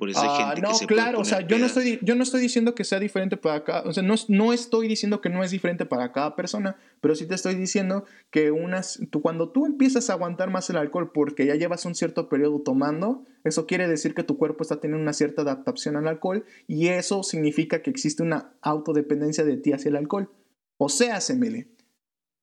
Por 0.00 0.08
eso 0.08 0.22
hay 0.22 0.28
Ah, 0.30 0.46
gente 0.46 0.62
no, 0.62 0.68
que 0.70 0.74
se 0.76 0.86
puede 0.86 0.98
claro, 1.02 1.20
o 1.20 1.26
sea, 1.26 1.46
yo 1.46 1.58
no, 1.58 1.66
estoy, 1.66 1.98
yo 2.00 2.14
no 2.14 2.22
estoy 2.22 2.40
diciendo 2.40 2.74
que 2.74 2.84
sea 2.84 2.98
diferente 2.98 3.36
para 3.36 3.64
cada, 3.64 3.82
o 3.82 3.92
sea, 3.92 4.02
no, 4.02 4.14
no 4.28 4.54
estoy 4.54 4.88
diciendo 4.88 5.20
que 5.20 5.28
no 5.28 5.44
es 5.44 5.50
diferente 5.50 5.84
para 5.84 6.10
cada 6.10 6.36
persona, 6.36 6.78
pero 7.02 7.14
sí 7.14 7.26
te 7.26 7.34
estoy 7.34 7.54
diciendo 7.54 8.06
que 8.30 8.50
unas, 8.50 8.98
tú, 9.10 9.20
cuando 9.20 9.50
tú 9.50 9.66
empiezas 9.66 10.08
a 10.08 10.14
aguantar 10.14 10.48
más 10.48 10.70
el 10.70 10.78
alcohol 10.78 11.12
porque 11.12 11.44
ya 11.44 11.54
llevas 11.54 11.84
un 11.84 11.94
cierto 11.94 12.30
periodo 12.30 12.62
tomando, 12.62 13.26
eso 13.44 13.66
quiere 13.66 13.88
decir 13.88 14.14
que 14.14 14.22
tu 14.22 14.38
cuerpo 14.38 14.62
está 14.62 14.80
teniendo 14.80 15.02
una 15.02 15.12
cierta 15.12 15.42
adaptación 15.42 15.96
al 15.96 16.08
alcohol 16.08 16.46
y 16.66 16.88
eso 16.88 17.22
significa 17.22 17.82
que 17.82 17.90
existe 17.90 18.22
una 18.22 18.54
autodependencia 18.62 19.44
de 19.44 19.58
ti 19.58 19.74
hacia 19.74 19.90
el 19.90 19.96
alcohol. 19.96 20.30
O 20.78 20.88
sea, 20.88 21.20
Semele, 21.20 21.68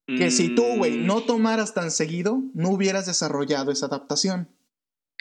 que 0.05 0.29
si 0.29 0.53
tú, 0.53 0.63
güey, 0.77 0.99
Mm, 0.99 1.07
no 1.07 1.21
tomaras 1.21 1.73
tan 1.73 1.89
seguido, 1.89 2.43
no 2.53 2.69
hubieras 2.69 3.07
desarrollado 3.07 3.71
esa 3.71 3.87
adaptación. 3.87 4.47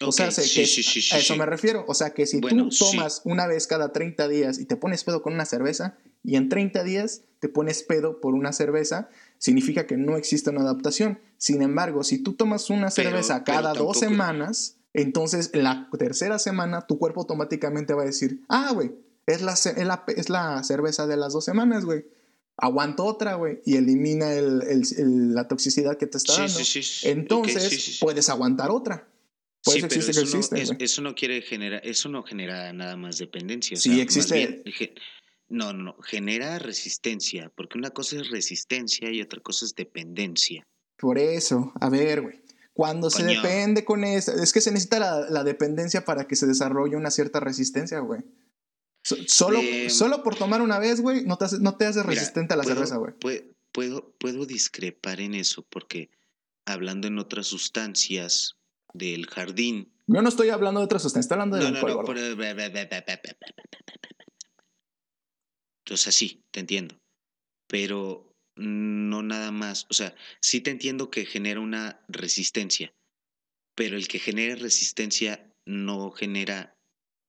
O 0.02 0.12
sea, 0.12 0.30
sé 0.30 0.42
sí, 0.42 0.60
que 0.60 0.66
sí, 0.66 0.82
sí, 0.82 1.00
sí, 1.00 1.14
a 1.14 1.18
eso 1.18 1.36
me 1.36 1.46
refiero. 1.46 1.84
O 1.88 1.94
sea, 1.94 2.10
que 2.10 2.26
si 2.26 2.40
Bueno, 2.40 2.68
tú 2.68 2.76
tomas 2.78 3.22
una 3.24 3.46
vez 3.46 3.66
cada 3.66 3.92
30 3.92 4.28
días 4.28 4.58
y 4.58 4.66
te 4.66 4.76
pones 4.76 5.04
pedo 5.04 5.22
con 5.22 5.32
una 5.32 5.46
cerveza, 5.46 5.96
y 6.22 6.36
en 6.36 6.48
30 6.48 6.82
días 6.84 7.22
te 7.38 7.48
pones 7.48 7.82
pedo 7.82 8.20
por 8.20 8.34
una 8.34 8.52
cerveza, 8.52 9.08
significa 9.38 9.86
que 9.86 9.96
no 9.96 10.16
existe 10.16 10.50
una 10.50 10.62
adaptación. 10.62 11.18
Sin 11.38 11.62
embargo, 11.62 12.02
si 12.04 12.18
tú 12.22 12.34
tomas 12.34 12.68
una 12.70 12.90
Pero- 12.90 13.10
cerveza 13.10 13.44
cada 13.44 13.72
dos 13.72 13.98
semanas, 13.98 14.76
entonces 14.92 15.50
en 15.54 15.62
la 15.64 15.88
tercera 15.98 16.38
semana 16.38 16.86
tu 16.86 16.98
cuerpo 16.98 17.20
automáticamente 17.20 17.94
va 17.94 18.02
a 18.02 18.06
decir, 18.06 18.42
ah, 18.48 18.72
güey, 18.74 18.92
es 19.26 19.40
la, 19.42 19.52
es 19.54 19.76
la, 19.86 20.04
es 20.08 20.28
la 20.30 20.62
cerveza 20.64 21.06
de 21.06 21.16
las 21.16 21.32
dos 21.32 21.44
semanas, 21.44 21.84
güey. 21.84 22.04
Aguanto 22.58 23.04
otra, 23.04 23.34
güey, 23.34 23.60
y 23.66 23.76
elimina 23.76 24.32
el- 24.32 24.62
el- 24.62 24.82
el- 24.98 25.34
la 25.34 25.46
toxicidad 25.48 25.96
que 25.98 26.06
te 26.06 26.16
está 26.18 26.32
Sí, 26.32 26.38
dando. 26.42 26.58
sí, 26.58 26.64
sí, 26.64 26.82
sí. 26.82 27.08
Entonces, 27.08 27.98
puedes 28.00 28.28
aguantar 28.30 28.70
otra. 28.70 29.06
Sí, 29.72 29.78
eso 29.78 29.88
pero 29.88 30.00
existe 30.00 30.22
eso, 30.22 30.36
no, 30.54 30.56
es- 30.62 30.70
eso 30.78 31.02
no 31.02 31.14
quiere 31.14 31.42
generar, 31.42 31.80
eso 31.84 32.08
no 32.08 32.22
genera 32.22 32.72
nada 32.72 32.96
más 32.96 33.18
dependencia. 33.18 33.76
o 33.76 33.80
Sí, 33.80 33.94
sea, 33.94 34.02
existe. 34.02 34.34
bien 34.34 34.62
no, 35.48 35.72
no, 35.72 35.82
no, 35.84 35.96
genera 36.02 36.58
resistencia, 36.58 37.52
porque 37.56 37.78
una 37.78 37.90
cosa 37.90 38.16
es 38.16 38.30
resistencia 38.30 39.10
y 39.12 39.20
otra 39.22 39.40
cosa 39.40 39.64
es 39.64 39.74
dependencia. 39.74 40.66
Por 40.98 41.18
eso, 41.18 41.72
a 41.80 41.88
ver, 41.88 42.22
güey. 42.22 42.40
Cuando 42.72 43.08
se 43.10 43.22
depende 43.24 43.84
con 43.84 44.04
eso, 44.04 44.32
es 44.32 44.52
que 44.52 44.60
se 44.60 44.70
necesita 44.70 44.98
la, 44.98 45.30
la 45.30 45.44
dependencia 45.44 46.04
para 46.04 46.26
que 46.26 46.36
se 46.36 46.46
desarrolle 46.46 46.96
una 46.96 47.10
cierta 47.10 47.40
resistencia, 47.40 48.00
güey. 48.00 48.20
So- 49.04 49.16
solo, 49.28 49.60
Eh, 49.60 49.88
solo 49.88 50.22
por 50.24 50.34
tomar 50.36 50.60
una 50.62 50.78
vez, 50.80 51.00
güey, 51.00 51.24
no 51.24 51.38
te 51.38 51.44
haces, 51.46 51.60
no 51.60 51.76
te 51.76 51.86
haces 51.86 52.02
Mira, 52.04 52.14
resistente 52.20 52.54
a 52.54 52.56
la 52.56 52.64
puedo- 52.64 52.74
cerveza, 52.74 52.96
güey. 52.96 53.12
pue- 53.14 53.52
Puedo, 53.72 54.14
puedo 54.18 54.46
discrepar 54.46 55.20
en 55.20 55.34
eso, 55.34 55.64
porque 55.68 56.10
hablando 56.66 57.06
en 57.08 57.18
otras 57.18 57.46
sustancias 57.46 58.55
del 58.92 59.26
jardín. 59.26 59.92
Yo 60.06 60.22
no 60.22 60.28
estoy 60.28 60.50
hablando 60.50 60.80
de 60.80 60.86
otra 60.86 60.98
sustancia, 60.98 61.26
estoy 61.26 61.34
hablando 61.36 61.56
de 61.56 61.70
no. 61.70 61.80
No, 61.80 61.88
no. 61.88 62.04
Entonces, 65.84 66.14
sí, 66.14 66.44
te 66.50 66.60
entiendo. 66.60 66.98
Pero 67.68 68.36
no 68.56 69.22
nada 69.22 69.52
más, 69.52 69.86
o 69.90 69.94
sea, 69.94 70.14
sí 70.40 70.60
te 70.60 70.70
entiendo 70.70 71.10
que 71.10 71.26
genera 71.26 71.60
una 71.60 72.02
resistencia, 72.08 72.94
pero 73.74 73.96
el 73.96 74.08
que 74.08 74.18
genere 74.18 74.56
resistencia 74.56 75.52
no 75.66 76.10
genera 76.10 76.74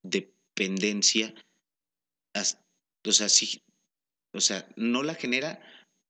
dependencia, 0.04 1.34
o 3.06 3.12
sea, 3.12 3.30
sí, 3.30 3.62
o 4.34 4.40
sea, 4.40 4.70
no 4.76 5.04
la 5.04 5.16
genera, 5.16 5.62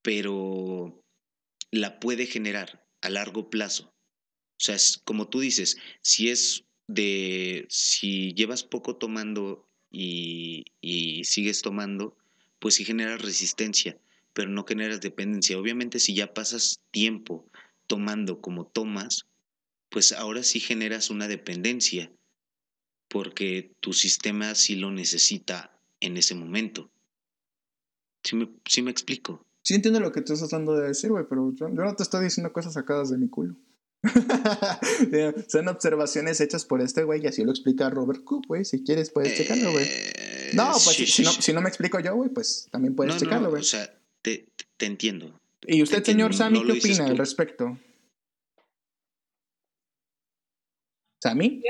pero 0.04 1.02
la 1.72 2.00
puede 2.00 2.28
generar 2.28 2.86
a 3.02 3.10
largo 3.10 3.50
plazo. 3.50 3.90
O 4.58 4.60
sea, 4.60 4.76
es 4.76 5.02
como 5.06 5.30
tú 5.30 5.40
dices, 5.40 5.78
si 6.02 6.30
es 6.30 6.64
de, 6.88 7.68
si 7.70 8.34
llevas 8.34 8.64
poco 8.64 8.96
tomando 8.96 9.68
y, 9.92 10.66
sigues 11.24 11.62
tomando, 11.62 12.18
pues 12.60 12.76
sí 12.76 12.86
generas 12.86 13.22
resistencia, 13.22 14.00
pero 14.34 14.50
no 14.50 14.66
generas 14.66 15.02
dependencia. 15.02 15.60
Obviamente 15.60 16.00
si 16.00 16.16
ya 16.16 16.34
pasas 16.34 16.82
tiempo 16.92 17.46
tomando 17.86 18.42
como 18.42 18.66
tomas, 18.66 19.28
pues 19.90 20.12
ahora 20.12 20.44
sí 20.44 20.60
generas 20.60 21.10
una 21.10 21.28
dependencia, 21.28 22.12
porque 23.08 23.72
tu 23.80 23.94
sistema 23.94 24.56
sí 24.56 24.76
lo 24.76 24.92
necesita 24.92 25.80
en 26.00 26.18
ese 26.18 26.36
momento. 26.36 26.90
¿Sí 28.24 28.36
me, 28.36 28.50
sí 28.66 28.82
me 28.82 28.92
explico? 28.92 29.46
Sí 29.62 29.76
entiendo 29.76 30.00
lo 30.00 30.12
que 30.12 30.20
estás 30.20 30.40
tratando 30.40 30.74
de 30.76 30.88
decir, 30.88 31.12
güey, 31.12 31.26
pero 31.30 31.54
yo 31.56 31.68
no 31.70 31.96
te 31.96 32.04
estoy 32.04 32.24
diciendo 32.24 32.52
cosas 32.52 32.74
sacadas 32.74 33.10
de 33.12 33.18
mi 33.18 33.30
culo. 33.30 33.56
Son 35.50 35.68
observaciones 35.68 36.40
hechas 36.42 36.66
por 36.66 36.82
este 36.82 37.04
güey 37.04 37.24
y 37.24 37.28
así 37.28 37.44
lo 37.44 37.52
explica 37.52 37.90
Robert 37.90 38.24
Cook, 38.24 38.46
güey. 38.48 38.64
Si 38.66 38.84
quieres 38.84 39.10
puedes 39.12 39.36
checarlo, 39.38 39.72
güey. 39.72 39.86
Eh, 39.88 40.52
No, 40.54 40.72
pues 40.72 40.84
sí, 40.84 41.06
si, 41.06 41.06
sí, 41.06 41.12
si 41.12 41.24
no, 41.24 41.32
sí. 41.32 41.42
si 41.42 41.54
no 41.54 41.62
me 41.62 41.70
explico 41.70 42.00
yo, 42.00 42.16
güey, 42.16 42.30
pues 42.30 42.68
también 42.72 42.96
puedes 42.96 43.14
No, 43.16 43.20
checarlo, 43.20 43.46
no, 43.46 43.50
güey. 43.52 43.62
o 43.62 43.66
sea, 43.66 43.94
te, 44.22 44.48
te 44.78 44.86
entiendo. 44.86 45.40
y 45.64 45.82
usted, 45.82 46.04
señor 46.04 46.34
Sammy, 46.36 46.60
no 46.64 46.74
¿qué 46.74 46.80
opina 46.80 47.06
tú. 47.06 47.12
al 47.12 47.18
respecto? 47.18 47.78
¿Sammy? 51.22 51.62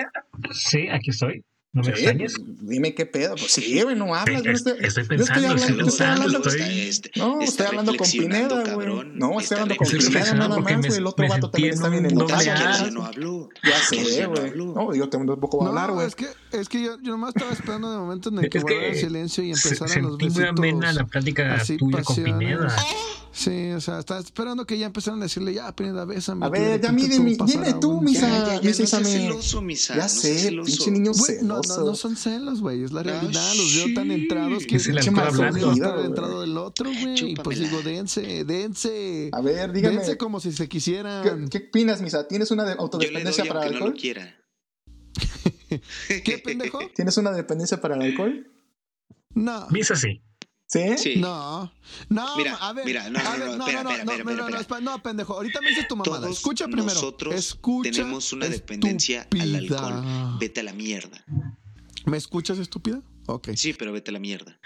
Sí, 0.52 0.88
aquí 0.90 1.10
estoy. 1.12 1.44
No 1.78 1.84
me 1.84 1.96
Sí, 1.96 2.04
extrañes. 2.06 2.34
pues, 2.38 2.58
dime 2.62 2.94
qué 2.96 3.06
pedo. 3.06 3.36
Pues 3.36 3.52
sí, 3.52 3.82
güey, 3.82 3.96
no 3.96 4.14
hablas. 4.16 4.44
yo 4.44 4.52
no 4.52 4.58
Estoy, 4.58 4.74
estoy, 4.82 5.04
estoy 5.04 5.18
yo 5.18 5.24
estoy 5.24 5.44
pensando, 5.44 5.50
hablando, 5.50 5.58
estoy 5.58 5.78
yo 5.78 5.88
estoy 5.88 6.06
pensando, 6.08 6.24
hablando, 6.24 6.50
estoy... 6.50 6.80
Este- 6.80 7.12
no, 7.16 7.42
estoy 7.42 7.66
hablando 7.68 7.98
con 7.98 8.10
Pineda, 8.12 8.74
güey. 8.74 8.88
No, 9.14 9.40
estoy 9.40 9.56
hablando 9.56 9.76
con 9.78 9.88
Estoy 9.88 10.00
Pineda 10.08 10.34
nada 10.34 10.60
más, 10.60 10.78
güey. 10.88 10.98
El 10.98 11.06
otro 11.08 11.28
vato 11.28 11.50
también 11.52 11.74
está 11.74 11.90
bien 11.90 12.06
enojado. 12.06 12.28
doble 12.28 12.44
¿Quieres 12.44 12.60
que 12.60 12.68
Ah, 12.68 12.86
ya 12.86 12.92
no 12.92 13.06
hablo? 13.06 13.50
Ya 13.64 13.72
¿Quieres 13.90 13.90
que 13.90 14.06
sé, 14.06 14.26
güey. 14.26 14.52
No, 14.56 14.96
yo 14.96 15.10
tampoco 15.10 15.58
voy 15.58 15.66
a 15.68 15.70
hablar, 15.70 15.92
güey. 15.92 16.08
es 16.08 16.16
que, 16.16 16.28
es 16.52 16.70
que 16.70 16.84
yo, 16.84 16.98
yo 17.02 17.12
nomás 17.12 17.36
estaba 17.36 17.52
esperando 17.54 17.94
el 17.94 18.00
momento 18.00 18.30
en 18.30 18.40
el 18.40 18.50
que 18.50 18.60
guardara 18.60 18.88
el 18.88 18.96
silencio 18.98 19.44
y 19.44 19.52
empezaran 19.52 19.80
los 19.80 19.92
sentí 20.18 20.26
muy 20.26 20.34
besitos. 20.34 20.50
amena 20.50 20.94
la 20.94 21.06
plática 21.06 21.56
así 21.56 21.78
tuya 21.78 22.02
con. 22.04 22.16
Pineda. 22.16 22.76
Sí, 23.32 23.70
o 23.70 23.80
sea, 23.82 24.00
estaba 24.00 24.20
esperando 24.20 24.66
que 24.66 24.80
ya 24.80 24.88
empezaran 24.88 25.20
a 25.20 25.26
decirle, 25.26 25.54
ya, 25.54 25.72
Pineda, 25.76 26.06
bésame. 26.06 26.44
A 26.44 26.50
ver, 26.50 26.82
ya 26.82 26.92
mide, 26.92 27.20
dime 27.20 27.74
tú, 27.80 28.02
misa. 28.02 28.28
Ya, 28.28 28.60
celoso, 29.04 29.62
sé, 30.10 30.40
celoso. 30.40 30.66
pinche 30.66 30.90
niño 30.92 31.12
Güey, 31.14 31.38
no, 31.68 31.86
no, 31.86 31.96
son 31.96 32.16
celos, 32.16 32.62
güey, 32.62 32.84
es 32.84 32.92
la 32.92 33.02
Ah, 33.02 33.04
realidad. 33.04 33.54
Los 33.56 33.76
veo 33.76 33.94
tan 33.94 34.12
entrados 34.12 34.66
que 34.66 34.76
Es 34.78 34.88
el 34.88 34.98
alcohol 34.98 36.06
entrado 36.06 36.42
del 36.42 36.58
otro, 36.58 36.90
güey. 36.90 37.32
Y 37.32 37.36
pues 37.36 37.60
digo, 37.60 37.82
dense, 37.82 38.44
dense. 38.46 39.30
A 39.34 39.42
ver, 39.42 39.72
dígame. 39.72 39.98
Dense 39.98 40.18
como 40.18 40.40
si 40.40 40.52
se 40.52 40.64
¿Qué, 40.64 40.70
quisieran. 40.70 41.50
qué 41.50 41.58
opinas, 41.70 42.02
Misa? 42.02 42.28
¿Tienes 42.28 42.52
una 42.52 42.72
autodependencia 42.74 43.46
para 43.46 43.62
el 43.62 43.76
aunque 43.76 43.80
no 43.80 43.80
lo 43.80 43.86
alcohol? 43.88 44.02
quiera. 44.02 44.36
¿Qué 46.24 46.38
pendejo? 46.44 46.80
¿Tienes 46.96 47.18
una 47.18 47.32
dependencia 47.32 47.80
para 47.82 47.96
el 47.96 48.02
alcohol? 48.02 48.52
No. 49.34 49.68
Misa 49.70 49.96
sí. 49.96 50.22
¿Sí? 50.68 50.98
Sí. 50.98 51.16
No, 51.18 51.72
no, 52.10 52.36
Mira, 52.36 52.56
a 52.56 52.74
ver, 52.74 52.86
mira, 52.86 53.10
no, 53.10 53.20
no, 53.24 53.32
ver, 53.32 53.40
no, 53.40 53.56
no, 53.58 53.66
espera, 53.66 53.84
no, 53.84 53.90
no, 53.90 53.96
espera, 53.96 54.04
no, 54.04 54.12
espera, 54.12 54.24
no, 54.24 54.36
no, 54.36 54.44
espera. 54.48 54.60
espera, 54.62 54.82
no, 54.82 55.02
pendejo, 55.02 55.34
ahorita 55.36 55.62
me 55.62 55.70
dices 55.70 55.88
tu 55.88 55.96
mamada, 55.96 56.22
Todos 56.22 56.38
escucha 56.38 56.66
primero, 56.66 56.94
nosotros 56.94 57.36
escucha, 57.36 57.92
tenemos 57.92 58.34
una 58.34 58.48
dependencia 58.50 59.28
al 59.32 59.56
estúpida. 59.56 59.78
alcohol. 59.88 60.38
Vete 60.40 60.60
a 60.60 60.64
la 60.64 60.74
mierda. 60.74 61.24
¿Me 62.06 62.18
escuchas, 62.18 62.58
estúpida? 62.60 63.02
Ok. 63.28 63.50
Sí, 63.56 63.74
pero 63.74 63.94
vete 63.94 64.12
a 64.12 64.14
la 64.14 64.20
mierda. 64.20 64.60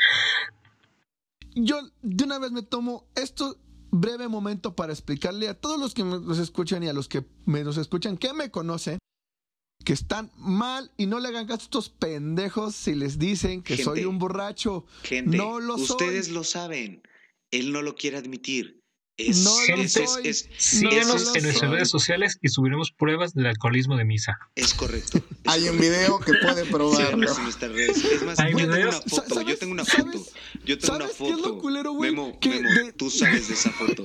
Yo 1.54 1.80
de 2.02 2.24
una 2.24 2.40
vez 2.40 2.52
me 2.52 2.64
tomo 2.64 3.08
esto 3.16 3.58
breve 3.92 4.28
momento 4.28 4.76
para 4.76 4.94
explicarle 4.94 5.50
a 5.50 5.54
todos 5.54 5.80
los 5.80 5.94
que 5.94 6.04
nos 6.04 6.40
escuchan 6.40 6.82
y 6.82 6.88
a 6.88 6.94
los 6.94 7.08
que 7.10 7.26
me 7.46 7.64
nos 7.64 7.78
escuchan 7.78 8.18
que 8.18 8.34
me 8.34 8.50
conocen 8.50 8.98
que 9.92 9.96
están 9.96 10.32
mal 10.38 10.90
y 10.96 11.06
no 11.06 11.20
le 11.20 11.28
hagan 11.28 11.48
caso 11.48 11.64
a 11.64 11.64
estos 11.66 11.90
pendejos 11.90 12.76
si 12.76 12.96
les 12.96 13.20
dicen 13.20 13.62
que 13.62 13.76
Gente, 13.76 13.84
soy 13.84 14.06
un 14.06 14.20
borracho. 14.20 14.86
Gente, 15.04 15.36
No 15.36 15.60
lo 15.60 15.76
ustedes 15.76 16.28
soy. 16.28 16.34
lo 16.34 16.46
saben. 16.46 17.04
Él 17.52 17.74
no 17.74 17.82
lo 17.82 17.94
quiere 17.96 18.16
admitir. 18.16 18.81
Es, 19.30 19.38
No 19.44 19.52
lo 19.76 19.82
es, 19.84 19.98
es- 20.24 20.50
Síguenos 20.58 21.36
en 21.36 21.44
nuestras 21.44 21.72
redes 21.72 21.90
sociales 21.90 22.38
y 22.42 22.50
subiremos 22.50 22.92
pruebas 22.92 23.34
del 23.34 23.48
alcoholismo 23.48 23.98
de 23.98 24.06
Misa. 24.06 24.38
es 24.56 24.74
correcto. 24.74 25.18
es 25.18 25.24
Hay 25.46 25.68
un 25.70 25.80
video 25.80 26.20
que 26.20 26.34
puede 26.42 26.66
probarlo. 26.66 26.98
Síganos 27.06 27.38
en 27.38 27.44
nuestras 27.44 27.72
redes. 27.72 28.04
Es 28.04 28.24
más, 28.24 28.40
Hay 28.40 28.52
yo 28.52 28.58
tengo 28.58 28.74
una 28.84 28.92
foto. 28.92 29.24
Yo 29.28 29.36
¿Sabes- 29.36 29.60
tengo 29.60 29.72
una 29.74 29.86
foto. 29.86 30.12
sabes- 30.12 30.32
Yo 30.66 30.78
tengo 30.80 30.96
una 30.96 31.06
sabes 31.06 31.18
qué 31.18 31.30
es 31.30 31.38
lo 31.38 31.44
foto. 31.44 31.58
culero, 31.60 31.92
güey? 31.94 32.12
Memo, 32.12 32.40
Que 32.40 32.50
Memo, 32.50 32.70
de- 32.70 32.94
tú 32.94 33.10
sabes 33.10 33.48
de 33.48 33.54
esa 33.54 33.70
foto. 33.72 34.04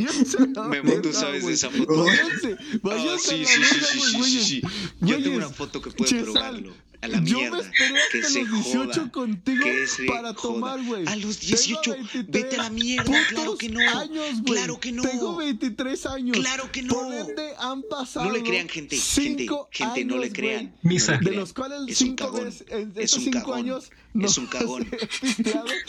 Memo, 0.69 0.93
tú 1.03 1.13
sabes 1.13 1.47
de 1.47 1.53
esa 1.53 1.71
foto. 1.71 2.05
Váyanse, 2.05 2.57
váyanse 2.83 3.15
a 3.15 3.19
sí, 3.19 3.45
sí, 3.47 3.63
sí, 3.65 3.81
sí, 3.81 4.01
sí, 4.01 4.23
sí, 4.23 4.45
sí. 4.45 4.63
Yo 5.01 5.23
tengo 5.23 5.37
una 5.37 5.49
foto 5.51 5.81
que 5.83 5.91
puede 5.91 6.11
Chesal, 6.11 6.25
probarlo. 6.25 6.75
A 7.03 7.09
la 7.09 7.19
Yo 7.23 7.37
me 7.39 7.51
mierda. 7.51 7.59
esperé 7.61 7.95
Que 8.13 8.19
hasta 8.19 8.31
se 8.31 8.45
los 8.45 8.65
18 8.65 8.93
joda. 9.01 9.13
contigo 9.13 9.65
Que 9.65 9.87
para 10.07 10.35
joda. 10.35 10.55
tomar, 10.55 10.83
güey. 10.85 11.07
A 11.07 11.17
los 11.17 11.39
Tengo 11.39 11.57
18, 11.57 11.91
23 11.93 12.27
vete 12.29 12.57
a 12.57 12.63
la 12.65 12.71
mierda. 12.71 13.13
Claro 13.29 13.57
que 13.59 13.69
no. 13.69 13.81
años, 13.81 14.43
güey. 14.43 14.45
Claro 14.45 14.81
que 14.81 14.93
no. 14.93 15.03
Tengo 15.03 15.37
23 15.37 16.07
años. 16.07 16.37
Claro 16.39 16.73
que 16.73 16.83
no. 16.83 16.95
Por 16.95 17.15
ende, 17.15 17.53
han 17.59 17.83
pasado. 17.83 18.27
No 18.27 18.33
le 18.33 18.43
crean, 18.43 18.69
gente. 18.69 18.97
Gente, 18.97 19.47
gente, 19.71 20.05
no 20.05 20.17
le 20.17 20.25
años, 20.25 20.35
crean. 20.35 20.75
Misa. 20.83 21.13
No 21.13 21.19
De 21.19 21.25
crean. 21.27 21.41
los 21.41 21.53
cuales 21.53 21.79
Es 21.89 22.01
un 22.01 22.07
5 22.09 22.17
cagón. 22.17 22.45
veces, 22.45 22.67
en 22.71 22.91
Es 22.97 23.05
estos 23.05 23.19
un 23.19 23.25
5 23.25 23.39
cagón. 23.41 23.59
años, 23.59 23.85
Es 23.85 23.93
no 24.15 24.43
un 24.43 24.47
cagón. 24.51 24.89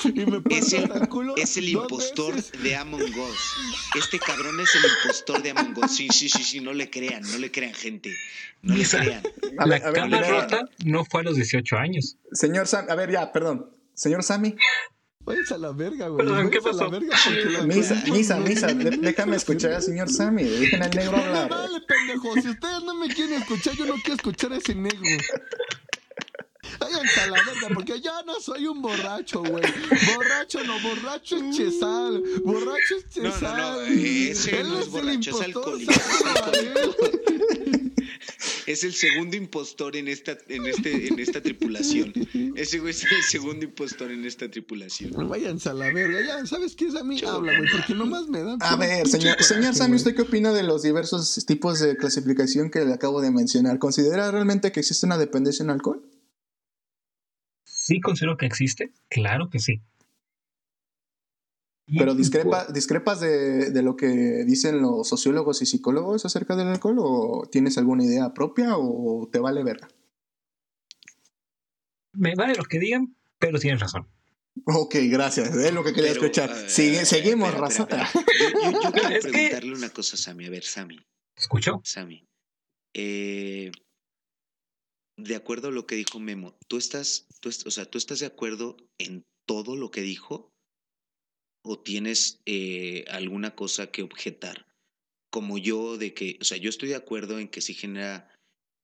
y 0.03 0.25
me 0.25 0.57
Es 0.57 0.73
el, 0.73 0.91
el 0.91 1.07
culo 1.09 1.35
es 1.37 1.57
el 1.57 1.69
impostor 1.69 2.35
veces. 2.35 2.51
de 2.61 2.75
Among 2.75 3.01
Us. 3.01 3.37
Este 3.95 4.19
cabrón 4.19 4.59
es 4.59 4.69
el 4.75 4.81
impostor 4.85 5.41
de 5.41 5.51
Among 5.51 5.77
Us. 5.83 5.91
Sí, 5.91 6.07
sí, 6.11 6.29
sí, 6.29 6.43
sí, 6.43 6.59
no 6.59 6.73
le 6.73 6.89
crean, 6.89 7.21
no 7.23 7.37
le 7.37 7.51
crean, 7.51 7.73
gente. 7.73 8.13
No 8.61 8.75
le 8.75 8.85
crean. 8.85 9.23
A 9.59 9.65
La 9.67 9.75
a 9.77 9.91
ver, 9.91 10.27
rota 10.29 10.67
no 10.83 10.96
fue 11.05 11.21
a 11.21 11.23
los 11.23 11.35
18 11.35 11.75
años. 11.77 12.17
Señor 12.31 12.67
Sam, 12.67 12.85
a 12.89 12.95
ver, 12.95 13.11
ya, 13.11 13.31
perdón. 13.31 13.71
Señor 13.93 14.23
Sammy, 14.23 14.55
Váyanse 15.21 15.55
a 15.55 15.57
la 15.57 15.71
verga, 15.73 16.07
güey. 16.07 16.25
Perdón, 16.25 16.49
¿qué 16.49 16.59
Váyanse 16.59 16.69
a 16.69 16.71
la 16.71 16.79
pasó? 16.79 16.91
verga 16.91 17.17
porque 17.25 17.49
la 17.49 17.61
misa, 17.63 18.03
misa, 18.11 18.39
güey. 18.39 18.49
misa, 18.55 18.67
déjame 19.01 19.35
escuchar 19.35 19.73
al 19.73 19.81
señor 19.83 20.09
Sammy. 20.09 20.43
Dejen 20.43 20.83
al 20.83 20.91
negro 20.91 21.17
hablar. 21.17 21.49
vale, 21.49 21.81
pendejo. 21.81 22.33
Si 22.41 22.47
ustedes 22.49 22.83
no 22.85 22.95
me 22.95 23.07
quieren 23.13 23.41
escuchar, 23.41 23.73
yo 23.75 23.85
no 23.87 23.95
quiero 23.95 24.13
escuchar 24.15 24.53
a 24.53 24.57
ese 24.57 24.73
negro. 24.75 25.01
Váyanse 26.79 27.21
a 27.21 27.27
la 27.27 27.43
verga, 27.43 27.67
porque 27.73 27.99
yo 28.01 28.11
no 28.25 28.39
soy 28.39 28.67
un 28.67 28.81
borracho, 28.81 29.41
güey. 29.41 29.63
Borracho 30.15 30.63
no, 30.63 30.79
borracho 30.79 31.37
es 31.37 31.57
Chesal. 31.57 32.23
Borracho 32.45 32.95
es 32.97 33.17
No, 33.17 33.23
Chesal. 33.31 33.57
no, 33.57 33.71
no, 33.73 33.81
eh, 33.81 34.29
ese 34.31 34.59
Él 34.61 34.69
no 34.69 34.79
es 34.79 34.85
el 34.85 34.91
borracho, 34.91 35.41
es 35.41 35.47
impostor, 35.47 35.81
es. 35.81 35.87
Es 38.67 38.83
el 38.83 38.93
segundo 38.93 39.35
impostor 39.35 39.95
en 39.95 40.07
esta, 40.07 40.37
en 40.49 40.67
este, 40.67 41.07
en 41.07 41.19
esta 41.19 41.41
tripulación. 41.41 42.13
Ese 42.55 42.79
güey 42.79 42.91
es 42.91 43.03
el 43.03 43.23
segundo 43.23 43.65
impostor 43.65 44.11
en 44.11 44.25
esta 44.25 44.51
tripulación. 44.51 45.29
Váyanse 45.29 45.69
a 45.69 45.73
la 45.73 45.91
verga. 45.91 46.21
Ya, 46.21 46.45
¿sabes 46.45 46.75
qué 46.75 46.85
es 46.85 46.95
a 46.95 47.03
mí? 47.03 47.19
Habla, 47.25 47.57
güey, 47.57 47.71
porque 47.71 47.95
nomás 47.95 48.27
me 48.27 48.43
dan. 48.43 48.57
A 48.61 48.75
ver, 48.75 49.07
señor, 49.07 49.37
coraje, 49.37 49.43
señor 49.43 49.73
Sammy. 49.73 49.95
¿usted 49.95 50.15
qué 50.15 50.21
opina 50.21 50.51
de 50.51 50.63
los 50.63 50.83
diversos 50.83 51.43
tipos 51.47 51.79
de 51.79 51.97
clasificación 51.97 52.69
que 52.69 52.85
le 52.85 52.93
acabo 52.93 53.21
de 53.21 53.31
mencionar? 53.31 53.79
¿Considera 53.79 54.29
realmente 54.31 54.71
que 54.71 54.81
existe 54.81 55.05
una 55.05 55.17
dependencia 55.17 55.63
en 55.63 55.69
alcohol? 55.69 56.03
sí 57.87 58.01
considero 58.01 58.37
que 58.37 58.45
existe, 58.45 58.91
claro 59.09 59.49
que 59.49 59.59
sí. 59.59 59.81
Pero 61.87 62.13
discrepa, 62.15 62.65
discrepas 62.65 63.21
de, 63.21 63.71
de 63.71 63.81
lo 63.81 63.95
que 63.95 64.07
dicen 64.45 64.81
los 64.81 65.07
sociólogos 65.07 65.61
y 65.61 65.65
psicólogos 65.65 66.25
acerca 66.25 66.55
del 66.57 66.67
alcohol 66.67 66.97
o 66.99 67.47
tienes 67.49 67.77
alguna 67.77 68.03
idea 68.03 68.33
propia 68.33 68.77
o 68.77 69.29
te 69.31 69.39
vale 69.39 69.63
verga. 69.63 69.87
Me 72.13 72.35
vale 72.35 72.55
lo 72.55 72.63
que 72.65 72.79
digan, 72.79 73.15
pero 73.39 73.59
tienen 73.59 73.79
razón. 73.79 74.07
Ok, 74.65 74.95
gracias. 75.03 75.55
Es 75.55 75.73
lo 75.73 75.83
que 75.83 75.93
quería 75.93 76.11
Pero, 76.13 76.23
escuchar. 76.25 76.49
eh, 76.51 76.69
Sigue- 76.69 77.05
seguimos, 77.05 77.53
raza. 77.53 77.83
espera. 77.83 78.09
Yo, 78.41 78.71
yo- 78.71 78.81
yo 78.81 78.91
quiero 78.91 79.09
Es 79.09 79.25
que- 79.25 79.31
preguntarle 79.31 79.73
una 79.73 79.89
cosa 79.89 80.15
a 80.15 80.17
Sammy. 80.17 80.45
A 80.45 80.49
ver, 80.49 80.63
Sammy. 80.63 80.97
¿Escuchó? 81.37 81.79
Sammy. 81.83 82.23
eh, 82.95 83.71
de 85.19 85.35
acuerdo 85.35 85.67
a 85.67 85.71
lo 85.71 85.85
que 85.85 85.95
dijo 85.95 86.19
Memo, 86.19 86.55
¿tú 86.67 86.77
estás, 86.77 87.27
tú, 87.39 87.49
est- 87.49 87.65
o 87.67 87.71
sea, 87.71 87.85
¿tú 87.85 87.97
estás 87.97 88.19
de 88.19 88.25
acuerdo 88.25 88.75
en 88.99 89.23
todo 89.47 89.75
lo 89.75 89.89
que 89.91 90.01
dijo? 90.01 90.51
¿O 91.69 91.77
tienes 91.79 92.39
eh, 92.45 93.03
alguna 93.09 93.53
cosa 93.53 93.87
que 93.87 94.01
objetar? 94.01 94.65
Como 95.29 95.57
yo, 95.57 95.97
de 95.97 96.13
que, 96.13 96.37
o 96.39 96.45
sea, 96.45 96.57
yo 96.57 96.69
estoy 96.69 96.89
de 96.89 96.95
acuerdo 96.95 97.39
en 97.39 97.49
que 97.49 97.59
sí 97.59 97.73
genera 97.73 98.33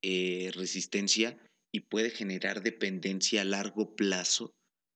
eh, 0.01 0.51
resistencia 0.53 1.37
y 1.71 1.79
puede 1.79 2.09
generar 2.09 2.61
dependencia 2.61 3.41
a 3.41 3.45
largo 3.45 3.95
plazo, 3.95 4.53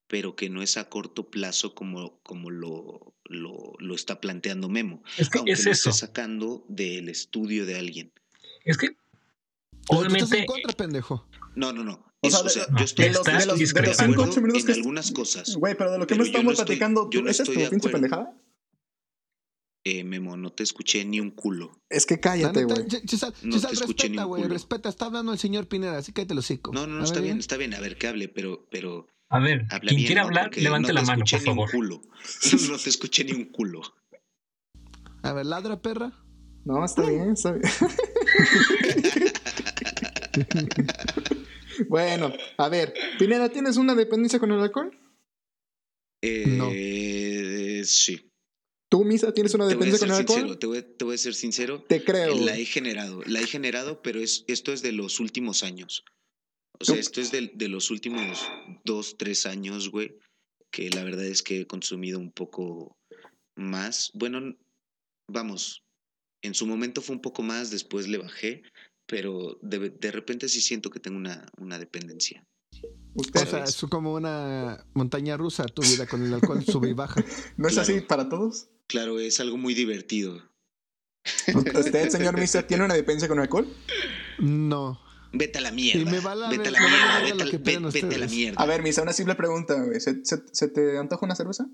pero 0.09 0.35
que 0.35 0.49
no 0.49 0.61
es 0.61 0.75
a 0.75 0.89
corto 0.89 1.29
plazo 1.31 1.73
como, 1.75 2.19
como 2.23 2.49
lo, 2.49 3.13
lo, 3.23 3.73
lo 3.79 3.95
está 3.95 4.19
planteando 4.19 4.67
Memo, 4.67 5.01
Es 5.17 5.29
que 5.29 5.37
aunque 5.37 5.53
es 5.53 5.65
lo 5.65 5.71
eso. 5.71 5.89
esté 5.89 6.05
sacando 6.05 6.65
del 6.67 7.07
estudio 7.07 7.65
de 7.65 7.77
alguien. 7.77 8.11
Es 8.65 8.77
que 8.77 8.89
tú 8.89 8.95
estás 9.79 9.97
obviamente 9.97 10.39
en 10.39 10.45
contra, 10.45 10.73
pendejo. 10.73 11.25
No, 11.55 11.71
no, 11.71 11.83
no. 11.85 12.05
O 12.21 12.29
sea, 12.29 12.39
O 12.39 12.49
sea, 12.49 12.65
de- 12.65 12.79
yo 12.79 12.85
estoy 12.85 13.05
de 13.05 13.11
los- 13.11 13.23
de 13.23 13.31
los- 13.33 13.41
de 13.45 13.47
los 13.47 13.59
de 13.59 13.65
cinco, 14.05 14.25
minutos 14.41 14.61
en 14.61 14.65
que- 14.65 14.73
algunas 14.73 15.11
cosas. 15.11 15.55
Güey, 15.55 15.75
pero 15.77 15.91
de 15.91 15.99
lo 15.99 16.07
que 16.07 16.15
me 16.15 16.23
estamos 16.23 16.45
no 16.45 16.51
estoy- 16.51 16.65
platicando, 16.65 17.09
yo 17.11 17.19
¿tú, 17.19 17.25
no 17.25 17.31
¿esa 17.31 17.43
es 17.43 17.49
tu 17.49 17.53
de 17.53 17.69
pinche 17.69 17.75
acuerdo. 17.89 17.93
pendejada? 17.93 18.41
Eh, 19.85 20.03
Memo, 20.03 20.35
no 20.35 20.51
te 20.51 20.63
escuché 20.63 21.05
ni 21.05 21.19
un 21.21 21.31
culo. 21.31 21.79
Es 21.89 22.05
que 22.05 22.15
La 22.15 22.21
cállate, 22.21 22.63
güey. 22.65 22.77
No 22.77 22.85
te 22.87 22.97
escuché 22.97 24.09
ni 24.09 24.17
respeta, 24.17 24.23
un 24.25 24.29
güey, 24.29 24.41
culo. 24.43 24.53
respeta. 24.53 24.89
Está 24.89 25.05
hablando 25.05 25.31
el 25.31 25.39
señor 25.39 25.67
Pineda, 25.67 25.97
así 25.99 26.11
cállate 26.11 26.33
el 26.33 26.39
hocico. 26.39 26.73
No, 26.73 26.87
no, 26.87 26.95
no, 26.95 27.01
A 27.01 27.05
está 27.05 27.21
bien, 27.21 27.39
está 27.39 27.55
bien. 27.55 27.73
A 27.73 27.79
ver, 27.79 27.97
que 27.97 28.07
hable, 28.07 28.27
pero, 28.27 28.67
pero 28.69 29.07
A 29.29 29.39
ver, 29.39 29.61
habla 29.69 29.79
quien 29.89 29.95
bien. 29.97 30.07
quiera 30.07 30.21
¿no? 30.23 30.27
hablar, 30.27 30.57
levante 30.57 30.89
no 30.89 30.93
la 30.95 31.01
te 31.01 31.07
mano, 31.07 31.23
por 31.29 31.39
favor. 31.41 31.71
culo. 31.71 32.01
No 32.71 32.77
te 32.77 32.89
escuché 32.89 33.23
ni 33.23 33.31
un 33.33 33.45
culo. 33.45 33.81
A 35.23 35.31
ver, 35.33 35.45
ladra, 35.45 35.81
perra. 35.81 36.11
No, 36.65 36.83
está 36.83 37.03
bien, 37.03 37.31
está 37.31 37.53
bien. 37.53 37.63
bueno, 41.89 42.33
a 42.57 42.69
ver, 42.69 42.93
Pineda, 43.19 43.49
¿tienes 43.49 43.77
una 43.77 43.95
dependencia 43.95 44.39
con 44.39 44.51
el 44.51 44.59
alcohol? 44.59 44.97
Eh, 46.21 47.81
Sí. 47.85 48.23
¿Tú, 48.89 49.03
Misa, 49.03 49.33
tienes 49.33 49.53
una 49.53 49.65
dependencia 49.67 49.99
con 49.99 50.09
el 50.15 50.21
alcohol? 50.21 50.37
sincero, 50.39 50.59
te 50.59 50.67
voy, 50.67 50.81
te 50.81 51.05
voy 51.05 51.15
a 51.15 51.17
ser 51.17 51.33
sincero. 51.35 51.83
Te 51.87 52.03
creo. 52.03 52.37
La 52.45 52.57
he 52.57 52.63
generado, 52.65 53.21
la 53.25 53.41
he 53.41 53.47
generado, 53.47 54.01
pero 54.01 54.19
es, 54.21 54.45
esto 54.47 54.71
es 54.71 54.81
de 54.81 54.93
los 54.93 55.19
últimos 55.19 55.63
años. 55.63 56.05
O 56.79 56.85
sea, 56.85 56.95
Tú- 56.95 56.99
esto 57.01 57.21
es 57.21 57.31
de, 57.31 57.51
de 57.53 57.67
los 57.67 57.91
últimos 57.91 58.47
dos, 58.85 59.17
tres 59.17 59.45
años, 59.45 59.89
güey, 59.89 60.17
que 60.71 60.89
la 60.89 61.03
verdad 61.03 61.25
es 61.25 61.43
que 61.43 61.61
he 61.61 61.67
consumido 61.67 62.17
un 62.17 62.31
poco 62.31 62.97
más. 63.57 64.09
Bueno, 64.13 64.55
vamos, 65.29 65.83
en 66.41 66.53
su 66.53 66.65
momento 66.65 67.01
fue 67.01 67.15
un 67.15 67.21
poco 67.21 67.41
más, 67.43 67.71
después 67.71 68.07
le 68.07 68.19
bajé, 68.19 68.63
pero 69.07 69.57
de, 69.61 69.89
de 69.89 70.11
repente 70.11 70.49
sí 70.49 70.61
siento 70.61 70.89
que 70.89 70.99
tengo 70.99 71.17
una, 71.17 71.49
una 71.59 71.79
dependencia. 71.79 72.45
O 73.15 73.21
¿Usted 73.21 73.47
sea, 73.47 73.63
es 73.63 73.81
como 73.89 74.13
una 74.13 74.85
montaña 74.93 75.37
rusa 75.37 75.65
tu 75.65 75.81
vida 75.81 76.05
con 76.05 76.23
el 76.23 76.33
alcohol, 76.33 76.63
sube 76.63 76.89
y 76.89 76.93
baja. 76.93 77.21
no 77.57 77.67
es 77.67 77.73
claro. 77.73 77.81
así 77.81 78.01
para 78.01 78.29
todos? 78.29 78.67
Claro, 78.85 79.19
es 79.19 79.39
algo 79.39 79.57
muy 79.57 79.73
divertido. 79.73 80.41
¿Usted, 81.47 82.09
señor 82.09 82.37
Misa, 82.39 82.67
tiene 82.67 82.85
una 82.85 82.93
dependencia 82.93 83.27
con 83.27 83.39
el 83.39 83.43
alcohol? 83.43 83.67
No. 84.39 84.99
Vete 85.33 85.57
a 85.57 85.61
la 85.61 85.71
mierda. 85.71 86.01
Y 86.01 86.05
me 86.05 86.19
va 86.19 86.35
la 86.35 86.49
vete 86.49 86.69
a 86.69 86.71
la 86.71 86.79
me 86.79 86.87
mierda. 86.87 87.45
Vete, 87.89 88.15
a 88.15 88.17
la 88.19 88.27
mierda. 88.27 88.61
A 88.61 88.65
ver, 88.65 88.83
Misa, 88.83 89.01
una 89.01 89.13
simple 89.13 89.35
pregunta, 89.35 89.81
güey. 89.83 89.99
¿Se, 89.99 90.23
se, 90.23 90.43
se 90.51 90.67
te 90.67 90.97
antoja 90.97 91.25
una 91.25 91.35
cerveza? 91.35 91.67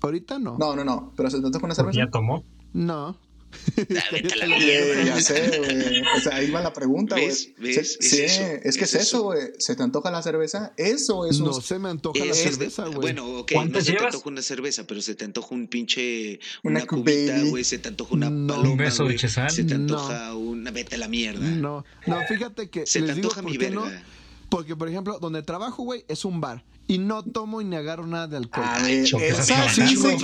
Ahorita 0.00 0.38
no. 0.38 0.56
No, 0.58 0.76
no, 0.76 0.84
no. 0.84 1.12
¿Pero 1.16 1.30
se 1.30 1.40
te 1.40 1.46
antoja 1.46 1.66
una 1.66 1.74
cerveza? 1.74 1.98
ya 1.98 2.10
tomó. 2.10 2.44
No. 2.72 3.18
Vete 3.76 4.42
a 4.42 4.46
la 4.46 4.58
mierda. 4.58 5.02
ya 5.04 5.20
sé, 5.20 5.58
güey. 5.58 6.02
O 6.16 6.20
sea, 6.20 6.36
ahí 6.36 6.50
va 6.50 6.60
la 6.62 6.72
pregunta, 6.72 7.14
güey. 7.16 7.26
¿Ves? 7.28 7.50
¿Ves? 7.58 7.76
Es 7.78 7.98
sí, 8.10 8.20
eso, 8.22 8.42
es 8.62 8.76
que 8.76 8.84
es 8.84 8.94
es 8.94 9.02
eso, 9.02 9.22
güey. 9.24 9.40
¿Se 9.58 9.74
te 9.76 9.82
antoja 9.82 10.10
la 10.10 10.22
cerveza? 10.22 10.72
Eso 10.76 11.26
es 11.26 11.38
un... 11.40 11.46
No 11.46 11.52
se 11.60 11.78
me 11.78 11.88
antoja 11.88 12.18
la 12.24 12.32
Es- 12.32 12.42
cerveza, 12.42 12.84
güey. 12.86 12.98
Bueno, 13.00 13.26
ok, 13.38 13.50
no 13.52 13.56
¿Cuántas 13.56 13.84
se 13.84 13.92
te 13.92 13.98
llevas? 13.98 14.14
antoja 14.14 14.28
una 14.30 14.42
cerveza, 14.42 14.86
pero 14.86 15.00
se 15.02 15.14
te 15.14 15.24
antoja 15.24 15.54
un 15.54 15.66
pinche. 15.68 16.38
Una 16.62 16.80
Una, 16.80 16.86
cubita, 16.86 17.42
güey. 17.44 17.64
Se 17.64 17.78
te 17.78 17.88
antoja 17.88 18.14
una 18.14 18.30
No. 18.30 18.52
paloma. 18.54 18.70
Un 18.72 18.76
beso 18.78 19.04
de 19.04 19.16
Chesal. 19.16 19.50
Se 19.50 19.64
te 19.64 19.74
No. 19.74 19.80
antoja 19.82 20.34
una. 20.34 20.70
Vete 20.70 20.94
a 20.96 20.98
la 20.98 21.08
mierda. 21.08 21.40
No, 21.46 21.84
no, 22.06 22.20
fíjate 22.28 22.68
que 22.70 22.86
Se 22.86 23.00
te 23.00 23.06
les 23.06 23.16
digo 23.16 23.28
antoja 23.28 23.42
por 23.42 23.50
mi 23.50 23.58
qué 23.58 23.70
no. 23.70 23.82
verga. 23.82 24.02
Porque, 24.48 24.76
por 24.76 24.88
ejemplo, 24.88 25.18
donde 25.20 25.42
trabajo, 25.42 25.82
güey, 25.82 26.04
es 26.06 26.24
un 26.24 26.40
bar. 26.40 26.62
Y 26.86 26.98
no 26.98 27.22
tomo 27.22 27.60
y 27.62 27.64
ni 27.64 27.76
agarro 27.76 28.06
nada 28.06 28.26
de 28.28 28.36
alcohol. 28.36 28.66
A 28.68 28.82
ver, 28.82 29.04
esa 29.04 29.68
sí, 29.70 29.82
dice, 29.82 30.16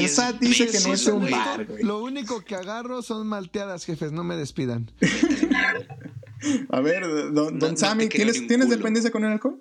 esa 0.00 0.32
diez 0.32 0.58
dice 0.58 0.66
que 0.78 0.88
no 0.88 0.94
es 0.94 1.06
un 1.06 1.30
bar, 1.30 1.66
güey. 1.66 1.82
Lo 1.84 2.02
único 2.02 2.42
que 2.44 2.54
agarro 2.54 3.02
son 3.02 3.26
malteadas, 3.26 3.84
jefes, 3.84 4.10
no 4.12 4.24
me 4.24 4.36
despidan. 4.36 4.90
A 6.70 6.80
ver, 6.80 7.02
don, 7.02 7.34
No- 7.34 7.50
don 7.50 7.70
no 7.72 7.76
Sammy, 7.76 8.08
creo 8.08 8.30
¿tienes, 8.32 8.46
¿tienes 8.48 8.68
dependencia 8.70 9.10
con 9.10 9.24
el 9.24 9.32
alcohol? 9.32 9.60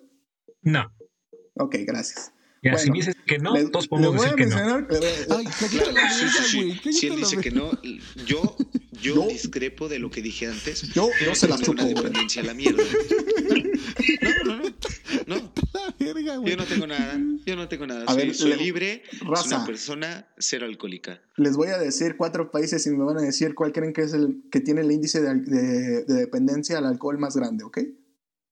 No. 0.62 0.92
Ok, 1.56 1.76
gracias. 1.88 2.32
Ya, 2.64 2.72
Bueno, 2.74 2.86
si 2.86 2.92
dices 2.92 3.16
que 3.26 3.38
no, 3.38 3.54
Les- 3.54 3.72
todos 3.72 3.88
podemos 3.88 4.20
a 4.20 4.24
decir 4.24 4.36
que 4.36 4.46
no. 4.48 4.56
mencionar... 4.56 4.88
Ay, 5.30 5.46
cállate 5.46 5.78
Claro, 5.78 5.92
la 5.92 6.10
sí, 6.12 6.26
verga, 6.26 6.44
sí, 6.44 6.58
güey. 6.58 6.72
sí. 6.72 6.80
cállate 6.84 6.94
Si 6.94 7.08
él 7.08 7.16
dice 7.18 7.38
que 7.38 7.50
verga. 7.52 7.66
no, 7.72 7.82
yo, 8.26 8.58
yo, 9.00 9.16
Yo- 9.16 9.28
discrepo 9.28 9.88
de 9.90 10.00
lo 10.00 10.10
que 10.10 10.22
dije 10.22 10.48
antes. 10.48 10.82
Yo, 10.94 11.10
yo 11.24 11.36
se 11.36 11.48
las 11.48 11.60
chupo, 11.62 11.74
una 11.74 11.86
dependencia 11.86 12.42
a 12.42 12.46
la 12.46 12.54
mierda. 12.54 12.84
No, 15.26 15.36
La 15.74 15.96
verga, 16.00 16.38
güey. 16.38 16.52
yo 16.52 16.58
no 16.58 16.66
tengo 16.66 16.88
nada. 16.88 17.20
Yo 17.46 17.56
no 17.56 17.68
tengo 17.68 17.88
nada. 17.88 18.04
A 18.08 18.14
soy 18.14 18.26
ver, 18.28 18.36
soy 18.36 18.50
le- 18.52 18.58
libre. 18.58 19.04
Soy 19.18 19.28
raza. 19.28 19.58
una 19.58 19.66
persona 19.66 20.28
cero 20.38 20.66
alcohólica. 20.66 21.22
Les 21.38 21.56
voy 21.56 21.68
a 21.70 21.78
decir 21.78 22.16
cuatro 22.18 22.52
países 22.52 22.86
y 22.88 22.92
me 22.92 23.04
van 23.04 23.18
a 23.18 23.22
decir 23.22 23.54
cuál 23.56 23.72
creen 23.72 23.94
que 23.94 24.02
es 24.04 24.14
el 24.14 24.44
que 24.52 24.60
tiene 24.62 24.82
el 24.82 24.92
índice 24.92 25.22
de, 25.22 25.36
de- 25.36 26.04
de 26.06 26.14
dependencia 26.14 26.78
al 26.78 26.86
alcohol 26.86 27.18
más 27.18 27.36
grande, 27.36 27.64
¿ok? 27.64 27.80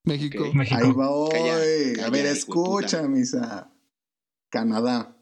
México. 0.06 0.46
Ok. 0.48 0.54
México. 0.56 0.80
Ahí 0.84 0.92
va 0.92 1.10
hoy. 1.10 1.32
Calla, 1.32 1.56
a 1.56 1.58
calla, 1.96 2.10
ver, 2.10 2.20
hijo 2.22 2.28
de 2.28 2.32
escucha, 2.32 3.08
misa. 3.08 3.72
Canadá, 4.56 5.18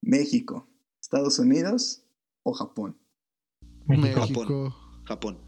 México, 0.00 0.66
Estados 0.98 1.38
Unidos 1.38 2.02
o 2.42 2.54
Japón. 2.54 2.96
México. 3.84 4.20
México. 4.20 4.74
Japón. 5.04 5.38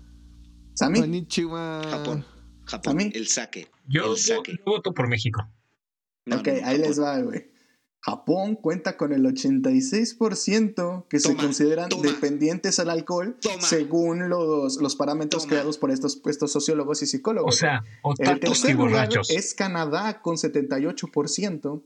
¿Sammy? 0.74 1.00
Konnichiwa. 1.00 1.80
Japón. 1.88 2.26
Japón. 2.66 2.82
¿También? 2.82 3.12
El 3.14 3.26
saque. 3.28 3.68
Yo, 3.88 4.12
el 4.12 4.18
saque. 4.18 4.52
yo 4.58 4.64
voto 4.66 4.92
por 4.92 5.08
México. 5.08 5.48
No, 6.26 6.36
ok, 6.36 6.46
no, 6.60 6.66
ahí 6.66 6.76
les 6.76 6.98
Japón. 6.98 7.04
va, 7.04 7.20
güey. 7.22 7.50
Japón 8.00 8.56
cuenta 8.56 8.98
con 8.98 9.14
el 9.14 9.24
86% 9.24 11.06
que 11.08 11.18
se 11.18 11.34
consideran 11.36 11.88
toma. 11.88 12.02
dependientes 12.02 12.78
al 12.78 12.90
alcohol 12.90 13.38
Toma. 13.40 13.62
según 13.62 14.28
los, 14.28 14.76
los 14.82 14.94
parámetros 14.94 15.44
Toma. 15.44 15.50
creados 15.52 15.78
por 15.78 15.90
estos, 15.90 16.20
estos 16.26 16.52
sociólogos 16.52 17.00
y 17.00 17.06
O 17.06 17.08
psicólogos. 17.08 17.56
sea, 17.56 17.82
el 18.18 18.40
tercer 18.40 18.74
lugar 18.76 18.90
borrachos. 19.08 19.30
es 19.30 19.54
Canadá 19.54 20.20
con 20.20 20.36
78%. 20.36 21.82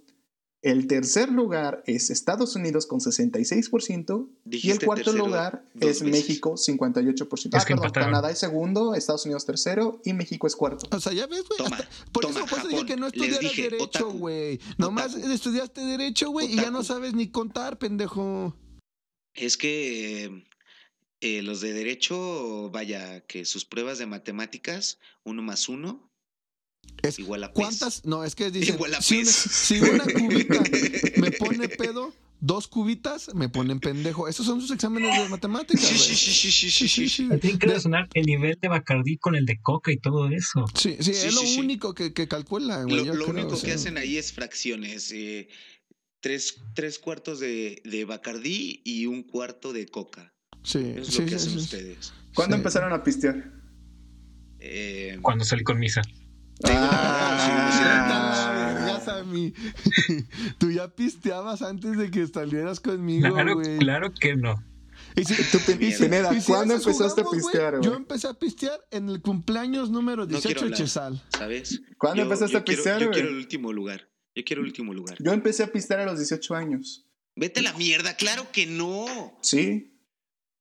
El 0.62 0.86
tercer 0.88 1.30
lugar 1.30 1.82
es 1.86 2.10
Estados 2.10 2.54
Unidos 2.54 2.86
con 2.86 3.00
66%. 3.00 4.28
y 4.44 4.70
el 4.70 4.84
cuarto 4.84 5.12
lugar 5.14 5.64
es 5.74 5.80
veces. 5.80 6.02
México 6.02 6.52
58%. 6.54 7.56
Es 7.56 7.62
ah, 7.62 7.66
perdón. 7.66 7.90
Canadá 7.92 8.30
es 8.30 8.38
segundo, 8.38 8.94
Estados 8.94 9.24
Unidos 9.24 9.46
tercero 9.46 10.02
y 10.04 10.12
México 10.12 10.46
es 10.46 10.56
cuarto. 10.56 10.86
O 10.94 11.00
sea, 11.00 11.14
ya 11.14 11.26
ves, 11.26 11.44
güey. 11.48 11.70
Por 12.12 12.26
toma, 12.26 12.40
eso, 12.40 12.46
por 12.46 12.58
eso 12.58 12.68
dije 12.68 12.80
Japón. 12.80 12.86
que 12.86 12.96
no 12.96 13.06
estudiaras 13.06 13.40
dije, 13.40 13.62
derecho, 13.70 14.10
güey. 14.10 14.60
Nomás 14.76 15.14
Otaku. 15.14 15.32
estudiaste 15.32 15.80
derecho, 15.80 16.30
güey, 16.30 16.52
y 16.52 16.56
ya 16.56 16.70
no 16.70 16.84
sabes 16.84 17.14
ni 17.14 17.30
contar, 17.30 17.78
pendejo. 17.78 18.54
Es 19.32 19.56
que 19.56 20.44
eh, 21.22 21.42
los 21.42 21.62
de 21.62 21.72
derecho, 21.72 22.68
vaya, 22.70 23.20
que 23.22 23.46
sus 23.46 23.64
pruebas 23.64 23.98
de 23.98 24.04
matemáticas, 24.04 24.98
uno 25.24 25.40
más 25.40 25.70
uno, 25.70 26.09
Es- 27.02 27.18
igual 27.18 27.44
a 27.44 27.48
pez. 27.48 27.54
¿Cuántas? 27.54 28.04
No, 28.04 28.24
es 28.24 28.34
que 28.34 28.50
dicen, 28.50 28.74
Igual 28.74 28.94
a 28.94 29.00
si 29.02 29.18
una, 29.20 29.30
si 29.32 29.78
una 29.80 30.04
cubita 30.12 30.62
me 31.16 31.32
pone 31.32 31.68
pedo, 31.68 32.12
dos 32.40 32.68
cubitas 32.68 33.34
me 33.34 33.48
ponen 33.48 33.80
pendejo. 33.80 34.28
Esos 34.28 34.44
son 34.46 34.60
sus 34.60 34.70
exámenes 34.70 35.16
de 35.18 35.28
matemáticas, 35.28 35.82
Sí, 35.82 35.96
sí, 35.96 36.14
sí, 36.14 36.32
sí, 36.32 36.50
sí, 36.50 36.70
sí, 36.70 36.88
sí, 36.88 37.08
sí. 37.08 37.28
Tiene 37.40 37.58
que 37.58 37.66
relacionar 37.66 38.08
el 38.14 38.26
nivel 38.26 38.58
de 38.60 38.68
Bacardí 38.68 39.16
con 39.16 39.34
el 39.34 39.46
de 39.46 39.60
Coca 39.62 39.90
y 39.92 39.96
todo 39.96 40.28
eso. 40.28 40.64
Sí, 40.74 40.96
sí, 41.00 41.14
Sí, 41.14 41.26
es 41.28 41.34
lo 41.34 41.40
sí, 41.40 41.58
único 41.58 41.94
que, 41.94 42.12
que 42.12 42.28
calcula, 42.28 42.82
güey. 42.84 42.96
Lo, 42.96 43.04
yo 43.06 43.14
lo 43.14 43.24
creo, 43.26 43.44
único 43.44 43.56
o 43.56 43.62
que 43.62 43.72
hacen 43.72 43.96
ahí 43.96 44.18
es 44.18 44.32
fracciones. 44.32 45.10
eh, 45.12 45.48
tres, 46.22 46.56
tres 46.74 46.98
cuartos 46.98 47.40
de, 47.40 47.80
de 47.84 48.04
Bacardí 48.04 48.82
y 48.84 49.06
un 49.06 49.22
cuarto 49.22 49.72
de 49.72 49.86
Coca. 49.86 50.34
Sí, 50.62 50.80
Es 50.96 51.06
sí, 51.06 51.20
lo 51.20 51.24
que 51.24 51.30
sí, 51.30 51.34
hacen 51.36 51.50
sí. 51.52 51.58
ustedes. 51.58 52.12
¿Cuándo 52.34 52.56
Sí. 52.56 52.60
empezaron 52.60 52.92
a 52.92 53.02
pistear? 53.02 53.50
Eh, 54.58 55.18
Cuando 55.22 55.44
salí 55.46 55.64
con 55.64 55.78
misa. 55.78 56.02
Sí, 56.64 56.72
Ah. 56.72 58.16
Ya 58.86 59.00
saben, 59.00 59.24
Sammy. 59.24 59.54
Tú 60.58 60.70
ya 60.70 60.88
pisteabas 60.88 61.62
antes 61.62 61.96
de 61.96 62.10
que 62.10 62.26
salieras 62.26 62.80
conmigo, 62.80 63.32
Claro, 63.34 63.54
güey. 63.54 63.78
claro 63.78 64.12
que 64.12 64.36
no. 64.36 64.62
Y 65.16 65.24
si, 65.24 65.34
Tú, 65.50 65.58
Pin- 65.58 65.78
Mierda. 65.78 65.98
Pineda, 65.98 66.34
y 66.34 66.40
si 66.40 66.52
¿cuándo 66.52 66.74
empezaste 66.74 67.20
a 67.20 67.24
jugamos, 67.24 67.42
güey, 67.42 67.52
pistear, 67.52 67.80
Yo 67.80 67.94
empecé 67.94 68.28
a 68.28 68.34
pistear 68.34 68.80
en 68.90 69.08
el 69.08 69.20
cumpleaños 69.20 69.90
número 69.90 70.22
No 70.22 70.26
18 70.28 70.46
quiero 70.46 70.60
de 70.60 70.66
hablar, 70.66 70.78
Chesal. 70.78 71.22
¿sabes? 71.36 71.82
¿Cuándo 71.98 72.16
Yo- 72.18 72.22
empezaste 72.24 72.52
yo 72.52 72.58
a 72.58 72.64
quiero- 72.64 72.76
pistear, 72.78 73.00
Yo 73.00 73.06
güey? 73.08 73.14
quiero 73.20 73.28
el 73.30 73.36
último 73.36 73.72
lugar. 73.72 74.08
Yo 74.36 74.44
quiero 74.44 74.62
el 74.62 74.68
último 74.68 74.94
lugar. 74.94 75.16
Yo 75.18 75.32
empecé 75.32 75.64
a 75.64 75.72
pistear 75.72 76.00
a 76.00 76.06
los 76.06 76.18
18 76.18 76.54
años. 76.54 77.06
Vete 77.34 77.60
a 77.60 77.62
la 77.64 77.72
mierda, 77.72 78.14
claro 78.16 78.46
que 78.52 78.66
no. 78.66 79.06
Sí. 79.42 79.96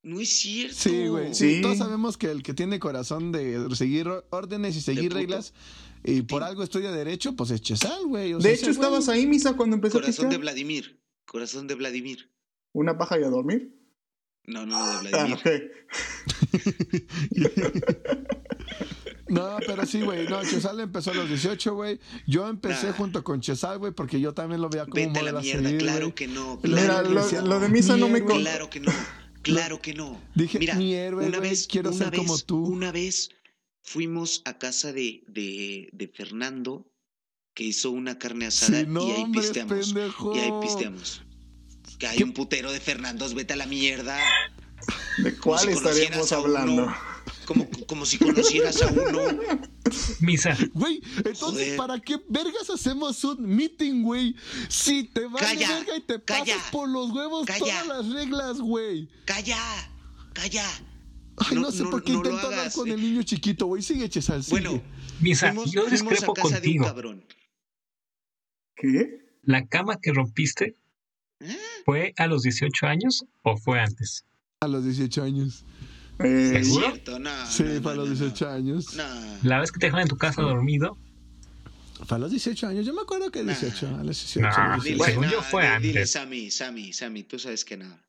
No 0.01 0.19
es 0.19 0.29
cierto. 0.29 0.75
Sí, 0.77 1.07
güey. 1.07 1.33
Sí. 1.35 1.55
Sí. 1.57 1.61
Todos 1.61 1.77
sabemos 1.77 2.17
que 2.17 2.31
el 2.31 2.41
que 2.41 2.53
tiene 2.53 2.79
corazón 2.79 3.31
de 3.33 3.67
seguir 3.75 4.07
órdenes 4.31 4.75
y 4.77 4.81
seguir 4.81 5.09
puto. 5.09 5.19
Y 6.03 6.21
por 6.23 6.43
algo 6.43 6.63
estudia 6.63 6.91
derecho, 6.91 7.35
pues 7.35 7.51
es 7.51 7.61
Chesal, 7.61 8.05
güey. 8.05 8.33
O 8.33 8.39
De 8.39 8.53
hecho, 8.53 8.67
güey- 8.67 8.71
estabas 8.71 9.09
ahí, 9.09 9.25
Misa, 9.27 9.53
cuando 9.55 9.75
empecé 9.75 9.97
a 9.97 10.01
Corazón 10.01 10.29
de. 10.29 10.37
Vladimir. 10.37 11.01
Corazón 11.25 11.67
de 11.67 11.75
Vladimir. 11.75 12.31
¿Una 12.73 12.97
paja 12.97 13.19
y 13.19 13.23
a 13.23 13.29
dormir? 13.29 13.75
No, 14.45 14.65
no, 14.65 14.77
de 15.01 15.09
Ah, 15.13 15.25
Vladimir. 15.25 15.37
ok. 15.37 15.49
No, 19.27 19.57
pero 19.67 19.85
sí, 19.85 20.01
güey. 20.01 20.27
No, 20.27 20.41
Chesal 20.43 20.79
empezó 20.79 21.11
a 21.11 21.13
los 21.13 21.27
18, 21.29 21.75
güey. 21.75 21.99
Yo 22.25 22.47
empecé 22.47 22.87
Nah. 22.87 22.93
junto 22.93 23.23
con 23.23 23.41
Chesal, 23.41 23.77
güey, 23.77 23.91
porque 23.93 24.19
yo 24.19 24.33
también 24.33 24.59
lo 24.59 24.69
veía 24.69 24.87
como 24.87 25.03
un 25.03 25.13
Vete 25.13 25.19
a 25.19 25.21
la 25.23 25.31
modelo 25.33 25.37
a 25.37 25.41
mierda, 25.43 25.63
seguir, 25.69 25.77
claro 25.81 25.99
güey. 26.05 26.15
que 26.15 26.27
no. 26.27 26.59
Mira, 26.63 26.75
Claro, 26.85 27.09
Mira, 27.09 27.27
que 27.29 27.41
lo, 27.43 27.59
de 27.59 27.69
Misa 27.69 27.95
no 27.97 28.09
me... 28.09 28.23
con- 28.23 28.39
Claro 28.39 28.69
que 28.71 28.79
no. 28.79 28.91
Claro 29.43 29.79
que 29.81 29.93
no. 29.93 30.19
Dije, 30.33 30.57
Mira, 30.57 30.73
mi 30.75 30.95
héroe, 30.95 31.27
una 31.27 31.37
güey, 31.37 31.51
vez, 31.51 31.67
quiero 31.67 31.89
una 31.89 31.97
ser 31.99 32.09
vez, 32.09 32.19
como 32.19 32.39
tú. 32.39 32.65
Una 32.65 32.91
vez 32.91 33.29
fuimos 33.83 34.41
a 34.45 34.57
casa 34.57 34.91
de, 34.93 35.23
de, 35.27 35.89
de 35.91 36.07
Fernando, 36.07 36.85
que 37.53 37.63
hizo 37.65 37.91
una 37.91 38.17
carne 38.19 38.45
asada 38.47 38.81
Sí, 38.81 38.85
no, 38.87 39.07
y 39.07 39.11
ahí 39.11 39.23
hombre, 39.23 39.41
pisteamos. 39.41 39.87
pendejo. 39.93 40.35
Y 40.35 40.39
ahí 40.39 40.51
pisteamos. 40.61 41.21
Que 41.97 42.07
hay 42.07 42.17
¿Qué? 42.17 42.23
un 42.23 42.33
putero 42.33 42.71
de 42.71 42.79
Fernandos, 42.79 43.33
vete 43.33 43.53
a 43.53 43.57
la 43.57 43.65
mierda. 43.65 44.17
¿De 45.17 45.35
cuál 45.37 45.59
si 45.59 45.69
estaríamos 45.71 46.31
hablando? 46.31 46.83
uno. 46.85 46.95
Como, 47.45 47.67
como 47.87 48.05
si 48.05 48.17
conocieras 48.19 48.79
a 48.83 48.87
uno. 48.87 49.21
Misa, 50.19 50.55
Güey, 50.73 51.01
entonces, 51.17 51.39
Joder. 51.39 51.77
¿para 51.77 51.99
qué 51.99 52.17
vergas 52.29 52.69
hacemos 52.69 53.23
un 53.23 53.41
meeting, 53.43 54.03
güey? 54.03 54.35
Si 54.69 55.05
te 55.05 55.25
vas 55.25 55.41
Calla, 55.41 55.67
verga 55.79 55.97
y 55.97 56.01
te 56.01 56.23
calla, 56.23 56.55
pasas 56.55 56.71
por 56.71 56.87
los 56.89 57.09
huevos 57.11 57.47
calla. 57.47 57.59
todas 57.59 57.87
las 57.87 58.07
reglas, 58.13 58.59
güey. 58.59 59.09
Calla, 59.25 59.57
calla. 60.33 60.63
Ay, 61.39 61.55
no, 61.55 61.61
No, 61.61 61.71
sé 61.71 61.83
no, 61.83 61.89
por 61.89 62.03
qué 62.03 62.11
no 62.13 62.19
lo 62.21 62.25
intento 62.29 62.47
hablar 62.47 62.59
hagas. 62.61 62.75
con 62.75 62.89
el 62.89 63.01
niño 63.01 63.23
chiquito, 63.23 63.65
güey. 63.67 63.81
Sigue, 63.81 64.09
Chesal, 64.09 64.43
sigue. 64.43 64.61
Bueno, 64.61 64.83
Misa, 65.21 65.47
fuimos, 65.49 65.71
yo 65.71 65.81
fuimos 65.83 66.01
a 66.01 66.09
discrepo 66.09 66.33
casa 66.33 66.47
de 66.47 66.55
un 66.55 66.61
contigo. 66.61 66.85
cabrón. 66.85 67.25
¿Qué? 68.75 69.29
¿La 69.43 69.67
cama 69.67 69.99
que 70.01 70.11
rompiste 70.13 70.75
¿Eh? 71.39 71.57
fue 71.85 72.13
a 72.17 72.27
los 72.27 72.43
18 72.43 72.85
años 72.87 73.25
o 73.43 73.57
fue 73.57 73.79
antes? 73.79 74.25
A 74.61 74.67
los 74.67 74.83
18 74.85 75.23
años. 75.23 75.65
Eh, 76.19 76.53
Es 76.57 76.67
¿Seguro? 76.67 76.91
cierto, 76.91 77.19
no. 77.19 77.29
Sí, 77.47 77.63
no, 77.63 77.81
fue 77.81 77.91
a 77.93 77.95
no, 77.95 78.01
los 78.05 78.09
no, 78.09 78.15
18 78.25 78.49
años. 78.49 78.95
No. 78.95 79.03
La 79.43 79.59
vez 79.59 79.71
que 79.71 79.79
te 79.79 79.85
dejaron 79.87 80.03
en 80.03 80.09
tu 80.09 80.17
casa 80.17 80.41
dormido, 80.41 80.97
Fue 82.05 82.15
a 82.15 82.19
los 82.19 82.31
18 82.31 82.67
años. 82.67 82.85
Yo 82.85 82.93
me 82.93 83.01
acuerdo 83.01 83.29
que 83.29 83.43
Nah. 83.43 83.53
18. 83.59 83.87
A 83.87 84.03
los 84.03 84.17
18. 84.17 84.39
Nah, 84.41 84.73
a 84.73 84.75
los 84.77 84.83
Dile, 84.85 84.95
18. 84.95 85.11
según 85.11 85.25
no, 85.25 85.31
yo 85.31 85.41
fue 85.43 85.63
di- 85.63 85.87
Dile, 85.87 85.99
antes. 85.99 86.11
Sammy, 86.11 86.49
Sammy, 86.51 86.93
Sammy, 86.93 87.23
tú 87.23 87.37
sabes 87.39 87.65
que 87.65 87.75
no. 87.75 87.99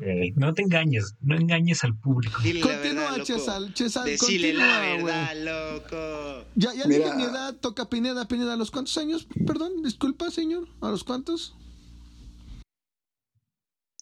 Eh, 0.00 0.32
no 0.36 0.52
te 0.54 0.62
engañes, 0.62 1.14
no 1.20 1.36
engañes 1.36 1.84
al 1.84 1.96
público. 1.98 2.40
Dile 2.42 2.60
Continúa, 2.60 3.10
verdad. 3.12 3.24
Chesal. 3.24 3.74
Chesal, 3.74 4.04
Decile 4.06 4.52
continúa, 4.54 4.66
la 4.66 5.00
güey. 5.00 5.04
verdad, 5.04 5.72
loco. 5.82 6.48
Ya, 6.56 6.74
ya 6.74 6.86
Mira. 6.86 7.04
dije 7.06 7.16
mi 7.16 7.22
edad, 7.24 7.54
toca 7.56 7.88
Pineda, 7.88 8.26
Pineda, 8.28 8.54
¿a 8.54 8.56
los 8.56 8.70
cuántos 8.70 8.96
años? 8.98 9.26
Perdón, 9.46 9.82
disculpa, 9.82 10.30
señor, 10.30 10.68
¿a 10.80 10.90
los 10.90 11.04
cuántos? 11.04 11.54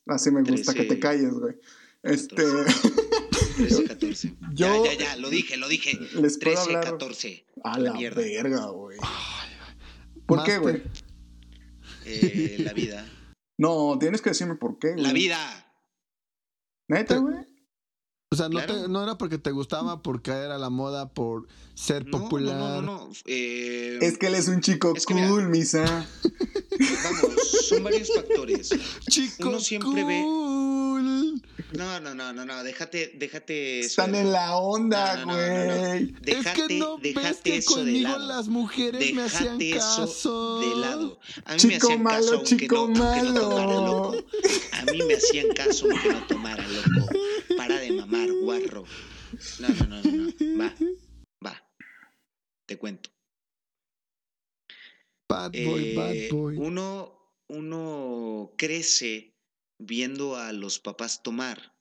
Así 0.07 0.31
me 0.31 0.43
gusta 0.43 0.73
que 0.75 0.81
Trece. 0.81 0.95
te 0.95 1.01
calles, 1.01 1.33
güey. 1.35 1.55
Este... 2.03 2.35
13, 3.57 3.85
14. 3.85 4.37
Yo- 4.55 4.85
Ya, 4.85 4.93
ya, 4.93 4.99
ya, 4.99 5.17
lo 5.17 5.31
dije, 5.31 5.57
lo 5.57 5.69
dije. 5.69 5.93
Les 6.21 6.39
puedo 6.39 6.57
13, 6.57 6.63
hablar 6.63 6.85
14. 6.85 7.47
a 7.63 7.79
la 7.79 7.93
mierda. 7.93 8.21
verga, 8.23 8.67
güey. 8.71 8.99
¿Por 10.27 10.39
Más 10.39 10.47
qué, 10.49 10.59
güey? 10.59 10.83
Eh, 12.05 12.57
la 12.61 12.73
vida. 12.73 13.07
No, 13.59 13.97
tienes 14.01 14.21
que 14.23 14.31
decirme 14.31 14.57
por 14.57 14.79
qué, 14.79 14.93
güey. 14.93 15.03
La 15.05 15.13
vida. 15.13 15.72
¿Neta, 16.93 17.15
Te- 17.15 17.21
güey? 17.21 17.35
O 18.33 18.35
sea, 18.37 18.49
no, 18.49 18.53
Claro. 18.59 18.83
te- 18.83 18.89
no 18.89 19.03
era 19.03 19.19
porque 19.19 19.37
te 19.37 19.51
gustaba, 19.51 20.01
por 20.03 20.23
caer 20.23 20.51
a 20.53 20.59
la 20.59 20.71
moda, 20.71 21.11
por 21.11 21.47
ser 21.75 22.07
No, 22.07 22.19
popular. 22.23 22.57
no, 22.57 22.81
no, 22.81 23.07
no. 23.07 23.09
Eh, 23.27 23.99
Es 24.01 24.17
que 24.17 24.29
él 24.29 24.35
es 24.37 24.49
un 24.49 24.61
chico 24.63 24.95
Es 24.97 25.05
que 25.05 25.13
cool, 25.13 25.49
mira. 25.49 25.49
misa. 25.49 26.07
Vamos, 27.05 27.67
son 27.69 27.85
varios 27.85 28.09
factores. 28.15 28.71
Chico 29.11 29.49
Uno 29.51 29.61
siempre 29.61 30.05
ve- 30.05 30.23
cool. 30.23 31.43
No, 31.73 32.01
no, 32.01 32.15
no, 32.15 32.33
no, 32.33 32.45
no, 32.45 32.63
déjate, 32.65 33.13
déjate. 33.17 33.81
eso 33.81 33.89
Están 34.03 34.13
de 34.13 34.21
en 34.21 34.33
la 34.33 34.57
onda, 34.57 35.17
No, 35.25 35.27
no, 35.27 35.33
no, 35.33 35.39
no, 35.39 35.65
no. 35.75 35.89
güey. 35.89 36.15
Déjate, 36.23 36.61
es 36.63 36.69
que 36.69 36.79
no 36.79 36.99
ves 36.99 37.15
déjate 37.15 37.41
que 37.43 37.57
eso 37.59 37.77
de 37.77 37.83
conmigo 37.83 38.09
lado. 38.11 38.27
las 38.29 38.49
mujeres 38.49 39.15
me 39.15 39.23
hacían 39.23 39.61
eso 39.61 39.79
caso. 39.79 40.61
de 40.61 40.77
lado. 40.77 41.19
A 41.47 41.55
mí 41.55 41.61
me 41.65 41.75
Chico 41.75 41.87
hacían 41.87 42.03
malo, 42.03 42.25
caso 42.25 42.43
chico 42.45 42.75
no, 42.75 42.81
aunque 42.83 42.99
no 42.99 43.05
malo. 43.05 43.41
tomara, 43.41 43.75
loco. 43.75 44.17
A 44.73 44.85
mí 44.93 44.99
me 45.07 45.15
hacían 45.15 45.49
caso 45.55 45.87
aunque 45.91 46.09
no 46.13 46.27
tomara, 46.27 46.67
loco. 46.69 47.09
Para 47.57 47.77
de 47.79 47.93
mamar, 47.93 48.29
guarro. 48.43 48.85
No, 49.61 49.69
no, 49.69 49.87
no, 49.87 50.03
no, 50.03 50.11
no. 50.13 50.61
Va, 50.61 50.75
va. 51.45 51.71
Te 52.67 52.79
cuento. 52.79 53.11
Bad 55.29 55.53
boy, 55.53 55.83
Eh, 55.83 55.95
bad 55.97 56.37
boy. 56.37 56.57
Uno, 56.59 57.35
uno 57.49 58.53
crece 58.57 59.35
viendo 59.79 60.37
a 60.37 60.53
los 60.53 60.79
papás 60.79 61.23
tomar. 61.23 61.75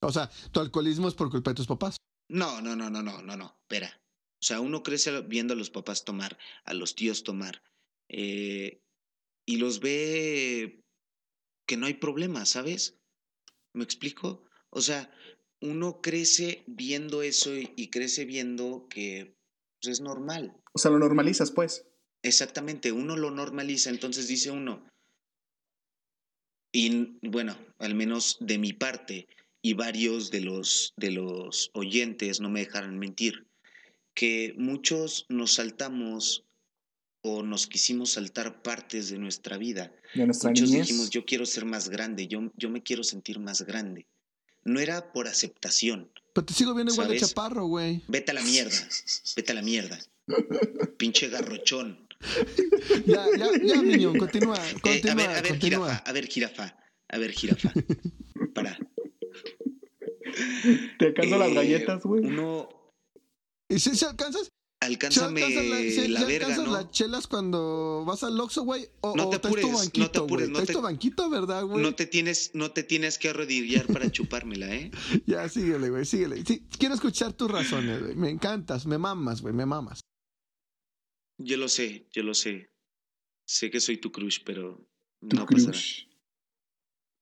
O 0.00 0.10
sea, 0.10 0.30
tu 0.50 0.60
alcoholismo 0.60 1.08
es 1.08 1.14
por 1.14 1.30
culpa 1.30 1.50
de 1.50 1.54
tus 1.56 1.66
papás. 1.66 1.96
No, 2.28 2.60
no, 2.60 2.74
no, 2.74 2.90
no, 2.90 3.02
no, 3.02 3.22
no, 3.22 3.36
no. 3.36 3.58
Espera. 3.62 4.00
O 4.40 4.44
sea, 4.44 4.60
uno 4.60 4.82
crece 4.82 5.20
viendo 5.22 5.54
a 5.54 5.56
los 5.56 5.70
papás 5.70 6.04
tomar, 6.04 6.38
a 6.64 6.74
los 6.74 6.94
tíos 6.94 7.22
tomar. 7.22 7.62
eh, 8.08 8.80
y 9.44 9.56
los 9.56 9.80
ve 9.80 10.84
que 11.66 11.76
no 11.76 11.86
hay 11.86 11.94
problema, 11.94 12.44
¿sabes? 12.46 12.96
¿Me 13.74 13.82
explico? 13.82 14.44
O 14.70 14.80
sea, 14.80 15.10
uno 15.62 16.00
crece 16.00 16.62
viendo 16.66 17.22
eso 17.22 17.56
y, 17.56 17.72
y 17.76 17.88
crece 17.88 18.24
viendo 18.24 18.86
que 18.88 19.34
pues, 19.80 19.94
es 19.94 20.00
normal. 20.00 20.54
O 20.74 20.78
sea, 20.78 20.90
lo 20.90 20.98
normalizas, 20.98 21.50
pues. 21.50 21.86
Exactamente, 22.22 22.92
uno 22.92 23.16
lo 23.16 23.30
normaliza, 23.30 23.90
entonces 23.90 24.28
dice 24.28 24.50
uno, 24.50 24.86
y 26.72 27.18
bueno, 27.28 27.56
al 27.78 27.94
menos 27.94 28.38
de 28.40 28.58
mi 28.58 28.72
parte, 28.72 29.28
y 29.62 29.74
varios 29.74 30.30
de 30.30 30.40
los, 30.40 30.94
de 30.96 31.10
los 31.10 31.70
oyentes 31.74 32.40
no 32.40 32.48
me 32.48 32.60
dejarán 32.60 32.98
mentir, 32.98 33.46
que 34.14 34.54
muchos 34.56 35.26
nos 35.28 35.54
saltamos 35.54 36.44
o 37.24 37.42
nos 37.42 37.68
quisimos 37.68 38.10
saltar 38.10 38.62
partes 38.62 39.10
de 39.10 39.18
nuestra 39.18 39.58
vida. 39.58 39.94
De 40.14 40.26
nuestra 40.26 40.50
Muchos 40.50 40.70
niñez. 40.70 40.88
dijimos, 40.88 41.10
yo 41.10 41.24
quiero 41.24 41.46
ser 41.46 41.64
más 41.64 41.88
grande, 41.88 42.26
yo, 42.26 42.50
yo 42.56 42.70
me 42.70 42.82
quiero 42.82 43.04
sentir 43.04 43.38
más 43.38 43.62
grande. 43.62 44.06
No 44.64 44.80
era 44.80 45.12
por 45.12 45.26
aceptación. 45.28 46.10
Pero 46.32 46.44
te 46.46 46.54
sigo 46.54 46.74
viendo 46.74 46.92
igual 46.92 47.08
de 47.08 47.18
¿Sabes? 47.18 47.30
chaparro, 47.34 47.66
güey. 47.66 48.02
Vete 48.08 48.30
a 48.30 48.34
la 48.34 48.42
mierda, 48.42 48.76
vete 49.36 49.52
a 49.52 49.54
la 49.54 49.62
mierda. 49.62 49.98
Pinche 50.96 51.28
garrochón. 51.28 52.06
Ya, 53.04 53.26
ya, 53.36 53.48
ya, 53.62 53.82
Miñón, 53.82 54.16
continúa, 54.16 54.56
Eh, 54.56 54.74
continúa, 54.80 55.12
a 55.12 55.14
ver, 55.16 55.30
a 55.30 55.42
ver, 55.42 55.48
continúa. 55.48 55.86
jirafa, 55.88 55.96
a 56.08 56.12
ver, 56.12 56.26
jirafa, 56.28 56.76
a 57.08 57.18
ver, 57.18 57.32
jirafa. 57.32 57.72
Para. 58.54 58.78
¿Te 60.98 61.06
alcanzo 61.06 61.38
las 61.38 61.50
Eh, 61.50 61.54
galletas, 61.54 62.02
güey? 62.04 62.24
Uno, 62.24 62.68
¿Y 63.68 63.78
si, 63.80 63.96
si 63.96 64.04
alcanzas? 64.04 64.48
¿Si 64.86 64.92
alcánzame 64.92 65.40
la, 65.40 65.76
si- 65.78 66.08
la 66.08 66.24
verga, 66.24 66.56
¿no? 66.56 66.72
las 66.72 66.90
chelas 66.90 67.26
cuando 67.26 68.04
vas 68.06 68.22
al 68.24 68.38
Oxxo, 68.40 68.62
güey? 68.64 68.88
O, 69.00 69.16
No 69.16 69.28
te 69.30 69.36
apures, 69.36 69.64
no 69.64 69.70
te 69.70 69.76
banquito, 69.78 70.24
apures, 70.24 70.48
no 70.48 70.62
te- 70.64 70.72
tu 70.72 70.80
banquito, 70.82 71.30
¿verdad, 71.30 71.64
güey? 71.64 71.82
No 71.82 71.94
te 71.94 72.06
tienes, 72.06 72.50
no 72.54 72.72
te 72.72 72.82
tienes 72.82 73.18
que 73.18 73.28
arrodillar 73.28 73.86
para 73.86 74.10
chupármela, 74.12 74.74
¿eh? 74.74 74.90
Ya, 75.26 75.48
síguele, 75.48 75.88
güey, 75.90 76.04
síguele. 76.04 76.44
Sí, 76.44 76.66
quiero 76.78 76.94
escuchar 76.94 77.32
tus 77.32 77.50
razones, 77.50 78.00
güey. 78.02 78.16
Me 78.16 78.30
encantas, 78.30 78.84
me 78.86 78.98
mamas, 78.98 79.40
güey, 79.40 79.54
me 79.54 79.66
mamas. 79.66 80.00
Yo 81.38 81.56
lo 81.56 81.68
sé, 81.68 82.06
yo 82.12 82.22
lo 82.22 82.34
sé. 82.34 82.70
Sé 83.46 83.70
que 83.70 83.80
soy 83.80 83.96
tu 83.98 84.10
crush, 84.12 84.40
pero 84.44 84.86
Tu 85.28 85.36
no 85.36 85.46
pasará. 85.46 85.72
crush. 85.72 86.06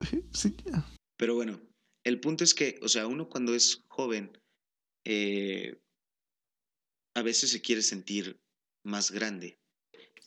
Sí, 0.33 0.57
ya. 0.65 0.87
Pero 1.19 1.35
bueno, 1.35 1.61
el 2.05 2.21
punto 2.21 2.45
es 2.45 2.55
que, 2.55 2.79
o 2.83 2.89
sea, 2.89 3.07
uno 3.07 3.29
cuando 3.29 3.55
es 3.55 3.83
joven, 3.89 4.33
eh, 5.05 5.79
a 7.21 7.23
veces 7.23 7.51
se 7.51 7.61
quiere 7.61 7.83
sentir 7.83 8.41
más 8.83 9.11
grande. 9.11 9.59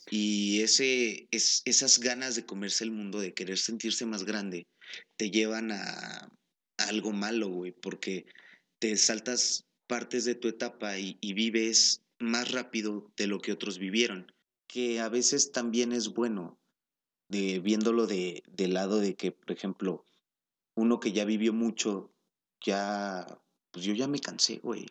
Y 0.10 0.62
ese, 0.62 1.28
es, 1.32 1.62
esas 1.66 2.00
ganas 2.00 2.36
de 2.36 2.46
comerse 2.46 2.84
el 2.84 2.92
mundo, 2.92 3.20
de 3.20 3.34
querer 3.34 3.58
sentirse 3.58 4.06
más 4.06 4.24
grande, 4.24 4.68
te 5.18 5.32
llevan 5.32 5.72
a, 5.72 6.30
algo 6.78 7.12
malo, 7.12 7.50
güey, 7.50 7.72
porque 7.72 8.26
te 8.80 8.96
saltas 8.98 9.66
partes 9.88 10.26
de 10.26 10.36
tu 10.36 10.48
etapa 10.48 11.00
y, 11.00 11.18
y 11.20 11.34
vives 11.34 12.04
más 12.20 12.52
rápido 12.52 13.12
de 13.18 13.28
lo 13.28 13.40
que 13.40 13.52
otros 13.52 13.80
vivieron. 13.80 14.32
que 14.68 15.00
a 15.00 15.10
veces 15.10 15.52
también 15.52 15.92
es 15.92 16.10
bueno, 16.10 16.60
de, 17.28 17.60
viéndolo 17.60 18.08
de, 18.08 18.44
del 18.48 18.74
lado 18.74 19.00
de 19.00 19.16
que, 19.16 19.32
por 19.32 19.52
ejemplo, 19.52 20.06
uno 20.76 21.00
que 21.00 21.12
ya 21.12 21.26
vivió 21.26 21.54
mucho, 21.54 22.12
ya, 22.66 23.26
pues 23.72 23.86
yo 23.86 23.94
ya 23.94 24.08
me 24.08 24.20
cansé, 24.20 24.58
güey. 24.58 24.88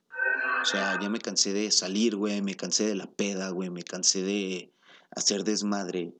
O 0.62 0.64
sea, 0.64 0.96
ya 1.00 1.10
me 1.10 1.18
cansé 1.18 1.52
de 1.52 1.70
salir, 1.72 2.14
güey, 2.14 2.40
me 2.40 2.54
cansé 2.54 2.86
de 2.86 2.94
la 2.94 3.10
peda, 3.10 3.50
güey, 3.50 3.68
me 3.68 3.82
cansé 3.82 4.22
de 4.22 4.72
hacer 5.10 5.42
desmadre. 5.42 6.14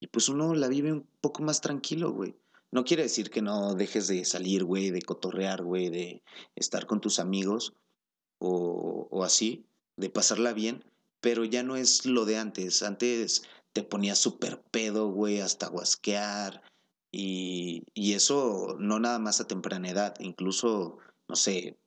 Y 0.00 0.08
pues 0.08 0.28
uno 0.28 0.54
la 0.54 0.68
vive 0.68 0.92
un 0.92 1.08
poco 1.22 1.42
más 1.42 1.62
tranquilo, 1.62 2.12
güey. 2.12 2.34
No 2.70 2.84
quiere 2.84 3.04
decir 3.04 3.30
que 3.30 3.40
no 3.40 3.74
dejes 3.74 4.06
de 4.08 4.26
salir, 4.26 4.64
güey, 4.64 4.90
de 4.90 5.00
cotorrear, 5.00 5.62
güey, 5.62 5.88
de 5.88 6.22
estar 6.56 6.86
con 6.86 7.00
tus 7.00 7.18
amigos 7.18 7.72
o, 8.38 9.08
o 9.10 9.24
así, 9.24 9.64
de 9.96 10.10
pasarla 10.10 10.52
bien, 10.52 10.84
pero 11.22 11.46
ya 11.46 11.62
no 11.62 11.76
es 11.76 12.04
lo 12.04 12.26
de 12.26 12.36
antes. 12.36 12.82
Antes 12.82 13.44
te 13.72 13.82
ponías 13.82 14.18
súper 14.18 14.62
pedo, 14.70 15.10
güey, 15.10 15.40
hasta 15.40 15.68
guasquear. 15.68 16.62
Y, 17.10 17.84
y 17.94 18.12
eso 18.12 18.76
no 18.78 19.00
nada 19.00 19.18
más 19.18 19.40
a 19.40 19.46
temprana 19.46 19.88
edad, 19.88 20.14
incluso, 20.20 20.98
no 21.28 21.36
sé, 21.36 21.78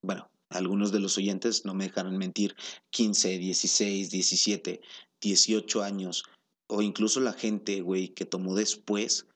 bueno, 0.00 0.30
algunos 0.50 0.92
de 0.92 1.00
los 1.00 1.18
oyentes 1.18 1.64
no 1.64 1.74
me 1.74 1.84
dejarán 1.84 2.16
mentir, 2.16 2.54
15, 2.90 3.38
16, 3.38 4.10
17, 4.10 4.80
18 5.20 5.82
años, 5.82 6.24
o 6.68 6.82
incluso 6.82 7.20
la 7.20 7.32
gente, 7.32 7.80
güey, 7.80 8.08
que 8.08 8.24
tomó 8.24 8.54
después, 8.54 9.26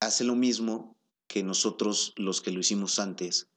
hace 0.00 0.24
lo 0.24 0.34
mismo 0.34 0.96
que 1.28 1.42
nosotros 1.42 2.14
los 2.16 2.40
que 2.40 2.52
lo 2.52 2.60
hicimos 2.60 2.98
antes, 2.98 3.48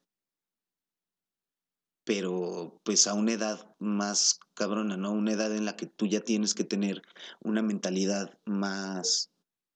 pero 2.04 2.82
pues 2.84 3.08
a 3.08 3.14
una 3.14 3.34
edad 3.34 3.76
más 3.80 4.40
cabrona, 4.56 4.98
¿no? 4.98 5.12
Una 5.12 5.34
edad 5.34 5.56
en 5.56 5.66
la 5.66 5.76
que 5.76 5.86
tú 5.86 6.08
ya 6.08 6.22
tienes 6.22 6.54
que 6.54 6.64
tener 6.64 7.02
una 7.42 7.62
mentalidad 7.62 8.38
más 8.46 9.30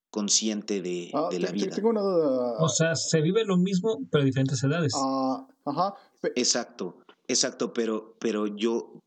consciente 0.09 0.81
de, 0.81 1.11
Ah, 1.13 1.27
de 1.29 1.39
la 1.39 1.51
vida. 1.51 1.75
tengo 1.75 1.89
una 1.89 2.01
duda. 2.01 2.57
O 2.59 2.69
sea, 2.69 2.95
se 2.95 3.21
vive 3.21 3.45
lo 3.45 3.57
mismo, 3.57 3.99
pero 4.09 4.23
a 4.23 4.25
diferentes 4.25 4.63
edades. 4.63 4.93
Ah, 4.95 5.47
ajá. 5.65 5.93
Exacto, 6.35 6.97
exacto, 7.27 7.73
pero, 7.73 8.15
pero 8.19 8.47
yo, 8.47 8.99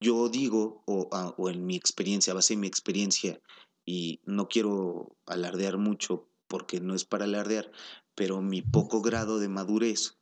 yo 0.00 0.28
digo, 0.28 0.82
o, 0.86 1.08
ah, 1.12 1.34
o 1.36 1.50
en 1.50 1.66
mi 1.66 1.76
experiencia, 1.76 2.32
a 2.32 2.34
base 2.34 2.54
de 2.54 2.60
mi 2.60 2.66
experiencia, 2.66 3.40
y 3.84 4.20
no 4.24 4.48
quiero 4.48 5.16
alardear 5.26 5.78
mucho 5.78 6.28
porque 6.46 6.80
no 6.80 6.94
es 6.94 7.04
para 7.04 7.24
alardear, 7.24 7.70
pero 8.14 8.42
mi 8.42 8.62
poco 8.62 9.00
grado 9.00 9.38
de 9.38 9.48
madurez 9.48 10.18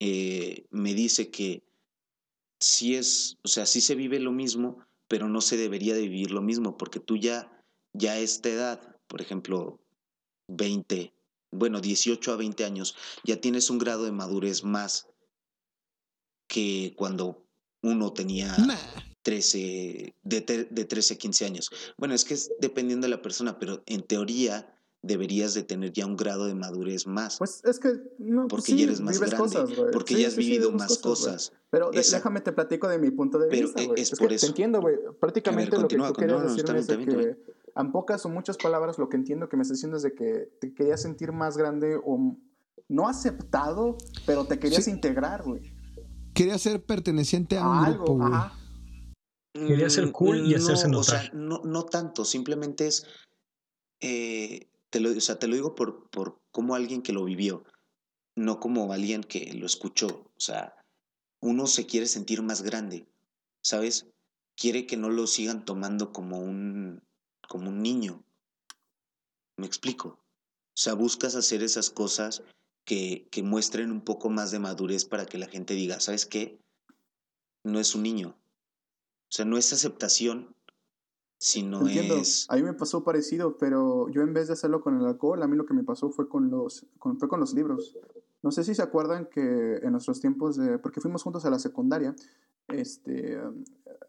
eh, 0.00 0.66
me 0.70 0.94
dice 0.94 1.30
que 1.30 1.62
sí 2.60 2.94
es, 2.94 3.38
o 3.42 3.48
sea, 3.48 3.66
sí 3.66 3.80
se 3.80 3.94
vive 3.94 4.18
lo 4.20 4.32
mismo, 4.32 4.78
pero 5.08 5.28
no 5.28 5.40
se 5.40 5.56
debería 5.56 5.94
de 5.94 6.02
vivir 6.02 6.30
lo 6.30 6.42
mismo, 6.42 6.76
porque 6.76 7.00
tú 7.00 7.16
ya, 7.16 7.52
ya 7.92 8.12
a 8.12 8.18
esta 8.18 8.48
edad, 8.48 8.96
por 9.08 9.20
ejemplo, 9.20 9.80
20, 10.48 11.12
bueno, 11.52 11.80
18 11.80 12.32
a 12.32 12.36
20 12.36 12.64
años, 12.64 12.96
ya 13.24 13.40
tienes 13.40 13.70
un 13.70 13.78
grado 13.78 14.04
de 14.04 14.12
madurez 14.12 14.64
más 14.64 15.06
que 16.48 16.94
cuando 16.96 17.46
uno 17.82 18.12
tenía 18.12 18.56
Nah. 18.58 18.76
13, 19.22 20.14
de, 20.22 20.40
de 20.70 20.84
13 20.84 21.14
a 21.14 21.18
15 21.18 21.44
años. 21.46 21.70
Bueno, 21.96 22.14
es 22.14 22.24
que 22.24 22.34
es 22.34 22.50
dependiendo 22.60 23.04
de 23.06 23.10
la 23.10 23.22
persona, 23.22 23.58
pero 23.58 23.82
en 23.86 24.02
teoría 24.02 24.74
deberías 25.04 25.54
de 25.54 25.62
tener 25.64 25.92
ya 25.92 26.06
un 26.06 26.16
grado 26.16 26.46
de 26.46 26.54
madurez 26.54 27.06
más, 27.08 27.38
Pues 27.38 27.60
es 27.64 27.80
que 27.80 27.88
no, 28.18 28.46
pues 28.46 28.50
porque 28.50 28.72
sí, 28.72 28.78
ya 28.78 28.84
eres 28.84 29.00
más 29.00 29.18
grande, 29.18 29.36
cosas, 29.36 29.70
porque 29.92 30.14
Sí, 30.14 30.22
ya 30.22 30.28
has 30.28 30.34
sí, 30.34 30.40
vivido 30.40 30.70
más 30.72 30.88
güey. 30.90 31.00
cosas. 31.00 31.52
Pero 31.70 31.86
Exacto. 31.92 32.16
déjame 32.18 32.40
te 32.40 32.52
platico 32.52 32.86
de 32.88 32.98
mi 32.98 33.10
punto 33.10 33.38
de 33.38 33.48
Pero, 33.48 33.66
vista, 33.66 33.82
eh, 33.82 33.86
güey. 33.86 34.00
es 34.00 34.12
Es, 34.12 34.18
por 34.18 34.28
que 34.28 34.34
eso. 34.36 34.46
te 34.46 34.50
entiendo, 34.50 34.80
güey. 34.80 34.96
Prácticamente 35.20 35.76
lo 35.76 35.88
que 35.88 35.96
tú 35.96 36.12
querías 36.12 36.42
decirme 36.56 36.78
es 36.78 36.86
que, 36.86 37.36
en 37.76 37.92
pocas 37.92 38.24
o 38.26 38.28
muchas 38.28 38.56
palabras, 38.58 38.98
lo 38.98 39.08
que 39.08 39.16
entiendo 39.16 39.48
que 39.48 39.56
me 39.56 39.62
estás 39.62 39.78
diciendo 39.78 39.96
es 39.96 40.02
de 40.02 40.14
que 40.14 40.48
te 40.60 40.74
querías 40.74 41.02
sentir 41.02 41.32
más 41.32 41.56
grande 41.56 41.98
o 42.04 42.36
no 42.88 43.08
aceptado, 43.08 43.96
pero 44.26 44.46
te 44.46 44.58
querías 44.58 44.84
Sí. 44.84 44.90
integrar, 44.90 45.42
güey. 45.42 45.72
Quería 46.34 46.58
ser 46.58 46.84
perteneciente 46.84 47.56
a 47.58 47.68
un 47.68 47.76
A 47.78 47.84
algo, 47.86 48.04
grupo, 48.04 48.18
güey. 48.18 48.32
ajá. 48.32 48.58
Quería 49.54 49.90
ser 49.90 50.12
cool 50.12 50.46
y 50.46 50.54
hacerse 50.54 50.88
Mm, 50.88 50.90
no, 50.92 50.98
O 50.98 51.02
sea, 51.04 51.22
notar. 51.24 51.34
no, 51.34 51.60
no 51.64 51.84
tanto, 51.84 52.24
simplemente 52.24 52.86
es, 52.86 53.06
eh, 54.00 54.68
te 54.90 55.00
lo, 55.00 55.10
o 55.10 55.20
sea, 55.20 55.38
te 55.38 55.46
lo 55.46 55.54
digo 55.54 55.74
por, 55.74 56.08
por 56.10 56.40
como 56.50 56.74
alguien 56.74 57.02
que 57.02 57.12
lo 57.12 57.24
vivió, 57.24 57.64
no 58.34 58.60
como 58.60 58.92
alguien 58.92 59.22
que 59.22 59.52
lo 59.54 59.66
escuchó. 59.66 60.06
O 60.08 60.40
sea, 60.40 60.74
uno 61.40 61.66
se 61.66 61.86
quiere 61.86 62.06
sentir 62.06 62.42
más 62.42 62.62
grande, 62.62 63.06
¿sabes? 63.62 64.06
Quiere 64.56 64.86
que 64.86 64.96
no 64.96 65.10
lo 65.10 65.26
sigan 65.26 65.64
tomando 65.64 66.12
como 66.12 66.38
un, 66.40 67.02
como 67.52 67.68
un 67.68 67.82
niño. 67.82 68.24
¿Me 69.58 69.66
explico? 69.66 70.08
O 70.08 70.74
sea, 70.74 70.94
buscas 70.94 71.34
hacer 71.34 71.62
esas 71.62 71.90
cosas 71.90 72.42
que, 72.86 73.28
que 73.30 73.42
muestren 73.42 73.92
un 73.92 74.00
poco 74.00 74.30
más 74.30 74.50
de 74.52 74.58
madurez 74.58 75.04
para 75.04 75.26
que 75.26 75.36
la 75.36 75.48
gente 75.48 75.74
diga, 75.74 76.00
¿sabes 76.00 76.24
qué? 76.24 76.58
No 77.62 77.78
es 77.78 77.94
un 77.94 78.04
niño. 78.04 78.28
O 78.30 79.28
sea, 79.28 79.44
no 79.44 79.58
es 79.58 79.70
aceptación, 79.70 80.56
sino 81.38 81.82
Entiendo. 81.82 82.16
es... 82.16 82.46
A 82.48 82.56
mí 82.56 82.62
me 82.62 82.72
pasó 82.72 83.04
parecido, 83.04 83.58
pero 83.58 84.08
yo 84.08 84.22
en 84.22 84.32
vez 84.32 84.46
de 84.46 84.54
hacerlo 84.54 84.80
con 84.80 84.98
el 84.98 85.04
alcohol, 85.04 85.42
a 85.42 85.46
mí 85.46 85.54
lo 85.54 85.66
que 85.66 85.74
me 85.74 85.84
pasó 85.84 86.08
fue 86.08 86.30
con 86.30 86.50
los, 86.50 86.86
con, 86.98 87.18
fue 87.18 87.28
con 87.28 87.38
los 87.38 87.52
libros. 87.52 87.94
No 88.42 88.50
sé 88.50 88.64
si 88.64 88.74
se 88.74 88.82
acuerdan 88.82 89.28
que 89.30 89.76
en 89.82 89.92
nuestros 89.92 90.20
tiempos 90.20 90.56
de, 90.56 90.78
porque 90.78 91.00
fuimos 91.00 91.22
juntos 91.22 91.44
a 91.44 91.50
la 91.50 91.58
secundaria, 91.58 92.14
este, 92.68 93.38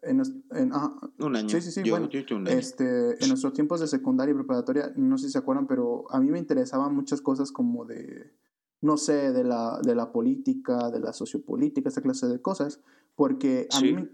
en, 0.02 0.16
nos- 0.16 0.32
en- 0.52 0.72
ah, 0.72 0.94
Un 1.18 1.36
año. 1.36 1.48
Sí, 1.48 1.60
sí, 1.60 1.70
sí, 1.70 1.82
Yo, 1.84 1.92
bueno, 1.92 2.08
yo, 2.08 2.20
yo 2.20 2.36
un 2.36 2.48
año. 2.48 2.56
este, 2.58 3.22
en 3.22 3.28
nuestros 3.28 3.52
tiempos 3.52 3.80
de 3.80 3.86
secundaria 3.88 4.32
y 4.32 4.34
preparatoria, 4.36 4.92
no 4.96 5.18
sé 5.18 5.26
si 5.26 5.32
se 5.32 5.38
acuerdan, 5.38 5.66
pero 5.66 6.04
a 6.10 6.20
mí 6.20 6.30
me 6.30 6.38
interesaban 6.38 6.94
muchas 6.94 7.20
cosas 7.20 7.52
como 7.52 7.84
de, 7.84 8.32
no 8.80 8.96
sé, 8.96 9.32
de 9.32 9.44
la, 9.44 9.80
de 9.82 9.94
la 9.94 10.10
política, 10.12 10.90
de 10.90 11.00
la 11.00 11.12
sociopolítica, 11.12 11.88
esta 11.88 12.02
clase 12.02 12.26
de 12.26 12.40
cosas, 12.42 12.80
porque 13.14 13.68
a 13.70 13.78
Sí. 13.78 13.84
mí 13.86 13.92
me, 13.94 14.08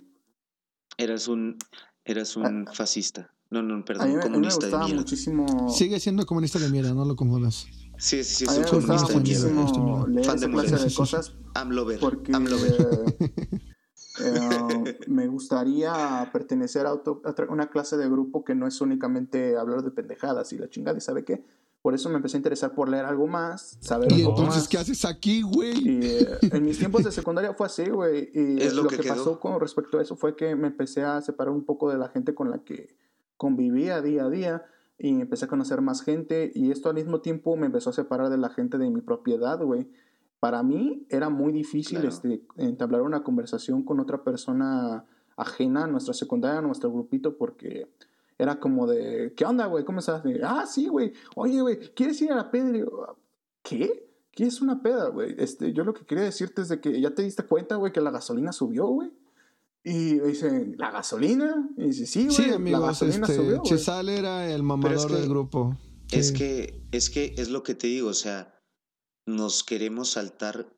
Eras 0.98 1.28
un, 1.28 1.56
eras 2.04 2.36
un 2.36 2.66
fascista. 2.74 3.32
No, 3.48 3.62
no, 3.62 3.78
a 3.78 3.84
perdón, 3.84 4.08
mí, 4.08 4.14
me- 4.16 4.20
a 4.20 4.24
mí 4.24 4.28
me 4.30 4.34
comunista 4.34 4.66
de 4.66 4.70
gustaba 4.70 4.84
mierda. 4.84 5.00
muchísimo... 5.00 5.68
Sigue 5.70 5.98
siendo 5.98 6.26
comunista 6.26 6.58
de 6.58 6.68
mierda, 6.68 6.92
no 6.92 7.04
lo 7.06 7.16
confundas. 7.16 7.66
Sí, 8.00 8.24
sí, 8.24 8.46
sí, 8.46 8.46
A 8.48 8.52
es 8.52 8.58
mí 8.58 8.64
me 8.64 8.94
gustaba 8.94 9.14
muchísimo 9.14 10.06
leer 10.08 10.24
Fan 10.26 10.40
de 10.40 10.50
clase 10.50 10.76
de 10.88 10.94
cosas 10.94 11.32
AMLover. 11.54 12.00
porque 12.00 12.34
AMLover. 12.34 13.14
eh, 14.24 14.98
me 15.06 15.26
gustaría 15.28 16.28
pertenecer 16.32 16.86
a, 16.86 16.92
otro- 16.94 17.22
a 17.24 17.34
una 17.52 17.68
clase 17.70 17.96
de 17.96 18.08
grupo 18.08 18.44
que 18.44 18.54
no 18.54 18.66
es 18.66 18.80
únicamente 18.80 19.56
hablar 19.56 19.82
de 19.82 19.90
pendejadas 19.90 20.52
y 20.52 20.58
la 20.58 20.68
chingada 20.68 20.98
y 20.98 21.00
sabe 21.00 21.24
qué. 21.24 21.44
Por 21.82 21.94
eso 21.94 22.10
me 22.10 22.16
empecé 22.16 22.36
a 22.36 22.40
interesar 22.40 22.74
por 22.74 22.90
leer 22.90 23.06
algo 23.06 23.26
más, 23.26 23.78
saber 23.80 24.12
Y 24.12 24.16
algo 24.16 24.30
entonces, 24.30 24.62
más. 24.62 24.68
¿qué 24.68 24.76
haces 24.78 25.04
aquí, 25.06 25.40
güey? 25.40 25.78
Y 25.78 26.00
eh, 26.02 26.38
en 26.42 26.64
mis 26.64 26.78
tiempos 26.78 27.04
de 27.04 27.10
secundaria 27.12 27.54
fue 27.54 27.66
así, 27.66 27.88
güey. 27.88 28.30
Y 28.34 28.60
Es 28.62 28.74
lo 28.74 28.82
lo, 28.82 28.88
que 28.90 29.02
pasó 29.02 29.40
con 29.40 29.58
respecto 29.58 29.98
a 29.98 30.02
eso 30.02 30.14
fue 30.16 30.36
que 30.36 30.54
me 30.56 30.66
empecé 30.68 31.02
a 31.02 31.22
separar 31.22 31.54
un 31.54 31.64
poco 31.64 31.90
de 31.90 31.96
la 31.96 32.08
gente 32.10 32.34
con 32.34 32.50
la 32.50 32.58
que 32.64 32.94
convivía 33.38 34.02
día 34.02 34.24
a 34.24 34.28
día 34.30 34.62
y 35.00 35.20
empecé 35.20 35.46
a 35.46 35.48
conocer 35.48 35.80
más 35.80 36.02
gente 36.02 36.52
y 36.54 36.70
esto 36.70 36.88
al 36.90 36.94
mismo 36.94 37.20
tiempo 37.20 37.56
me 37.56 37.66
empezó 37.66 37.90
a 37.90 37.92
separar 37.94 38.28
de 38.28 38.38
la 38.38 38.50
gente 38.50 38.76
de 38.78 38.90
mi 38.90 39.00
propiedad, 39.00 39.58
güey. 39.62 39.88
Para 40.40 40.62
mí 40.62 41.06
era 41.08 41.28
muy 41.30 41.52
difícil 41.52 41.98
Claro. 42.00 42.08
este, 42.08 42.42
entablar 42.56 43.02
una 43.02 43.22
conversación 43.22 43.82
con 43.82 43.98
otra 44.00 44.22
persona 44.22 45.04
ajena 45.36 45.84
a 45.84 45.86
nuestra 45.86 46.12
secundaria, 46.14 46.58
a 46.58 46.62
nuestro 46.62 46.92
grupito, 46.92 47.36
porque 47.36 47.88
era 48.38 48.60
como 48.60 48.86
de, 48.86 49.32
¿qué 49.36 49.44
onda, 49.44 49.66
güey? 49.66 49.84
¿Cómo 49.84 50.00
estás? 50.00 50.22
De, 50.22 50.40
ah, 50.44 50.64
sí, 50.66 50.88
güey. 50.88 51.12
Oye, 51.36 51.60
güey, 51.60 51.78
¿quieres 51.94 52.20
ir 52.22 52.32
a 52.32 52.36
la 52.36 52.50
yo, 52.50 52.84
¿qué? 53.62 54.06
¿Qué 54.32 54.44
es 54.44 54.60
una 54.62 54.82
peda, 54.82 55.08
güey? 55.08 55.34
Este, 55.38 55.72
yo 55.72 55.84
lo 55.84 55.92
que 55.92 56.04
quería 56.06 56.24
decirte 56.24 56.62
es 56.62 56.68
de 56.68 56.80
que 56.80 57.00
ya 57.00 57.10
te 57.10 57.22
diste 57.22 57.42
cuenta, 57.42 57.76
güey, 57.76 57.92
que 57.92 58.00
la 58.00 58.10
gasolina 58.10 58.52
subió, 58.52 58.86
güey. 58.86 59.10
Y 59.82 60.18
dicen, 60.20 60.74
¿la 60.78 60.90
gasolina? 60.90 61.70
Y 61.78 61.84
dice, 61.84 62.06
sí, 62.06 62.24
güey, 62.24 62.36
Sí, 62.36 62.46
la 62.46 62.56
amigos, 62.56 62.80
gasolina 62.82 63.26
este, 63.26 63.36
subió, 63.36 63.58
güey. 63.60 63.62
Chesal 63.70 64.08
era 64.10 64.50
el 64.52 64.62
mamador 64.62 65.08
que- 65.08 65.14
del 65.14 65.28
grupo. 65.28 65.76
Es 66.10 66.28
Sí. 66.28 66.34
que, 66.34 66.86
es 66.92 67.08
que 67.08 67.34
es 67.38 67.48
lo 67.50 67.62
que 67.62 67.74
te 67.74 67.86
digo, 67.86 68.10
o 68.10 68.14
sea, 68.14 68.54
nos 69.26 69.62
queremos 69.64 70.10
saltar 70.10 70.76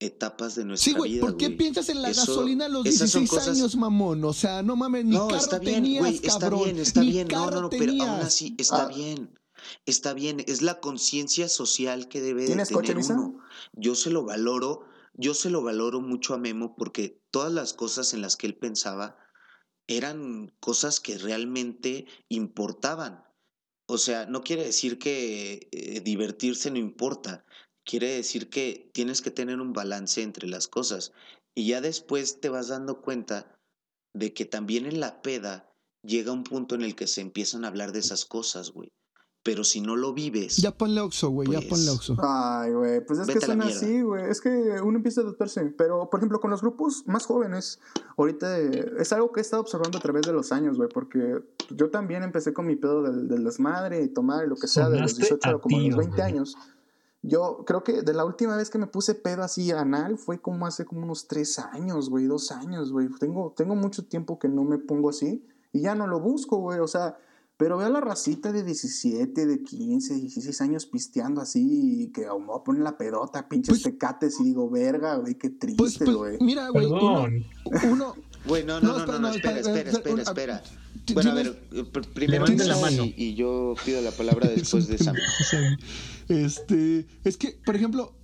etapas 0.00 0.54
de 0.56 0.64
nuestra 0.64 0.92
Sí, 0.92 0.96
güey, 0.98 1.12
vida. 1.12 1.20
¿por 1.20 1.36
qué 1.36 1.46
güey. 1.46 1.56
piensas 1.58 1.88
en 1.88 2.02
la 2.02 2.10
Eso- 2.10 2.22
gasolina 2.26 2.66
a 2.66 2.68
los 2.68 2.84
esas 2.86 3.10
son 3.10 3.20
16 3.22 3.30
cosas- 3.30 3.56
años, 3.56 3.76
mamón? 3.76 4.24
O 4.24 4.32
sea, 4.32 4.62
no 4.62 4.74
mames, 4.74 5.04
ni 5.04 5.12
No, 5.16 5.28
carro 5.28 5.38
está 5.40 5.58
bien, 5.60 5.74
tenías, 5.76 6.00
güey, 6.02 6.14
está 6.16 6.38
cabrón. 6.40 6.64
bien, 6.64 6.78
está 6.78 7.00
ni 7.02 7.10
bien. 7.10 7.28
No, 7.28 7.50
no, 7.50 7.60
no, 7.62 7.70
pero 7.70 7.82
aún 7.84 7.98
tenías. 7.98 8.24
así 8.24 8.54
está 8.58 8.84
Ah. 8.84 8.88
bien. 8.88 9.38
Está 9.86 10.12
bien, 10.12 10.42
es 10.46 10.60
la 10.62 10.80
conciencia 10.80 11.48
social 11.48 12.08
que 12.08 12.20
debe 12.20 12.42
de 12.42 12.46
¿Tienes 12.48 12.68
tener 12.68 12.96
coche, 12.96 13.12
uno. 13.12 13.38
Yo 13.74 13.94
se 13.94 14.10
lo 14.10 14.24
valoro, 14.24 14.84
yo 15.14 15.34
se 15.34 15.50
lo 15.50 15.62
valoro 15.62 16.00
mucho 16.00 16.34
a 16.34 16.38
Memo 16.38 16.74
porque 16.76 17.20
todas 17.30 17.52
las 17.52 17.72
cosas 17.72 18.14
en 18.14 18.20
las 18.20 18.36
que 18.36 18.46
él 18.46 18.56
pensaba 18.56 19.16
eran 19.86 20.48
cosas 20.60 21.00
que 21.00 21.18
realmente 21.18 22.06
importaban. 22.28 23.24
O 23.86 23.98
sea, 23.98 24.26
no 24.26 24.42
quiere 24.42 24.64
decir 24.64 24.98
que 24.98 25.68
eh, 25.70 26.00
divertirse 26.00 26.70
no 26.70 26.78
importa, 26.78 27.44
quiere 27.84 28.08
decir 28.08 28.48
que 28.48 28.90
tienes 28.94 29.20
que 29.20 29.30
tener 29.30 29.60
un 29.60 29.72
balance 29.72 30.22
entre 30.22 30.48
las 30.48 30.68
cosas. 30.68 31.12
Y 31.54 31.68
ya 31.68 31.80
después 31.80 32.40
te 32.40 32.48
vas 32.48 32.68
dando 32.68 33.02
cuenta 33.02 33.60
de 34.14 34.32
que 34.32 34.44
también 34.44 34.86
en 34.86 35.00
la 35.00 35.22
peda 35.22 35.70
llega 36.02 36.32
un 36.32 36.44
punto 36.44 36.74
en 36.74 36.82
el 36.82 36.94
que 36.94 37.06
se 37.06 37.20
empiezan 37.20 37.64
a 37.64 37.68
hablar 37.68 37.92
de 37.92 38.00
esas 38.00 38.24
cosas, 38.24 38.70
güey. 38.70 38.90
Pero 39.44 39.62
si 39.62 39.82
no 39.82 39.94
lo 39.94 40.14
vives. 40.14 40.56
Ya 40.56 40.76
ponle 40.76 41.02
Oxo, 41.02 41.28
güey, 41.28 41.48
ya 41.50 41.58
Pues, 41.58 41.68
ponle 41.68 41.90
Oxo. 41.90 42.16
Ay, 42.18 42.72
güey, 42.72 43.04
pues 43.04 43.18
es 43.20 43.26
Vete 43.26 43.40
que 43.40 43.46
son 43.46 43.60
así, 43.60 44.00
güey. 44.00 44.24
Es 44.30 44.40
que 44.40 44.48
uno 44.48 44.96
empieza 44.96 45.20
a 45.20 45.24
adaptarse. 45.24 45.66
Pero, 45.76 46.08
por 46.08 46.18
ejemplo, 46.18 46.40
con 46.40 46.50
los 46.50 46.62
grupos 46.62 47.04
más 47.06 47.26
jóvenes, 47.26 47.78
ahorita 48.16 48.58
eh, 48.58 48.92
es 48.98 49.12
algo 49.12 49.32
que 49.32 49.40
he 49.40 49.42
estado 49.42 49.60
observando 49.60 49.98
a 49.98 50.00
través 50.00 50.22
de 50.22 50.32
los 50.32 50.50
años, 50.50 50.78
güey. 50.78 50.88
Porque 50.88 51.44
yo 51.70 51.90
también 51.90 52.22
empecé 52.22 52.54
con 52.54 52.66
mi 52.66 52.74
pedo 52.74 53.02
del, 53.02 53.28
del 53.28 53.44
desmadre 53.44 54.02
y 54.02 54.08
tomar 54.08 54.46
y 54.46 54.48
lo 54.48 54.56
que 54.56 54.66
sea 54.66 54.88
de 54.88 54.98
los 54.98 55.12
Sonaste 55.12 55.34
18 55.34 55.56
a 55.56 55.60
como 55.60 55.76
a 55.76 55.80
los 55.80 55.88
tío, 55.88 55.96
20 55.98 56.16
güey. 56.16 56.26
años. 56.26 56.56
Yo 57.20 57.64
creo 57.66 57.84
que 57.84 58.02
de 58.02 58.12
la 58.14 58.24
última 58.24 58.56
vez 58.56 58.70
que 58.70 58.78
me 58.78 58.86
puse 58.86 59.14
pedo 59.14 59.42
así 59.42 59.70
anal 59.72 60.18
fue 60.18 60.40
como 60.40 60.66
hace 60.66 60.86
como 60.86 61.02
unos 61.02 61.26
3 61.28 61.58
años, 61.58 62.08
güey, 62.08 62.24
2 62.26 62.50
años, 62.52 62.92
güey. 62.92 63.08
Tengo, 63.18 63.52
tengo 63.54 63.74
mucho 63.74 64.06
tiempo 64.06 64.38
que 64.38 64.48
no 64.48 64.64
me 64.64 64.78
pongo 64.78 65.10
así 65.10 65.46
y 65.72 65.82
ya 65.82 65.94
no 65.94 66.06
lo 66.06 66.20
busco, 66.20 66.56
güey. 66.58 66.80
O 66.80 66.86
sea, 66.86 67.18
pero 67.56 67.78
veo 67.78 67.86
a 67.86 67.90
la 67.90 68.00
racita 68.00 68.52
de 68.52 68.64
17, 68.64 69.46
de 69.46 69.62
15, 69.62 70.14
16 70.14 70.60
años 70.60 70.86
pisteando 70.86 71.40
así 71.40 72.02
y 72.02 72.12
que 72.12 72.26
vamos 72.26 72.58
a 72.60 72.64
poner 72.64 72.82
la 72.82 72.96
pedota, 72.98 73.48
pinches 73.48 73.68
Pues- 73.80 73.82
tecates 73.82 74.40
y 74.40 74.44
digo, 74.44 74.68
verga, 74.70 75.16
güey, 75.16 75.36
qué 75.36 75.50
Pues, 75.50 75.58
triste, 75.94 76.04
pues, 76.04 76.16
güey. 76.16 76.38
mira, 76.40 76.68
güey, 76.70 76.86
uno, 76.86 76.98
Perdón. 77.22 77.44
uno, 77.92 78.14
Güey, 78.46 78.62
no, 78.64 78.78
No, 78.80 78.88
no, 78.88 78.96
no, 78.98 79.00
espera, 79.04 79.18
no, 79.20 79.28
espera, 79.30 79.60
espera, 79.60 79.90
espera, 79.90 80.22
espera, 80.22 80.62
Bueno, 81.14 81.30
a 81.30 81.34
ver, 81.34 81.46
eh, 81.72 81.84
pr- 81.90 82.06
primero 82.12 82.44
la 82.46 82.76
mano. 82.78 83.04
y, 83.04 83.14
y 83.16 83.34
yo 83.34 83.74
pido 83.86 84.02
la 84.02 84.10
palabra 84.10 84.48
después 84.50 84.86
de 84.86 84.98
Sam. 84.98 85.16
Este, 86.28 87.06
es 87.24 87.36
que, 87.36 87.58
por 87.64 87.76
ejemplo, 87.76 88.14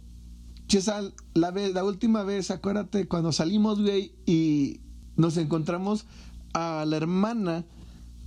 Chesal, 0.66 1.14
la, 1.34 1.50
vez, 1.50 1.72
la 1.74 1.84
última 1.84 2.22
vez, 2.22 2.50
acuérdate, 2.50 3.08
cuando 3.08 3.32
salimos, 3.32 3.80
güey, 3.80 4.14
y 4.26 4.80
nos 5.16 5.36
encontramos 5.36 6.06
a 6.54 6.84
la 6.86 6.96
hermana 6.96 7.64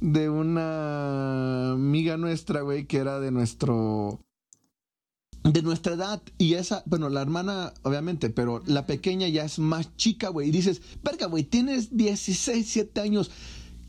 de 0.04 0.30
una 0.30 1.72
amiga 1.72 2.18
nuestra, 2.18 2.60
güey, 2.60 2.86
que 2.88 2.98
era 2.98 3.22
de 3.22 3.32
nuestro. 3.32 4.20
De 5.46 5.62
nuestra 5.62 5.94
edad. 5.94 6.22
Y 6.38 6.56
esa, 6.56 6.84
bueno, 6.86 7.08
la 7.08 7.22
hermana, 7.22 7.74
obviamente, 7.84 8.30
pero 8.30 8.62
la 8.66 8.86
pequeña 8.86 9.30
ya 9.30 9.46
es 9.46 9.60
más 9.60 9.96
chica, 9.96 10.28
güey. 10.28 10.50
Y 10.50 10.52
dices, 10.52 10.82
verga, 11.04 11.28
güey, 11.28 11.46
tienes 11.46 11.96
16, 11.96 12.58
17 12.58 13.00
años. 13.00 13.32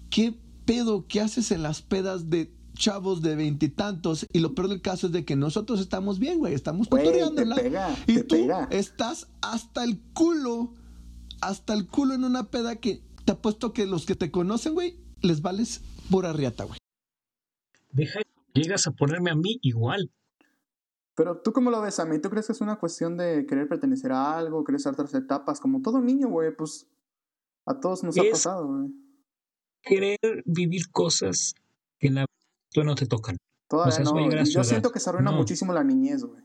¿Qué 0.09 0.39
pedo? 0.65 1.07
¿Qué 1.09 1.21
haces 1.21 1.51
en 1.51 1.65
las 1.65 1.83
pedas 1.83 2.31
de 2.31 2.55
chavos 2.75 3.21
de 3.21 3.35
veintitantos? 3.35 4.25
Y, 4.33 4.39
lo 4.39 4.55
peor 4.55 4.69
del 4.69 4.83
caso 4.83 5.09
es 5.09 5.13
de 5.13 5.25
que 5.25 5.35
nosotros 5.35 5.81
estamos 5.81 6.21
bien, 6.21 6.39
güey. 6.39 6.55
Estamos 6.55 6.87
pega, 6.87 7.97
Y 8.07 8.21
tú 8.23 8.37
pega. 8.37 8.69
estás 8.71 9.27
hasta 9.43 9.83
el 9.83 10.01
culo, 10.13 10.75
hasta 11.41 11.75
el 11.75 11.89
culo 11.89 12.15
en 12.15 12.23
una 12.23 12.51
peda 12.51 12.77
que 12.77 13.03
te 13.25 13.33
apuesto 13.33 13.73
que 13.73 13.87
los 13.87 14.07
que 14.07 14.15
te 14.15 14.31
conocen, 14.31 14.75
güey, 14.75 14.97
les 15.23 15.43
vales 15.43 15.81
pura 16.11 16.33
riata, 16.33 16.65
güey. 16.65 16.79
Deja, 17.93 18.21
llegas 18.53 18.87
a 18.87 18.93
ponerme 18.93 19.31
a 19.31 19.35
mí 19.35 19.59
igual. 19.63 20.11
Pero 21.17 21.41
tú 21.41 21.53
cómo 21.53 21.71
lo 21.71 21.81
ves, 21.81 21.95
Sammy? 21.95 22.21
¿Tú 22.21 22.29
crees 22.29 22.47
que 22.47 22.53
es 22.53 22.61
una 22.61 22.77
cuestión 22.77 23.17
de 23.17 23.47
querer 23.47 23.69
pertenecer 23.69 24.11
a 24.11 24.37
algo, 24.37 24.65
querer 24.65 24.81
saltarse 24.81 25.19
etapas? 25.19 25.61
Como 25.61 25.81
todo 25.81 26.01
niño, 26.01 26.29
güey, 26.29 26.55
pues 26.57 26.89
a 27.67 27.79
todos 27.79 28.03
nos 28.03 28.19
ha 28.19 28.23
pasado, 28.31 28.67
güey. 28.67 28.91
Querer 29.83 30.19
vivir 30.45 30.91
cosas 30.91 31.55
que 31.99 32.09
en 32.09 32.17
la 32.17 32.27
tú 32.73 32.83
no 32.83 32.95
te 32.97 33.07
tocan. 33.07 33.37
Todavía 33.69 33.93
sea, 33.93 34.03
eso 34.03 34.15
no. 34.15 34.21
a 34.25 34.41
a 34.41 34.45
Yo 34.45 34.65
siento 34.65 34.91
que 34.91 34.99
se 34.99 35.11
arruina 35.11 35.31
No. 35.31 35.37
muchísimo 35.37 35.73
la 35.73 35.85
niñez, 35.85 36.25
güey. 36.25 36.43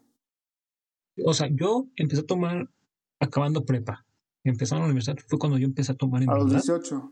O 1.26 1.34
sea, 1.34 1.48
yo 1.52 1.88
empecé 1.96 2.22
a 2.22 2.26
tomar 2.26 2.70
acabando 3.20 3.66
prepa. 3.66 4.06
Empezando 4.44 4.82
la 4.84 4.86
universidad 4.86 5.18
fue 5.28 5.40
cuando 5.40 5.58
yo 5.58 5.66
empecé 5.66 5.92
a 5.94 5.96
tomar 5.96 6.22
en 6.24 6.30
A 6.30 6.36
los 6.36 6.46
verdad. 6.46 6.62
18. 6.62 7.12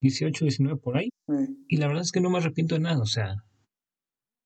18, 0.00 0.44
19 0.44 0.78
por 0.80 0.96
ahí. 0.96 1.08
güey. 1.26 1.46
Y 1.68 1.76
la 1.78 1.86
verdad 1.88 2.02
es 2.02 2.12
que 2.12 2.20
no 2.20 2.30
me 2.30 2.38
arrepiento 2.38 2.74
de 2.74 2.80
nada. 2.82 3.00
O 3.00 3.06
sea, 3.06 3.34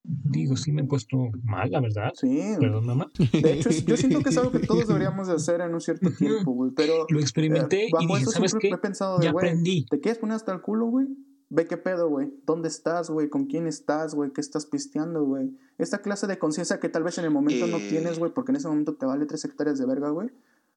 digo, 0.03 0.57
sí 0.57 0.71
me 0.71 0.81
he 0.81 0.85
puesto 0.85 1.17
mal, 1.43 1.69
la 1.71 1.79
verdad. 1.79 2.09
Sí. 2.15 2.41
Perdón, 2.59 2.85
mamá. 2.85 3.11
De 3.31 3.53
hecho, 3.53 3.69
yo 3.85 3.95
siento 3.97 4.21
que 4.21 4.29
es 4.29 4.37
algo 4.37 4.51
que 4.51 4.59
todos 4.59 4.87
deberíamos 4.87 5.27
de 5.27 5.33
hacer 5.35 5.61
en 5.61 5.73
un 5.73 5.81
cierto 5.81 6.09
tiempo, 6.17 6.51
güey. 6.51 6.71
Pero 6.75 7.05
Lo 7.09 7.19
experimenté 7.19 7.85
eh, 7.85 7.89
y 7.99 8.07
dije, 8.07 8.21
eso 8.23 8.31
¿sabes 8.31 8.53
qué? 8.59 8.69
he 8.69 8.77
pensado 8.77 9.17
de, 9.19 9.25
Ya 9.25 9.31
güey, 9.31 9.45
aprendí. 9.45 9.85
¿te 9.89 9.99
quieres 9.99 10.19
poner 10.19 10.35
hasta 10.35 10.51
el 10.53 10.61
culo, 10.61 10.87
güey? 10.87 11.07
Ve 11.49 11.67
qué 11.67 11.77
pedo, 11.77 12.09
güey. 12.09 12.33
¿Dónde 12.47 12.67
estás, 12.67 13.11
güey? 13.11 13.29
¿Con 13.29 13.45
quién 13.45 13.67
estás, 13.67 14.15
güey? 14.15 14.31
¿Qué 14.33 14.41
estás 14.41 14.65
pisteando, 14.65 15.23
güey? 15.23 15.55
Esta 15.77 15.99
clase 15.99 16.25
de 16.25 16.39
conciencia 16.39 16.79
que 16.79 16.89
tal 16.89 17.03
vez 17.03 17.19
en 17.19 17.25
el 17.25 17.31
momento 17.31 17.67
no 17.67 17.77
Eh. 17.77 17.87
tienes, 17.89 18.17
güey, 18.17 18.33
porque 18.33 18.51
en 18.51 18.55
ese 18.55 18.67
momento 18.67 18.95
te 18.95 19.05
vale 19.05 19.27
tres 19.27 19.45
hectáreas 19.45 19.77
de 19.77 19.85
verga, 19.85 20.09
güey. 20.09 20.29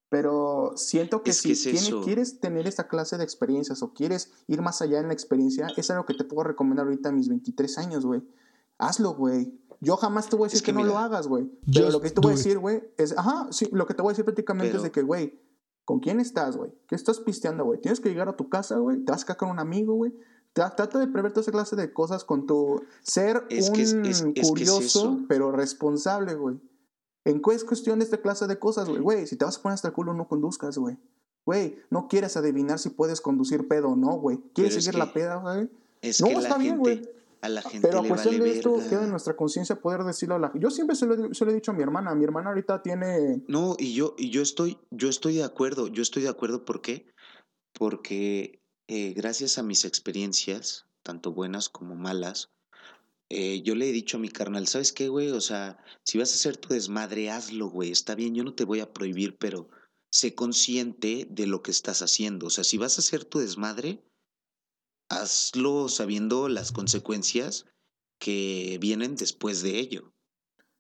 Pero 0.09 0.73
siento 0.77 1.23
que 1.23 1.31
Es 1.31 1.39
si 1.39 1.49
que 1.49 1.53
es 1.55 1.63
tiene- 1.63 1.79
eso. 1.81 2.01
quieres 2.03 2.39
tener 2.39 2.67
esta 2.67 2.87
clase 2.87 3.19
de 3.19 3.25
experiencias 3.25 3.83
o 3.83 3.93
quieres 3.93 4.31
ir 4.47 4.63
más 4.63 4.81
allá 4.81 5.01
en 5.01 5.09
la 5.09 5.13
experiencia, 5.13 5.67
es 5.77 5.91
algo 5.91 6.07
que 6.07 6.15
te 6.15 6.25
puedo 6.25 6.45
recomendar 6.45 6.87
ahorita 6.87 7.09
a 7.09 7.13
mis 7.13 7.29
23 7.29 7.77
años, 7.79 8.07
güey. 8.07 8.23
Hazlo, 8.79 9.15
güey. 9.15 9.53
Yo 9.81 9.97
jamás 9.97 10.29
te 10.29 10.37
voy 10.37 10.45
a 10.45 10.47
decir 10.47 10.59
Es 10.59 10.63
que, 10.63 10.73
que 10.73 10.79
no 10.79 10.85
lo 10.85 10.97
hagas, 10.99 11.27
güey. 11.27 11.51
Pero 11.73 11.91
lo 11.91 12.01
que 12.01 12.11
te 12.11 12.21
voy 12.21 12.33
a 12.33 12.37
decir, 12.37 12.59
güey, 12.59 12.83
es, 12.97 13.17
ajá, 13.19 13.49
sí, 13.51 13.69
lo 13.73 13.87
que 13.87 13.95
te 13.95 14.03
voy 14.03 14.11
a 14.11 14.13
decir 14.13 14.25
prácticamente 14.25 14.77
es 14.77 14.83
de 14.83 14.91
que, 14.93 15.03
güey, 15.03 15.41
¿con 15.85 15.99
quién 16.01 16.21
estás, 16.21 16.57
güey? 16.57 16.73
¿Qué 16.89 16.95
estás 16.95 17.19
pisteando, 17.21 17.65
güey? 17.65 17.81
Tienes 17.81 18.01
que 18.01 18.09
llegar 18.09 18.29
a 18.29 18.37
tu 18.37 18.49
casa, 18.49 18.77
güey, 18.79 19.05
te 19.05 19.11
vas 19.13 19.23
a 19.23 19.27
quedar 19.27 19.37
con 19.39 19.51
un 19.51 19.59
amigo, 19.59 19.95
güey. 19.95 20.13
Tra- 20.55 20.75
Trata 20.75 20.99
de 20.99 21.09
prever 21.09 21.33
toda 21.33 21.43
esa 21.43 21.53
clase 21.53 21.77
de 21.77 21.93
cosas 21.93 22.25
con 22.25 22.47
tu 22.47 22.83
ser 23.03 23.45
Es 23.51 23.69
un 23.69 23.75
que 23.75 23.83
es- 23.83 23.93
es- 23.93 24.21
es 24.21 24.23
que 24.35 24.41
es 24.41 24.49
curioso, 24.49 24.81
eso. 24.81 25.19
pero 25.29 25.53
responsable, 25.53 26.35
güey. 26.35 26.57
¿En 27.27 27.43
qué 27.43 27.53
es 27.55 27.65
cuestión 27.65 27.99
de 27.99 28.05
esta 28.07 28.17
clase 28.23 28.47
de 28.47 28.59
cosas, 28.59 28.89
güey? 28.89 29.01
Güey, 29.03 29.27
si 29.27 29.37
te 29.37 29.45
vas 29.45 29.59
a 29.59 29.63
poner 29.63 29.75
hasta 29.75 29.89
el 29.89 29.95
culo, 29.95 30.15
no 30.15 30.27
conduzcas, 30.29 30.79
güey. 30.79 30.97
Güey, 31.45 31.77
no 31.91 32.09
quieres 32.09 32.37
adivinar 32.37 32.79
si 32.79 32.89
puedes 32.91 33.21
conducir 33.21 33.69
pedo 33.69 33.89
o 33.91 33.97
no, 33.97 34.13
güey. 34.19 34.39
¿Quieres 34.55 34.75
seguir 34.75 34.93
que- 34.93 34.99
la 34.99 35.13
peda, 35.13 35.37
güey? 35.37 35.69
Es 36.01 36.21
No, 36.21 36.29
que 36.29 36.33
está 36.35 36.49
la 36.51 36.59
bien, 36.59 36.75
gente, 36.77 36.97
güey. 36.97 37.11
a 37.43 37.49
la 37.49 37.63
gente 37.63 37.87
Pero 37.87 38.01
a 38.01 38.03
le 38.03 38.09
cuestión 38.09 38.35
vale 38.39 38.45
de 38.51 38.57
esto, 38.57 38.73
verga. 38.77 38.89
queda 38.91 39.05
en 39.05 39.11
nuestra 39.11 39.37
conciencia 39.37 39.77
poder 39.81 40.03
decirlo 40.05 40.37
a 40.37 40.39
la 40.39 40.53
Yo 40.55 40.71
siempre 40.71 40.97
se 40.97 41.07
lo, 41.07 41.15
he- 41.27 41.35
se 41.35 41.45
lo 41.45 41.51
he 41.51 41.55
dicho 41.55 41.71
a 41.71 41.75
mi 41.75 41.83
hermana. 41.83 42.15
Mi 42.15 42.25
hermana 42.25 42.49
ahorita 42.51 42.83
tiene. 42.83 43.43
No, 43.49 43.77
y 43.79 43.95
yo, 43.95 44.15
y 44.19 44.31
yo 44.31 44.41
estoy, 44.43 44.79
yo 44.91 45.09
estoy 45.09 45.37
de 45.37 45.45
acuerdo, 45.45 45.89
yo 45.89 46.03
estoy 46.03 46.23
de 46.23 46.29
acuerdo, 46.29 46.65
¿por 46.65 46.81
qué? 46.81 47.07
Porque 47.79 48.61
eh, 48.89 49.13
gracias 49.15 49.59
a 49.59 49.63
mis 49.63 49.85
experiencias, 49.85 50.87
tanto 51.03 51.33
buenas 51.33 51.69
como 51.69 51.95
malas, 51.97 52.51
eh, 53.29 53.63
yo 53.63 53.75
le 53.75 53.89
he 53.89 53.93
dicho 53.93 54.17
a 54.17 54.21
mi 54.21 54.29
carnal, 54.29 54.67
¿sabes 54.67 54.93
qué, 54.93 55.09
güey? 55.09 55.31
O 55.31 55.41
sea, 55.41 55.79
si 56.05 56.19
vas 56.19 56.33
a 56.33 56.35
hacer 56.35 56.57
tu 56.57 56.69
desmadre, 56.69 57.31
hazlo, 57.31 57.69
güey, 57.69 57.91
está 57.91 58.15
bien, 58.15 58.35
yo 58.35 58.45
no 58.45 58.55
te 58.55 58.65
voy 58.65 58.81
a 58.81 58.93
prohibir, 58.93 59.37
pero 59.39 59.69
sé 60.11 60.35
consciente 60.35 61.27
de 61.31 61.47
lo 61.47 61.63
que 61.63 61.71
estás 61.71 62.03
haciendo. 62.03 62.47
O 62.47 62.51
sea, 62.51 62.65
si 62.65 62.79
vas 62.79 62.99
a 62.99 63.01
hacer 63.01 63.25
tu 63.25 63.39
desmadre, 63.39 64.03
hazlo 65.09 65.89
sabiendo 65.89 66.49
las 66.49 66.73
consecuencias 66.73 67.67
que 68.19 68.79
vienen 68.81 69.17
después 69.17 69.63
de 69.63 69.79
ello. 69.79 70.13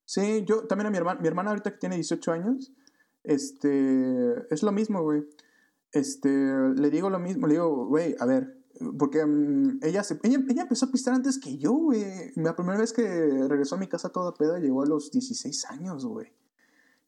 Sí, 0.04 0.44
yo 0.46 0.66
también 0.66 0.86
a 0.86 0.90
mi 0.90 0.96
hermana. 0.98 1.20
Mi 1.20 1.28
hermana 1.28 1.50
ahorita 1.50 1.72
que 1.72 1.78
tiene 1.78 1.96
18 1.96 2.32
años. 2.32 2.72
Este. 3.24 4.34
Es 4.50 4.62
lo 4.62 4.72
mismo, 4.72 5.02
güey. 5.02 5.24
Este. 5.92 6.28
Le 6.28 6.90
digo 6.90 7.10
lo 7.10 7.18
mismo. 7.18 7.46
Le 7.46 7.54
digo, 7.54 7.86
güey, 7.86 8.14
a 8.18 8.26
ver. 8.26 8.56
Porque 8.98 9.24
mm, 9.24 9.80
ella, 9.82 10.02
se, 10.04 10.18
ella, 10.22 10.38
ella 10.48 10.62
empezó 10.62 10.86
a 10.86 10.90
pistar 10.92 11.14
antes 11.14 11.38
que 11.38 11.56
yo, 11.58 11.72
güey. 11.72 12.04
La 12.36 12.54
primera 12.56 12.78
vez 12.78 12.92
que 12.92 13.02
regresó 13.48 13.76
a 13.76 13.78
mi 13.78 13.86
casa 13.88 14.10
toda 14.10 14.34
peda 14.34 14.58
llegó 14.58 14.82
a 14.82 14.86
los 14.86 15.10
16 15.10 15.64
años, 15.66 16.04
güey. 16.04 16.32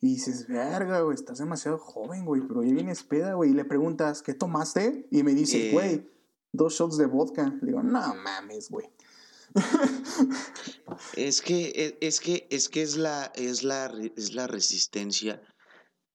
Y 0.00 0.14
dices, 0.14 0.46
verga, 0.46 1.00
güey, 1.00 1.14
estás 1.14 1.38
demasiado 1.38 1.78
joven, 1.78 2.24
güey, 2.24 2.40
pero 2.46 2.62
ya 2.62 2.72
vienes 2.72 3.02
peda, 3.02 3.34
güey. 3.34 3.50
Y 3.50 3.54
le 3.54 3.64
preguntas, 3.64 4.22
¿qué 4.22 4.32
tomaste? 4.34 5.08
Y 5.10 5.22
me 5.24 5.34
dice, 5.34 5.70
Eh. 5.70 5.72
güey, 5.72 6.08
dos 6.52 6.74
shots 6.74 6.96
de 6.98 7.06
vodka. 7.06 7.52
Le 7.60 7.66
digo, 7.66 7.82
no 7.82 8.14
mames, 8.14 8.70
güey. 8.70 8.86
Es 11.16 11.42
que, 11.42 11.72
e- 11.74 11.98
es 12.06 12.20
que, 12.20 12.46
es 12.50 12.68
que 12.68 12.82
es 12.82 12.96
la, 12.96 13.32
es 13.34 13.62
la, 13.64 13.92
es 14.16 14.34
la 14.34 14.46
resistencia 14.46 15.42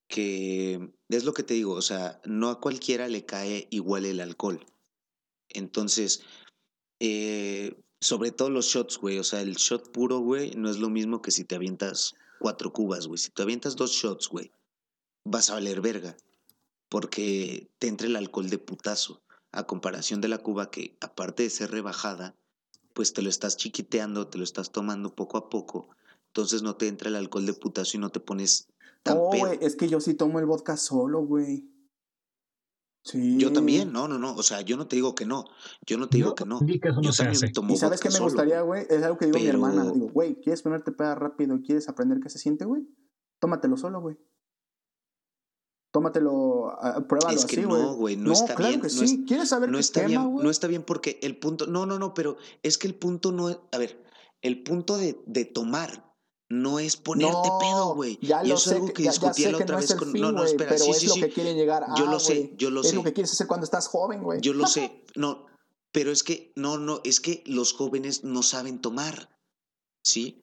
que, 0.08 0.94
es 1.10 1.26
lo 1.26 1.34
que 1.34 1.44
te 1.44 1.54
digo, 1.56 1.74
o 1.74 1.82
sea, 1.82 2.22
no 2.26 2.50
a 2.50 2.62
cualquiera 2.62 3.08
le 3.08 3.26
cae 3.26 3.68
igual 3.72 4.06
el 4.06 4.20
alcohol. 4.22 4.66
Entonces, 5.54 6.24
eh, 7.00 7.76
sobre 8.02 8.32
todo 8.32 8.50
los 8.50 8.66
shots, 8.66 8.98
güey, 8.98 9.20
o 9.20 9.24
sea, 9.24 9.42
el 9.42 9.56
shot 9.56 9.92
puro, 9.92 10.20
güey, 10.20 10.52
no 10.56 10.70
es 10.70 10.78
lo 10.78 10.90
mismo 10.90 11.22
que 11.22 11.32
si 11.32 11.44
te 11.44 11.56
avientas 11.56 12.16
cuatro 12.40 12.74
cubas, 12.74 13.08
güey. 13.08 13.18
Si 13.18 13.32
te 13.32 13.42
avientas 13.42 13.76
dos 13.76 13.92
shots, 13.92 14.28
güey, 14.28 14.52
vas 15.24 15.50
a 15.50 15.54
valer 15.54 15.82
verga, 15.82 16.18
porque 16.90 17.70
te 17.80 17.88
entra 17.88 18.08
el 18.08 18.16
alcohol 18.16 18.50
de 18.50 18.58
putazo, 18.58 19.22
a 19.52 19.66
comparación 19.66 20.20
de 20.20 20.28
la 20.28 20.40
cuba 20.40 20.70
que, 20.70 20.98
aparte 21.00 21.44
de 21.44 21.50
ser 21.50 21.72
rebajada, 21.72 22.36
pues 22.94 23.14
te 23.14 23.22
lo 23.22 23.30
estás 23.30 23.56
chiquiteando, 23.56 24.28
te 24.28 24.38
lo 24.38 24.44
estás 24.44 24.72
tomando 24.72 25.16
poco 25.16 25.38
a 25.38 25.50
poco, 25.50 25.88
entonces 26.28 26.62
no 26.64 26.76
te 26.76 26.88
entra 26.88 27.10
el 27.10 27.16
alcohol 27.16 27.46
de 27.46 27.54
putazo 27.54 27.98
y 27.98 28.00
no 28.00 28.10
te 28.10 28.20
pones 28.20 28.68
tan 29.04 29.18
No, 29.18 29.26
güey, 29.26 29.60
es 29.62 29.76
que 29.76 29.88
yo 29.88 30.00
sí 30.00 30.14
tomo 30.14 30.40
el 30.40 30.46
vodka 30.46 30.78
solo, 30.78 31.22
güey. 31.22 31.64
Sí. 33.06 33.38
Yo 33.38 33.52
también, 33.52 33.92
no, 33.92 34.08
no, 34.08 34.18
no, 34.18 34.34
o 34.34 34.44
sea, 34.44 34.62
yo 34.62 34.78
no 34.78 34.88
te 34.88 34.96
digo 34.96 35.14
que 35.14 35.26
no, 35.26 35.44
yo 35.86 35.98
no 35.98 36.08
te 36.08 36.18
digo 36.18 36.30
Yo 36.30 36.36
que 36.36 36.46
no. 36.46 36.60
eso 36.60 36.94
no 36.96 37.02
Yo 37.02 37.12
se 37.12 37.24
también 37.24 37.44
hace. 37.44 37.52
tomo 37.54 37.74
¿Y 37.74 37.78
sabes 37.78 38.00
qué 38.00 38.08
me 38.08 38.14
solo, 38.16 38.26
gustaría, 38.26 38.62
güey. 38.62 38.86
Es 38.90 39.04
algo 39.04 39.18
que 39.18 39.26
digo 39.26 39.38
a 39.38 39.42
mi 39.42 39.46
Pero- 39.48 39.58
hermana. 39.58 39.92
Digo, 39.92 40.08
güey, 40.10 40.36
¿quieres 40.40 40.62
ponerte 40.62 40.94
peda 40.94 41.14
rápido 41.14 41.56
y 41.58 41.62
quieres 41.64 41.90
aprender 41.90 42.20
qué 42.22 42.30
se 42.30 42.40
siente, 42.40 42.64
güey? 42.64 42.84
Tómatelo 43.40 43.76
solo, 43.78 44.00
güey. 44.02 44.16
tómatelo, 45.92 46.70
ah, 46.82 47.06
pruébalo 47.08 47.36
Es 47.38 47.46
que 47.46 47.58
así, 47.58 47.66
güey. 47.66 47.82
no, 47.82 47.96
güey, 47.96 48.16
no 48.18 48.32
está 48.32 48.56
claro 48.56 48.70
bien, 48.70 48.82
que 48.82 48.88
no 48.88 48.94
sí. 48.94 49.04
es- 49.06 49.28
¿Quieres 49.28 49.50
saber 49.50 49.70
no 49.70 49.76
qué 49.78 49.82
está 49.82 50.02
quema, 50.02 50.22
bien, 50.22 50.32
güey? 50.32 50.44
no 50.46 50.50
está 50.50 50.68
bien 50.68 50.84
porque 50.84 51.20
el 51.22 51.38
punto, 51.38 51.68
no, 51.68 51.86
no, 51.86 52.00
no, 52.00 52.14
pero 52.16 52.38
es 52.64 52.78
que 52.80 52.88
el 52.88 52.96
punto 52.96 53.32
no 53.32 53.50
es, 53.50 53.60
a 53.72 53.78
ver, 53.78 54.04
el 54.42 54.64
punto 54.64 54.98
de, 54.98 55.22
de 55.28 55.46
tomar 55.46 56.13
no 56.50 56.80
es 56.80 56.98
ponerte 56.98 57.48
no, 57.48 57.60
pedo, 57.60 57.96
güey. 57.96 58.20
Ya 58.22 58.44
Y 58.44 58.50
lo 58.50 58.56
eso 58.56 58.70
es 58.70 58.76
sé, 58.76 58.76
algo 58.76 58.94
que, 58.94 59.04
ya 59.04 59.12
sé 59.12 59.52
la 59.52 59.58
otra 59.58 59.76
no 59.76 59.80
es 59.80 59.90
vez 59.90 59.98
con, 59.98 60.12
fin, 60.12 60.22
no, 60.22 60.32
no, 60.32 60.44
espera, 60.44 60.72
pero 60.72 60.84
sí, 60.86 60.92
es 60.92 60.98
sí, 61.00 61.08
lo 61.08 61.14
sí. 61.16 61.22
que 61.22 61.30
quieren 61.30 61.56
llegar 61.56 61.84
a, 61.84 61.96
Yo 61.98 62.06
lo 62.06 62.20
sé, 62.20 62.36
güey. 62.36 62.56
yo 62.58 62.70
lo 62.70 62.82
es 62.82 62.90
sé. 62.90 62.96
lo 62.96 63.04
que 63.04 63.14
quieres 63.14 63.32
hacer 63.32 63.48
cuando 63.48 63.64
estás 63.64 63.88
joven, 63.88 64.24
güey. 64.24 64.40
Yo 64.42 64.54
lo 64.54 64.68
sé, 64.68 65.04
no, 65.16 65.48
pero 65.92 66.12
es 66.12 66.24
que, 66.24 66.52
no, 66.56 66.78
no, 66.78 67.02
es 67.04 67.20
que 67.20 67.44
los 67.46 67.74
jóvenes 67.74 68.24
no 68.24 68.44
saben 68.44 68.82
tomar, 68.82 69.30
¿sí? 70.04 70.40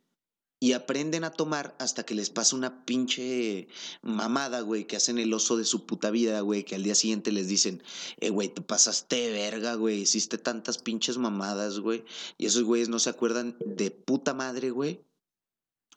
Y 0.62 0.72
aprenden 0.74 1.24
a 1.24 1.30
tomar 1.30 1.74
hasta 1.78 2.04
que 2.04 2.14
les 2.14 2.28
pasa 2.28 2.54
una 2.54 2.84
pinche 2.84 3.68
mamada, 4.02 4.60
güey, 4.60 4.86
que 4.86 4.96
hacen 4.96 5.18
el 5.18 5.32
oso 5.32 5.56
de 5.56 5.64
su 5.64 5.86
puta 5.86 6.10
vida, 6.10 6.40
güey, 6.42 6.64
que 6.64 6.74
al 6.74 6.82
día 6.82 6.94
siguiente 6.94 7.32
les 7.32 7.48
dicen, 7.48 7.82
eh, 8.18 8.28
güey, 8.28 8.48
te 8.48 8.60
pasaste 8.60 9.16
de 9.16 9.32
verga, 9.32 9.74
güey, 9.74 10.02
hiciste 10.02 10.36
tantas 10.36 10.76
pinches 10.78 11.16
mamadas, 11.16 11.80
güey. 11.80 12.04
Y 12.36 12.44
esos 12.44 12.64
güeyes 12.64 12.90
no 12.90 12.98
se 12.98 13.08
acuerdan 13.08 13.56
de 13.64 13.90
puta 13.90 14.34
madre, 14.34 14.70
güey. 14.70 15.02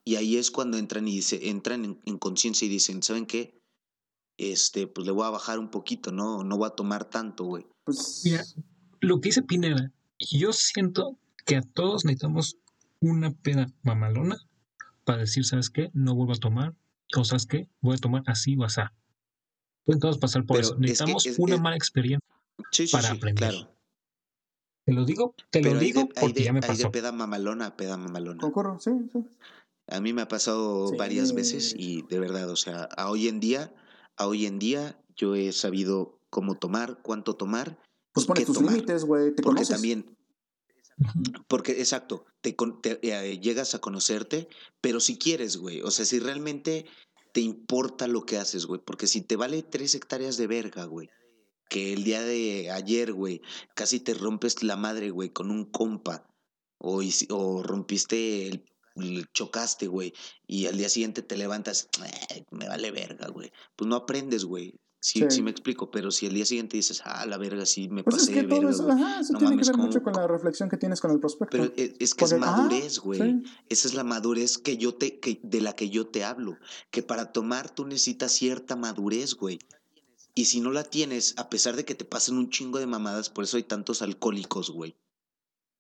Y 0.06 0.16
ahí 0.16 0.38
es 0.38 0.52
cuando 0.52 0.78
entran 0.78 1.08
y 1.08 1.12
dice, 1.16 1.50
entran 1.50 1.86
en, 1.86 2.00
en 2.06 2.18
conciencia 2.18 2.66
y 2.66 2.70
dicen, 2.70 3.02
¿saben 3.04 3.26
qué? 3.26 3.62
Este, 4.38 4.88
pues 4.88 5.06
le 5.06 5.12
voy 5.14 5.26
a 5.26 5.30
bajar 5.30 5.60
un 5.60 5.70
poquito, 5.70 6.12
¿no? 6.12 6.44
No 6.44 6.58
voy 6.58 6.68
a 6.68 6.72
tomar 6.72 7.06
tanto, 7.06 7.46
güey. 7.46 7.66
Pues, 7.86 8.22
Mira, 8.26 8.44
lo 9.00 9.22
que 9.22 9.30
dice 9.30 9.44
Pineda, 9.44 9.92
yo 10.20 10.52
siento 10.54 11.18
que 11.46 11.56
a 11.58 11.62
todos 11.62 12.04
necesitamos 12.06 12.58
una 13.00 13.32
peda 13.32 13.68
mamalona 13.84 14.38
para 15.06 15.20
decir, 15.20 15.46
¿sabes 15.46 15.70
qué? 15.70 15.90
No 15.94 16.16
vuelvo 16.16 16.34
a 16.34 16.38
tomar, 16.38 16.76
o 17.16 17.24
¿sabes 17.24 17.46
qué? 17.46 17.70
Voy 17.82 17.96
a 17.96 17.98
tomar 18.00 18.24
así 18.28 18.56
o 18.58 18.64
así. 18.64 18.82
Pueden 19.86 20.00
todos 20.00 20.18
pasar 20.18 20.46
por 20.46 20.58
Pero 20.58 20.68
eso. 20.68 20.74
es 20.74 20.80
que 20.80 20.82
Necesitamos 20.82 21.26
es- 21.26 21.40
una 21.40 21.56
es- 21.56 21.62
mala 21.62 21.76
experiencia 21.76 22.28
Sí, 22.72 22.88
sí, 22.88 22.92
para 22.92 23.10
sí, 23.10 23.18
aprender. 23.18 23.50
claro. 23.52 23.70
Te 24.86 24.94
lo 24.94 25.06
digo, 25.06 25.34
te 25.50 25.62
lo 25.62 25.70
Pero 25.70 25.80
hay 25.80 25.86
digo 25.86 26.02
de, 26.02 26.20
porque 26.20 26.34
de, 26.34 26.44
ya 26.44 26.52
me 26.54 26.60
hay 26.60 26.76
de 26.76 26.84
pasó. 26.84 26.92
peda 26.92 27.12
mamalona 27.14 27.68
a 27.68 27.78
peda 27.78 27.96
mamalona. 27.98 28.40
concurro, 28.42 28.80
sí, 28.80 28.92
sí. 29.12 29.20
A 29.88 30.00
mí 30.00 30.14
me 30.14 30.22
ha 30.22 30.28
pasado 30.28 30.88
Sí. 30.88 30.96
varias 30.98 31.34
veces 31.34 31.74
y 31.78 32.04
de 32.04 32.20
verdad, 32.20 32.50
o 32.50 32.56
sea, 32.56 32.84
a 32.96 33.10
hoy 33.12 33.28
en 33.28 33.40
día, 33.40 33.74
a 34.16 34.28
hoy 34.28 34.46
en 34.46 34.60
día 34.60 35.00
yo 35.16 35.36
he 35.36 35.52
sabido 35.52 36.20
cómo 36.30 36.56
tomar, 36.58 37.02
cuánto 37.04 37.36
tomar 37.36 37.78
Pues 38.14 38.26
pones 38.26 38.42
qué 38.42 38.46
tus 38.46 38.58
tomar. 38.58 38.74
límites, 38.74 39.06
güey. 39.06 39.34
Te 39.36 39.44
Porque 39.44 39.58
conoces. 39.64 39.70
también, 39.76 40.16
porque 41.48 41.74
exacto, 41.74 42.26
te, 42.42 42.56
te, 42.82 43.00
eh, 43.02 43.40
llegas 43.40 43.76
a 43.76 43.80
conocerte, 43.80 44.48
pero 44.82 45.00
si 45.00 45.18
quieres, 45.18 45.58
güey, 45.58 45.82
o 45.82 45.92
sea, 45.92 46.06
si 46.06 46.20
realmente 46.20 46.86
te 47.34 47.42
importa 47.42 48.08
lo 48.08 48.22
que 48.26 48.38
haces, 48.38 48.66
güey, 48.66 48.80
porque 48.84 49.08
si 49.08 49.22
te 49.22 49.36
vale 49.36 49.64
tres 49.64 49.96
hectáreas 49.96 50.38
de 50.38 50.48
verga, 50.48 50.86
güey, 50.86 51.10
que 51.70 51.94
el 51.94 52.04
día 52.04 52.22
de 52.22 52.70
ayer, 52.72 53.12
güey, 53.14 53.42
casi 53.76 54.00
te 54.00 54.14
rompes 54.14 54.62
la 54.64 54.76
madre, 54.76 55.10
güey, 55.10 55.30
con 55.30 55.50
un 55.50 55.66
compa, 55.66 56.28
o, 56.78 57.02
o 57.30 57.64
rompiste 57.64 58.48
el- 58.48 58.64
chocaste, 59.34 59.88
güey, 59.88 60.14
y 60.48 60.68
al 60.68 60.78
día 60.78 60.90
siguiente 60.90 61.22
te 61.22 61.38
levantas, 61.38 61.90
"Ay, 62.30 62.44
me 62.52 62.68
vale 62.68 62.92
verga, 62.92 63.28
güey. 63.30 63.52
Pues 63.76 63.88
no 63.88 63.96
aprendes, 63.96 64.46
güey. 64.46 64.76
Sí, 65.06 65.20
Sí. 65.20 65.26
sí 65.30 65.42
me 65.42 65.52
explico, 65.52 65.92
pero 65.92 66.12
si 66.12 66.28
al 66.28 66.34
día 66.34 66.46
siguiente 66.46 66.78
dices, 66.78 67.02
ah, 67.04 67.26
la 67.26 67.38
verga, 67.38 67.66
sí 67.66 67.90
me 67.90 68.04
Pues 68.06 68.16
es 68.16 68.22
pasé 68.22 68.34
que 68.34 68.44
todo 68.44 68.60
verga, 68.62 68.72
eso, 68.72 68.84
güey. 68.86 68.96
ajá, 69.04 69.20
eso 69.20 69.34
No 69.34 69.40
tiene 69.40 69.56
mames, 69.56 69.68
que 69.68 69.72
ver 69.72 69.76
¿cómo- 69.76 69.88
mucho 69.88 70.02
con 70.02 70.14
la 70.14 70.28
reflexión 70.28 70.70
que 70.70 70.78
tienes 70.78 71.02
con 71.02 71.12
el 71.12 71.20
prospecto. 71.20 71.58
Pero 71.58 71.74
es, 71.76 71.92
es 72.00 72.16
que 72.16 72.24
es 72.24 72.32
Porque- 72.32 72.38
madurez, 72.46 73.00
güey. 73.00 73.20
sí. 73.20 73.44
Esa 73.68 73.88
es 73.90 73.94
la 73.96 74.06
madurez 74.06 74.58
que 74.58 74.78
yo 74.78 74.96
te, 74.96 75.20
que, 75.20 75.42
de 75.44 75.60
la 75.60 75.76
que 75.76 75.90
yo 75.90 76.08
te 76.08 76.24
hablo. 76.24 76.58
Que 76.90 77.04
para 77.04 77.34
tomar 77.34 77.70
tú 77.76 77.86
necesitas 77.86 78.32
cierta 78.32 78.78
madurez, 78.78 79.34
güey. 79.36 79.60
Y 80.36 80.46
si 80.46 80.62
no 80.62 80.72
la 80.72 80.86
tienes, 80.86 81.34
a 81.38 81.50
pesar 81.50 81.76
de 81.76 81.84
que 81.84 81.96
te 81.96 82.06
pasen 82.06 82.38
un 82.38 82.50
chingo 82.50 82.80
de 82.80 82.88
mamadas, 82.88 83.30
por 83.30 83.44
eso 83.44 83.58
hay 83.58 83.64
tantos 83.64 84.02
alcohólicos, 84.02 84.70
güey. 84.72 84.96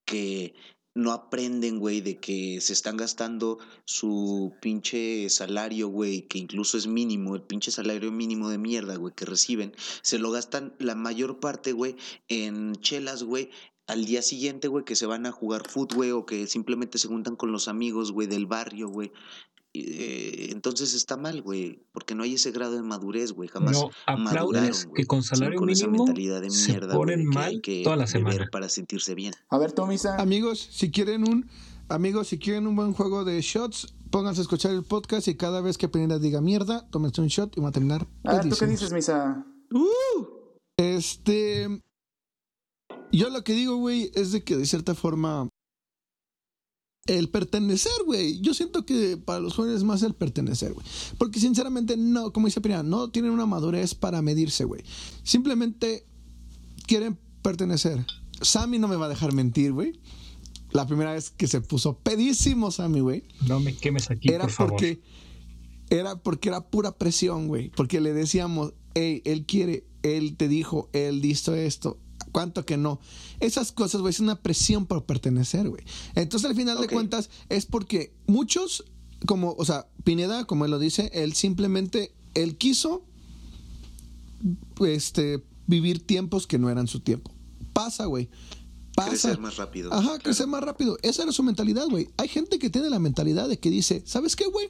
Que 0.06 0.54
no 0.96 1.12
aprenden, 1.12 1.80
güey, 1.80 2.02
de 2.02 2.20
que 2.20 2.62
se 2.62 2.74
están 2.74 2.98
gastando 2.98 3.58
su 3.86 4.54
pinche 4.62 5.30
salario, 5.30 5.88
güey, 5.88 6.28
que 6.28 6.38
incluso 6.38 6.78
es 6.78 6.88
mínimo, 6.88 7.36
el 7.36 7.42
pinche 7.42 7.72
salario 7.72 8.12
mínimo 8.12 8.50
de 8.50 8.58
mierda, 8.58 8.96
güey, 8.96 9.14
que 9.16 9.26
reciben. 9.26 9.74
Se 10.02 10.20
lo 10.20 10.32
gastan 10.32 10.76
la 10.80 10.96
mayor 10.96 11.40
parte, 11.40 11.72
güey, 11.72 11.96
en 12.28 12.76
chelas, 12.76 13.24
güey, 13.24 13.50
al 13.88 14.06
día 14.06 14.22
siguiente, 14.22 14.68
güey, 14.68 14.86
que 14.86 14.96
se 14.96 15.06
van 15.06 15.26
a 15.26 15.32
jugar 15.32 15.68
fútbol, 15.68 15.96
güey, 15.96 16.12
o 16.12 16.26
que 16.26 16.48
simplemente 16.48 16.98
se 16.98 17.08
juntan 17.08 17.36
con 17.36 17.52
los 17.52 17.68
amigos, 17.68 18.12
güey, 18.12 18.28
del 18.28 18.46
barrio, 18.46 18.88
güey. 18.88 19.12
Eh, 19.76 20.50
entonces 20.52 20.94
está 20.94 21.18
mal, 21.18 21.42
güey, 21.42 21.84
porque 21.94 22.14
no 22.14 22.24
hay 22.24 22.36
ese 22.36 22.52
grado 22.52 22.76
de 22.76 22.84
madurez, 22.84 23.32
güey, 23.32 23.50
jamás 23.50 23.72
No 23.74 23.90
aplaudes 24.06 24.34
maduraron, 24.34 24.72
que 24.72 24.88
güey. 24.90 25.06
con 25.06 25.24
salario 25.24 25.58
con 25.58 25.70
esa 25.72 25.88
mínimo 25.88 26.06
mentalidad 26.06 26.42
de 26.42 26.52
se 26.52 26.74
mierda, 26.74 26.94
ponen 26.94 27.22
güey, 27.22 27.30
que 27.30 27.36
mal 27.36 27.46
hay 27.46 27.62
que 27.62 27.84
toda 27.84 27.96
la 27.96 28.06
semana. 28.08 28.48
para 28.52 28.70
sentirse 28.70 29.16
bien. 29.16 29.34
A 29.50 29.58
ver, 29.58 29.72
tú, 29.72 29.88
Misa. 29.88 30.16
Amigos, 30.18 30.60
si 30.72 30.92
quieren 30.92 31.28
un 31.28 31.50
amigos, 31.90 32.28
si 32.28 32.38
quieren 32.38 32.68
un 32.68 32.76
buen 32.76 32.94
juego 32.94 33.26
de 33.26 33.42
shots, 33.42 33.96
pónganse 34.12 34.42
a 34.42 34.44
escuchar 34.44 34.72
el 34.72 34.84
podcast 34.84 35.28
y 35.28 35.36
cada 35.36 35.60
vez 35.62 35.78
que 35.80 35.90
Pineda 35.90 36.20
diga 36.20 36.40
mierda, 36.40 36.88
tómense 36.92 37.22
un 37.22 37.28
shot 37.28 37.58
y 37.58 37.60
van 37.60 37.70
a 37.70 37.72
terminar. 37.72 38.08
A 38.24 38.36
ver, 38.36 38.50
¿tú 38.50 38.56
qué 38.56 38.68
dices, 38.68 38.94
Misa? 38.94 39.44
Este. 40.78 41.82
Yo 43.12 43.30
lo 43.30 43.44
que 43.44 43.54
digo, 43.54 43.78
güey, 43.78 44.12
es 44.14 44.32
de 44.32 44.44
que 44.44 44.56
de 44.56 44.66
cierta 44.66 44.94
forma. 44.96 45.50
El 47.06 47.30
pertenecer, 47.30 47.92
güey. 48.06 48.40
Yo 48.40 48.54
siento 48.54 48.86
que 48.86 49.18
para 49.18 49.42
los 49.42 49.56
jóvenes 49.56 49.78
es 49.78 49.84
más 49.84 50.04
el 50.04 50.14
pertenecer, 50.14 50.74
güey. 50.74 50.86
Porque 51.18 51.40
sinceramente, 51.40 51.98
no, 51.98 52.32
como 52.32 52.48
dice 52.48 52.62
Pirina, 52.62 52.82
no 52.82 53.10
tienen 53.10 53.32
una 53.32 53.46
madurez 53.46 53.94
para 53.94 54.22
medirse, 54.22 54.64
güey. 54.64 54.84
Simplemente 55.24 56.06
quieren 56.88 57.20
pertenecer. 57.42 58.06
Sammy 58.42 58.80
no 58.80 58.88
me 58.88 58.96
va 58.96 59.08
a 59.08 59.10
dejar 59.10 59.34
mentir, 59.34 59.74
güey. 59.74 60.00
La 60.72 60.88
primera 60.88 61.12
vez 61.14 61.30
que 61.30 61.48
se 61.48 61.60
puso 61.62 62.00
pedísimo 62.00 62.72
Sammy, 62.72 63.02
güey 63.02 63.24
No 63.48 63.60
me 63.60 63.76
quemes 63.76 64.10
aquí, 64.10 64.30
era 64.30 64.46
por 64.46 64.52
favor. 64.52 64.72
porque 64.72 65.02
era 65.92 66.16
porque 66.16 66.50
era 66.50 66.62
pura 66.70 66.98
presión, 66.98 67.48
güey. 67.48 67.70
Porque 67.70 68.00
le 68.00 68.14
decíamos, 68.14 68.74
hey, 68.96 69.22
él 69.26 69.46
quiere, 69.46 69.86
él 70.04 70.36
te 70.38 70.48
dijo, 70.48 70.90
él 70.94 71.22
dijo 71.22 71.54
esto. 71.54 72.00
¿Cuánto 72.34 72.66
que 72.66 72.78
no? 72.78 73.00
Esas 73.40 73.72
cosas, 73.72 74.02
güey, 74.02 74.12
es 74.12 74.20
una 74.20 74.42
presión 74.42 74.88
por 74.88 75.06
pertenecer, 75.06 75.70
güey. 75.70 75.84
Entonces, 76.16 76.50
al 76.50 76.56
final 76.56 76.82
de 76.82 76.88
cuentas, 76.88 77.30
es 77.48 77.68
porque 77.68 78.12
muchos, 78.26 78.84
como, 79.28 79.56
o 79.58 79.64
sea, 79.64 79.88
Pineda, 80.04 80.44
como 80.46 80.66
él 80.66 80.72
lo 80.72 80.80
dice, 80.80 81.12
él 81.14 81.34
simplemente, 81.34 82.16
él 82.34 82.58
quiso, 82.58 83.06
este, 84.82 85.44
vivir 85.68 86.06
tiempos 86.06 86.48
que 86.48 86.58
no 86.58 86.72
eran 86.72 86.88
su 86.88 87.02
tiempo. 87.02 87.32
Pasa, 87.72 88.06
güey. 88.06 88.30
Pasa. 88.96 89.12
Crecer 89.12 89.40
más 89.40 89.58
rápido. 89.58 89.94
Ajá, 89.94 90.04
claro. 90.04 90.24
crecer 90.24 90.48
más 90.48 90.64
rápido. 90.64 90.98
Esa 91.04 91.22
era 91.22 91.32
su 91.32 91.44
mentalidad, 91.44 91.86
güey. 91.88 92.10
Hay 92.18 92.30
gente 92.30 92.58
que 92.58 92.72
tiene 92.72 92.90
la 92.90 92.98
mentalidad 92.98 93.48
de 93.48 93.60
que 93.60 93.70
dice, 93.70 94.02
¿sabes 94.08 94.36
qué, 94.36 94.46
güey? 94.48 94.70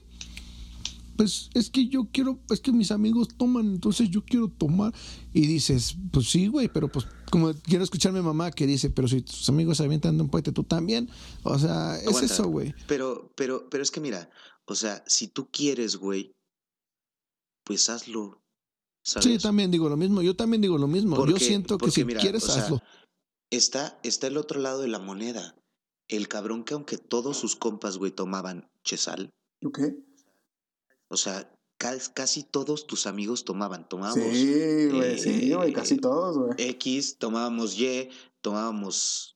Pues 1.15 1.49
es 1.53 1.69
que 1.69 1.87
yo 1.87 2.09
quiero, 2.11 2.39
es 2.49 2.59
que 2.59 2.73
mis 2.73 2.91
amigos 2.91 3.29
toman, 3.37 3.67
entonces 3.67 4.09
yo 4.09 4.25
quiero 4.25 4.49
tomar. 4.49 4.93
Y 5.33 5.47
dices, 5.47 5.95
pues 6.11 6.29
sí, 6.29 6.47
güey, 6.47 6.67
pero 6.67 6.89
pues 6.89 7.05
como 7.33 7.51
quiero 7.63 7.83
escuchar 7.83 8.11
a 8.11 8.13
mi 8.13 8.21
mamá 8.21 8.51
que 8.51 8.67
dice, 8.67 8.91
pero 8.91 9.07
si 9.07 9.23
tus 9.23 9.49
amigos 9.49 9.77
se 9.77 9.83
avientan 9.85 10.17
de 10.17 10.21
un 10.23 10.29
puente, 10.29 10.51
tú 10.51 10.63
también. 10.63 11.09
O 11.41 11.57
sea, 11.57 11.95
es 11.97 12.05
Aguanta. 12.05 12.31
eso, 12.31 12.47
güey. 12.47 12.75
Pero, 12.87 13.31
pero, 13.35 13.67
pero 13.71 13.81
es 13.81 13.89
que 13.89 13.99
mira, 13.99 14.29
o 14.65 14.75
sea, 14.75 15.03
si 15.07 15.27
tú 15.29 15.49
quieres, 15.49 15.95
güey, 15.95 16.31
pues 17.63 17.89
hazlo. 17.89 18.39
¿sabes? 19.03 19.25
Sí, 19.25 19.37
también 19.39 19.71
digo 19.71 19.89
lo 19.89 19.97
mismo. 19.97 20.21
Yo 20.21 20.35
también 20.35 20.61
digo 20.61 20.77
lo 20.77 20.87
mismo. 20.87 21.15
yo 21.15 21.25
Porque- 21.25 21.39
siento 21.43 21.79
que 21.79 21.89
si 21.89 22.05
mira, 22.05 22.21
quieres, 22.21 22.43
o 22.43 22.51
sea, 22.51 22.63
hazlo. 22.65 22.83
Está, 23.49 23.99
está 24.03 24.27
el 24.27 24.37
otro 24.37 24.59
lado 24.59 24.81
de 24.81 24.87
la 24.89 24.99
moneda. 24.99 25.55
El 26.07 26.27
cabrón 26.27 26.63
que 26.63 26.75
aunque 26.75 26.99
todos 26.99 27.35
sus 27.37 27.55
compas, 27.55 27.97
güey, 27.97 28.11
tomaban 28.11 28.69
chesal, 28.83 29.31
¿Ok? 29.65 29.79
o 31.09 31.17
sea, 31.17 31.51
casi 32.13 32.43
todos 32.43 32.87
tus 32.87 33.07
amigos 33.07 33.45
tomaban. 33.45 33.87
Tomábamos 33.87 34.33
Sí, 34.33 34.89
güey, 34.91 35.19
sí, 35.19 35.51
eh, 35.51 35.55
güey, 35.55 35.73
casi 35.73 35.97
todos, 35.97 36.37
güey. 36.37 36.69
X, 36.69 37.17
tomábamos 37.17 37.77
Y, 37.77 38.09
tomábamos... 38.43 39.31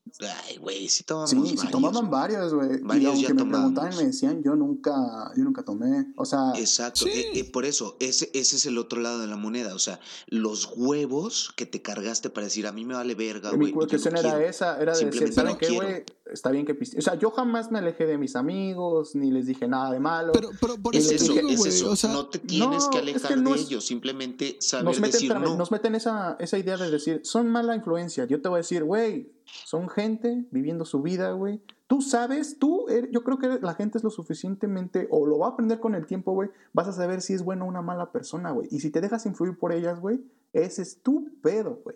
Ay, 0.47 0.55
güey, 0.57 0.87
sí 0.87 1.03
tomábamos 1.03 1.29
Sí, 1.31 1.37
sí 1.49 1.55
varios, 1.57 1.71
tomaban 1.71 2.07
güey. 2.07 2.11
varios, 2.21 2.53
güey. 2.53 2.69
Y 3.01 3.05
aunque 3.05 3.33
me 3.33 3.45
preguntaban 3.45 3.91
y 3.93 3.95
me 3.97 4.03
decían, 4.05 4.41
yo 4.41 4.55
nunca, 4.55 4.93
yo 5.35 5.43
nunca 5.43 5.63
tomé. 5.65 6.13
O 6.15 6.23
sea, 6.25 6.53
Exacto, 6.55 7.01
Sí. 7.05 7.09
eh, 7.09 7.31
eh, 7.39 7.43
por 7.51 7.65
eso, 7.65 7.97
ese, 7.99 8.29
ese 8.33 8.55
es 8.55 8.65
el 8.67 8.77
otro 8.77 9.01
lado 9.01 9.19
de 9.19 9.27
la 9.27 9.35
moneda, 9.35 9.75
o 9.75 9.79
sea, 9.79 9.99
los 10.27 10.69
huevos 10.77 11.51
que 11.57 11.65
te 11.65 11.81
cargaste 11.81 12.29
para 12.29 12.45
decir, 12.45 12.67
a 12.67 12.71
mí 12.71 12.85
me 12.85 12.93
vale 12.93 13.15
verga, 13.15 13.51
mi 13.51 13.57
güey, 13.57 13.71
no 13.73 13.77
cuestión 13.87 14.15
era 14.17 14.29
quiero". 14.31 14.45
esa, 14.47 14.79
era 14.81 14.95
de 14.95 15.05
decir, 15.05 15.33
¿saben 15.33 15.51
no 15.53 15.57
qué, 15.57 15.69
güey? 15.71 16.05
Está 16.31 16.51
bien 16.51 16.65
que 16.65 16.75
piste. 16.75 16.97
O 16.99 17.01
sea, 17.01 17.15
yo 17.15 17.31
jamás 17.31 17.71
me 17.71 17.79
alejé 17.79 18.05
de 18.05 18.17
mis 18.17 18.35
amigos, 18.35 19.15
ni 19.15 19.31
les 19.31 19.45
dije 19.45 19.65
nada 19.67 19.91
de 19.91 19.99
malo. 19.99 20.31
Pero, 20.33 20.49
pero 20.59 20.77
por 20.77 20.93
Es 20.95 21.05
eso 21.09 21.09
te 21.33 21.39
eso, 21.39 21.47
digo, 21.47 21.65
es 21.65 21.75
eso, 21.75 21.91
O 21.91 21.95
sea, 21.95 22.11
no 22.11 22.27
te 22.27 22.39
tienes 22.39 22.83
no, 22.85 22.89
que 22.89 22.97
es 22.97 23.03
que 23.03 23.11
alejar 23.11 23.37
no 23.37 23.51
de 23.51 23.55
es- 23.57 23.65
ellos, 23.67 23.85
simplemente 23.85 24.57
saber 24.59 24.85
nos 24.85 24.99
meten, 24.99 25.11
decir 25.13 25.33
no. 25.33 25.55
nos 25.55 25.71
meten 25.71 25.95
esa, 25.95 26.35
esa 26.39 26.57
idea 26.57 26.75
de 26.75 26.91
decir, 26.91 27.21
son 27.23 27.47
mala 27.49 27.75
influencia. 27.75 28.25
Yo 28.25 28.41
te 28.41 28.49
voy 28.49 28.57
a 28.57 28.59
decir, 28.59 28.83
güey, 28.83 28.96
güey, 29.01 29.31
son 29.45 29.89
gente 29.89 30.45
viviendo 30.51 30.85
su 30.85 31.01
vida, 31.01 31.31
güey. 31.31 31.61
Tú 31.87 32.01
sabes, 32.01 32.57
tú, 32.59 32.87
er- 32.89 33.09
yo 33.11 33.23
creo 33.23 33.37
que 33.37 33.59
la 33.61 33.73
gente 33.75 33.97
es 33.97 34.03
lo 34.03 34.09
suficientemente, 34.09 35.07
o 35.11 35.25
lo 35.25 35.39
va 35.39 35.47
a 35.47 35.49
aprender 35.51 35.79
con 35.79 35.95
el 35.95 36.05
tiempo, 36.05 36.33
güey. 36.33 36.49
Vas 36.73 36.87
a 36.87 36.93
saber 36.93 37.21
si 37.21 37.33
es 37.33 37.43
buena 37.43 37.63
o 37.63 37.67
una 37.67 37.81
mala 37.81 38.11
persona, 38.11 38.51
güey. 38.51 38.67
Y 38.71 38.79
si 38.79 38.89
te 38.89 38.99
dejas 39.01 39.25
influir 39.25 39.57
por 39.57 39.71
ellas, 39.71 39.99
güey, 39.99 40.21
ese 40.53 40.81
es 40.81 41.01
tu 41.01 41.29
pedo, 41.41 41.79
güey. 41.83 41.95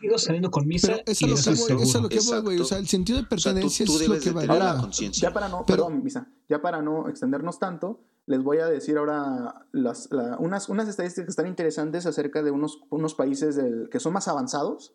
Sigo 0.00 0.18
saliendo 0.18 0.50
con 0.50 0.66
misa 0.66 0.88
Pero 0.88 1.02
eso 1.06 1.26
y 1.26 1.28
es 1.28 1.30
lo 1.30 1.36
eso 1.36 1.50
que 1.50 1.54
es 1.54 1.60
voy, 1.60 1.66
eso 1.66 1.82
es 1.82 1.90
seguro. 1.92 2.02
lo 2.02 2.08
que 2.08 2.20
voy, 2.20 2.40
güey. 2.42 2.60
O 2.60 2.64
sea, 2.64 2.78
el 2.78 2.88
sentido 2.88 3.18
de 3.18 3.24
O 3.24 3.28
sea, 3.28 3.36
tú- 3.36 3.44
pertenencia 3.54 3.86
tú 3.86 3.92
es 3.92 3.98
lo 4.00 4.04
debes 4.08 4.24
que 4.24 4.30
de 4.30 4.34
va 4.34 4.40
tener 4.42 4.58
la 4.58 4.70
Ahora, 4.70 4.80
conciencia. 4.82 5.28
Ya 5.28 5.32
para 5.34 5.48
no, 5.48 5.64
Pero- 5.66 5.84
perdón, 5.84 6.02
Misa, 6.04 6.28
ya 6.48 6.60
para 6.60 6.82
no 6.82 7.08
extendernos 7.08 7.58
tanto, 7.58 8.00
les 8.26 8.42
voy 8.42 8.58
a 8.58 8.66
decir 8.66 8.96
ahora 8.98 9.66
las, 9.72 10.10
la- 10.10 10.36
unas, 10.38 10.68
unas 10.68 10.88
estadísticas 10.88 11.26
que 11.26 11.30
están 11.30 11.46
interesantes 11.46 12.06
acerca 12.06 12.42
de 12.42 12.50
unos, 12.50 12.80
unos 12.90 13.14
países 13.14 13.56
del- 13.56 13.88
que 13.90 14.00
son 14.00 14.12
más 14.14 14.26
avanzados, 14.28 14.94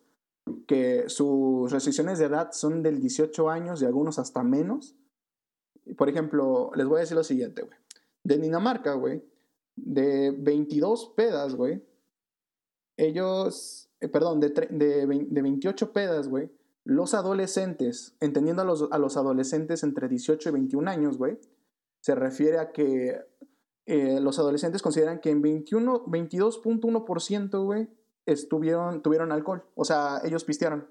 que 0.66 1.08
sus 1.08 1.70
restricciones 1.72 2.18
de 2.18 2.26
edad 2.26 2.52
son 2.52 2.82
del 2.82 3.00
18 3.00 3.48
años 3.50 3.80
y 3.82 3.84
algunos 3.86 4.18
hasta 4.18 4.42
menos. 4.42 4.96
Por 5.96 6.08
ejemplo, 6.08 6.70
les 6.74 6.86
voy 6.86 6.98
a 6.98 7.00
decir 7.00 7.16
lo 7.16 7.24
siguiente, 7.24 7.62
güey. 7.62 7.78
De 8.22 8.36
Dinamarca, 8.38 8.94
güey, 8.94 9.24
de 9.76 10.30
22 10.36 11.12
pedas, 11.16 11.54
güey, 11.54 11.82
ellos, 12.96 13.88
eh, 14.00 14.08
perdón, 14.08 14.40
de, 14.40 14.52
tre- 14.54 14.68
de, 14.68 15.06
vein- 15.06 15.28
de 15.32 15.42
28 15.42 15.92
pedas, 15.92 16.28
güey, 16.28 16.50
los 16.84 17.14
adolescentes, 17.14 18.14
entendiendo 18.20 18.62
a 18.62 18.64
los, 18.64 18.82
a 18.90 19.20
adolescentes 19.20 19.82
entre 19.82 20.08
18 20.08 20.48
y 20.48 20.52
21 20.52 20.90
años, 20.90 21.16
güey, 21.18 21.38
se 22.00 22.14
refiere 22.14 22.58
a 22.58 22.72
que 22.72 23.20
eh, 23.86 24.20
los 24.20 24.38
adolescentes 24.38 24.82
consideran 24.82 25.20
que 25.20 25.30
en 25.30 25.42
21, 25.42 26.04
22.1%, 26.06 27.64
güey, 27.64 27.88
estuvieron, 28.32 29.02
tuvieron 29.02 29.32
alcohol. 29.32 29.64
O 29.74 29.84
sea, 29.84 30.20
ellos 30.24 30.44
pistearon. 30.44 30.88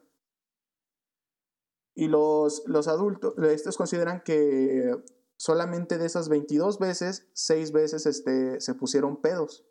Y 1.95 2.07
los, 2.07 2.63
los 2.65 2.87
adultos, 2.87 3.33
estos 3.39 3.75
consideran 3.75 4.21
que 4.23 4.95
solamente 5.39 5.97
de 5.97 6.05
esas 6.05 6.29
22 6.29 6.79
veces, 6.79 7.27
6 7.33 7.71
veces 7.71 8.05
este, 8.05 8.61
se 8.61 8.73
pusieron 8.75 9.21
pedos. 9.21 9.65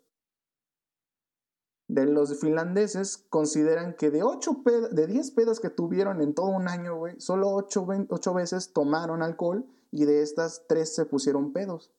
De 1.87 2.05
los 2.05 2.39
finlandeses 2.39 3.17
consideran 3.17 3.95
que 3.95 4.11
de, 4.11 4.21
8 4.21 4.63
de 4.91 5.07
10 5.07 5.31
pedas 5.31 5.59
que 5.59 5.71
tuvieron 5.71 6.21
en 6.21 6.35
todo 6.35 6.47
un 6.47 6.67
año, 6.67 6.97
güey, 6.97 7.19
solo 7.19 7.49
8, 7.49 8.33
veces 8.33 8.73
tomaron 8.73 9.23
alcohol 9.23 9.65
y 9.89 10.05
de 10.05 10.21
estas 10.21 10.67
3 10.67 10.93
se 10.93 11.05
pusieron 11.05 11.51
pedos. 11.51 11.91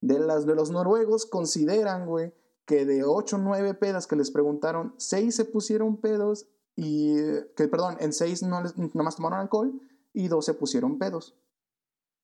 De, 0.00 0.20
las, 0.20 0.46
de 0.46 0.54
los 0.54 0.70
noruegos 0.70 1.26
consideran, 1.26 2.06
güey, 2.06 2.32
que 2.66 2.86
de 2.86 3.04
8 3.04 3.36
o 3.36 3.38
9 3.38 3.74
pedas 3.74 4.06
que 4.06 4.16
les 4.16 4.30
preguntaron, 4.30 4.94
6 4.98 5.34
se 5.34 5.44
pusieron 5.44 6.00
pedos 6.00 6.48
y, 6.76 7.14
que 7.56 7.68
perdón, 7.68 7.96
en 8.00 8.12
6 8.12 8.42
no 8.44 8.62
les, 8.62 8.76
nomás 8.94 9.16
tomaron 9.16 9.40
alcohol 9.40 9.80
y 10.12 10.28
2 10.28 10.44
se 10.44 10.54
pusieron 10.54 10.98
pedos. 10.98 11.36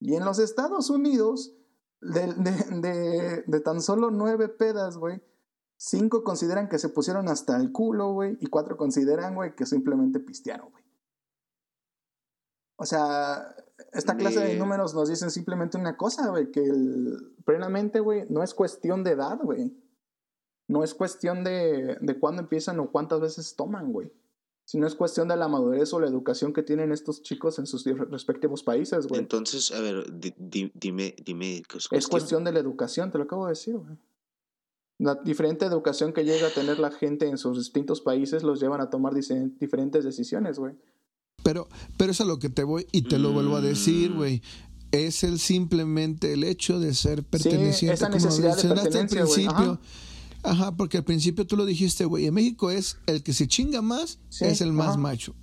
Y 0.01 0.15
en 0.15 0.25
los 0.25 0.39
Estados 0.39 0.91
Unidos, 0.91 1.55
de, 2.01 2.33
de, 2.35 2.81
de, 2.81 3.43
de 3.47 3.61
tan 3.61 3.81
solo 3.83 4.11
9 4.11 4.49
pedas, 4.49 4.97
güey, 4.97 5.21
Cinco 5.81 6.25
consideran 6.25 6.69
que 6.69 6.81
se 6.81 6.89
pusieron 6.89 7.29
hasta 7.29 7.57
el 7.57 7.71
culo, 7.71 8.13
güey. 8.13 8.37
Y 8.41 8.49
cuatro 8.49 8.77
consideran, 8.77 9.37
güey, 9.37 9.55
que 9.55 9.65
simplemente 9.65 10.19
pistearon, 10.19 10.73
güey. 10.73 10.83
O 12.77 12.85
sea, 12.85 13.55
esta 13.93 14.17
clase 14.17 14.41
de 14.41 14.47
De- 14.55 14.59
números 14.59 14.93
nos 14.93 15.09
dicen 15.09 15.31
simplemente 15.31 15.79
una 15.79 15.97
cosa, 15.97 16.31
güey. 16.31 16.51
Que 16.51 16.65
el, 16.65 17.37
plenamente, 17.47 18.01
güey, 18.01 18.27
no 18.29 18.43
es 18.43 18.55
cuestión 18.55 19.05
de 19.05 19.13
edad, 19.13 19.39
güey. 19.41 19.73
No 20.69 20.85
es 20.85 20.95
cuestión 20.95 21.43
de, 21.45 21.97
de 22.01 22.19
cuándo 22.19 22.43
empiezan 22.43 22.79
o 22.79 22.91
cuántas 22.91 23.21
veces 23.21 23.57
toman, 23.57 23.93
güey. 23.93 24.13
Sino 24.65 24.87
es 24.87 24.95
cuestión 24.95 25.29
de 25.29 25.37
la 25.37 25.49
madurez 25.49 25.95
o 25.95 26.01
la 26.01 26.07
educación 26.09 26.53
que 26.53 26.63
tienen 26.63 26.93
estos 26.93 27.23
chicos 27.23 27.59
en 27.59 27.67
sus 27.67 27.85
respectivos 27.85 28.63
países, 28.63 29.07
güey. 29.07 29.19
Entonces, 29.21 29.73
a 29.73 29.81
ver, 29.81 30.05
di- 30.21 30.35
di- 30.37 30.71
dime, 30.75 31.15
dime. 31.25 31.63
¿qué 31.67 31.97
Es 31.97 32.07
cuestión 32.07 32.45
de 32.45 32.53
la 32.53 32.59
educación, 32.61 33.11
te 33.11 33.17
lo 33.17 33.25
acabo 33.25 33.47
de 33.47 33.53
decir, 33.53 33.77
güey. 33.79 33.97
La 34.99 35.15
diferente 35.15 35.65
educación 35.65 36.13
que 36.13 36.25
llega 36.25 36.49
a 36.49 36.51
tener 36.51 36.79
la 36.79 36.91
gente 36.91 37.29
en 37.29 37.39
sus 37.39 37.57
distintos 37.57 38.01
países 38.03 38.43
los 38.43 38.61
llevan 38.61 38.81
a 38.83 38.91
tomar 38.91 39.15
diferentes 39.15 40.05
decisiones, 40.05 40.59
güey. 40.59 40.75
Pero, 41.45 41.69
pero 41.97 42.11
es 42.13 42.21
a 42.21 42.25
lo 42.25 42.39
que 42.39 42.51
te 42.51 42.65
voy 42.65 42.87
y 42.93 43.03
te 43.03 43.17
lo 43.19 43.33
vuelvo 43.33 43.57
a 43.57 43.61
decir, 43.63 44.13
güey. 44.13 44.43
Es 44.91 45.23
el 45.25 45.39
simplemente 45.39 46.33
el 46.33 46.45
hecho 46.45 46.81
de 46.81 46.93
ser 46.95 47.23
perteneciente. 47.23 47.95
esa 47.95 48.07
como 48.11 48.19
lo 48.19 48.25
necesidad 48.25 48.57
de 48.57 48.65
mencionaste 48.65 48.99
al 48.99 49.07
principio. 49.09 49.51
Ajá. 49.51 49.81
Porque 50.77 50.99
al 50.99 51.05
principio 51.05 51.47
tú 51.47 51.57
lo 51.57 51.65
dijiste, 51.67 52.05
güey. 52.05 52.27
En 52.27 52.35
México 52.35 52.71
es 52.71 52.97
el 53.07 53.23
que 53.23 53.33
se 53.33 53.47
chinga 53.49 53.83
más, 53.83 54.19
Sí, 54.29 54.45
es 54.45 54.61
el 54.61 54.73
más 54.73 54.89
ajá. 54.91 54.97
macho. 54.99 55.35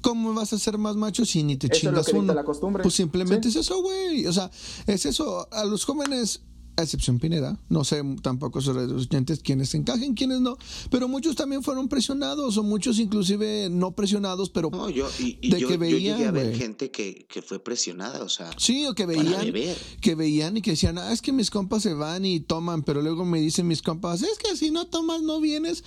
¿Cómo 0.00 0.32
vas 0.34 0.52
a 0.52 0.58
ser 0.58 0.78
más 0.78 0.94
macho 0.96 1.24
si 1.24 1.42
ni 1.42 1.56
te 1.56 1.66
Eso 1.66 1.76
es 1.76 1.82
lo 1.84 1.90
chingas 1.90 2.06
que 2.06 2.16
uno? 2.16 2.34
la 2.34 2.44
costumbre. 2.44 2.82
Pues 2.82 2.94
simplemente 2.94 3.50
Sí. 3.50 3.58
es 3.58 3.66
eso, 3.66 3.82
güey. 3.82 4.26
O 4.26 4.32
sea, 4.32 4.50
es 4.86 5.04
eso. 5.06 5.48
A 5.52 5.64
los 5.64 5.84
jóvenes, 5.84 6.42
a 6.76 6.82
excepción 6.82 7.18
Pineda, 7.18 7.58
no 7.68 7.84
sé 7.84 8.02
tampoco 8.22 8.60
sobre 8.60 8.86
los 8.86 9.06
oyentes 9.06 9.40
quienes 9.40 9.74
encajen, 9.74 10.14
quienes 10.14 10.40
no, 10.40 10.56
pero 10.90 11.08
muchos 11.08 11.36
también 11.36 11.62
fueron 11.62 11.88
presionados, 11.88 12.56
o 12.56 12.62
muchos 12.62 12.98
inclusive 12.98 13.68
no 13.70 13.92
presionados, 13.92 14.50
pero 14.50 14.70
No, 14.70 14.90
yo, 14.90 15.08
y, 15.18 15.38
y 15.40 15.50
de 15.50 15.60
yo, 15.60 15.68
que 15.68 15.74
yo 15.74 15.80
veían, 15.80 16.16
llegué 16.18 16.28
a 16.28 16.30
ver 16.32 16.56
gente 16.56 16.90
que, 16.90 17.26
que 17.28 17.42
fue 17.42 17.58
presionada, 17.62 18.22
o 18.22 18.28
sea, 18.28 18.50
sí, 18.56 18.86
o 18.86 18.94
que 18.94 19.06
veían, 19.06 19.52
que 20.00 20.14
veían 20.14 20.56
y 20.56 20.62
que 20.62 20.72
decían, 20.72 20.98
ah, 20.98 21.12
es 21.12 21.22
que 21.22 21.32
mis 21.32 21.50
compas 21.50 21.82
se 21.82 21.94
van 21.94 22.24
y 22.24 22.40
toman, 22.40 22.82
pero 22.82 23.02
luego 23.02 23.24
me 23.24 23.40
dicen 23.40 23.66
mis 23.66 23.82
compas, 23.82 24.22
es 24.22 24.38
que 24.38 24.56
si 24.56 24.70
no 24.70 24.86
tomas 24.86 25.22
no 25.22 25.40
vienes. 25.40 25.84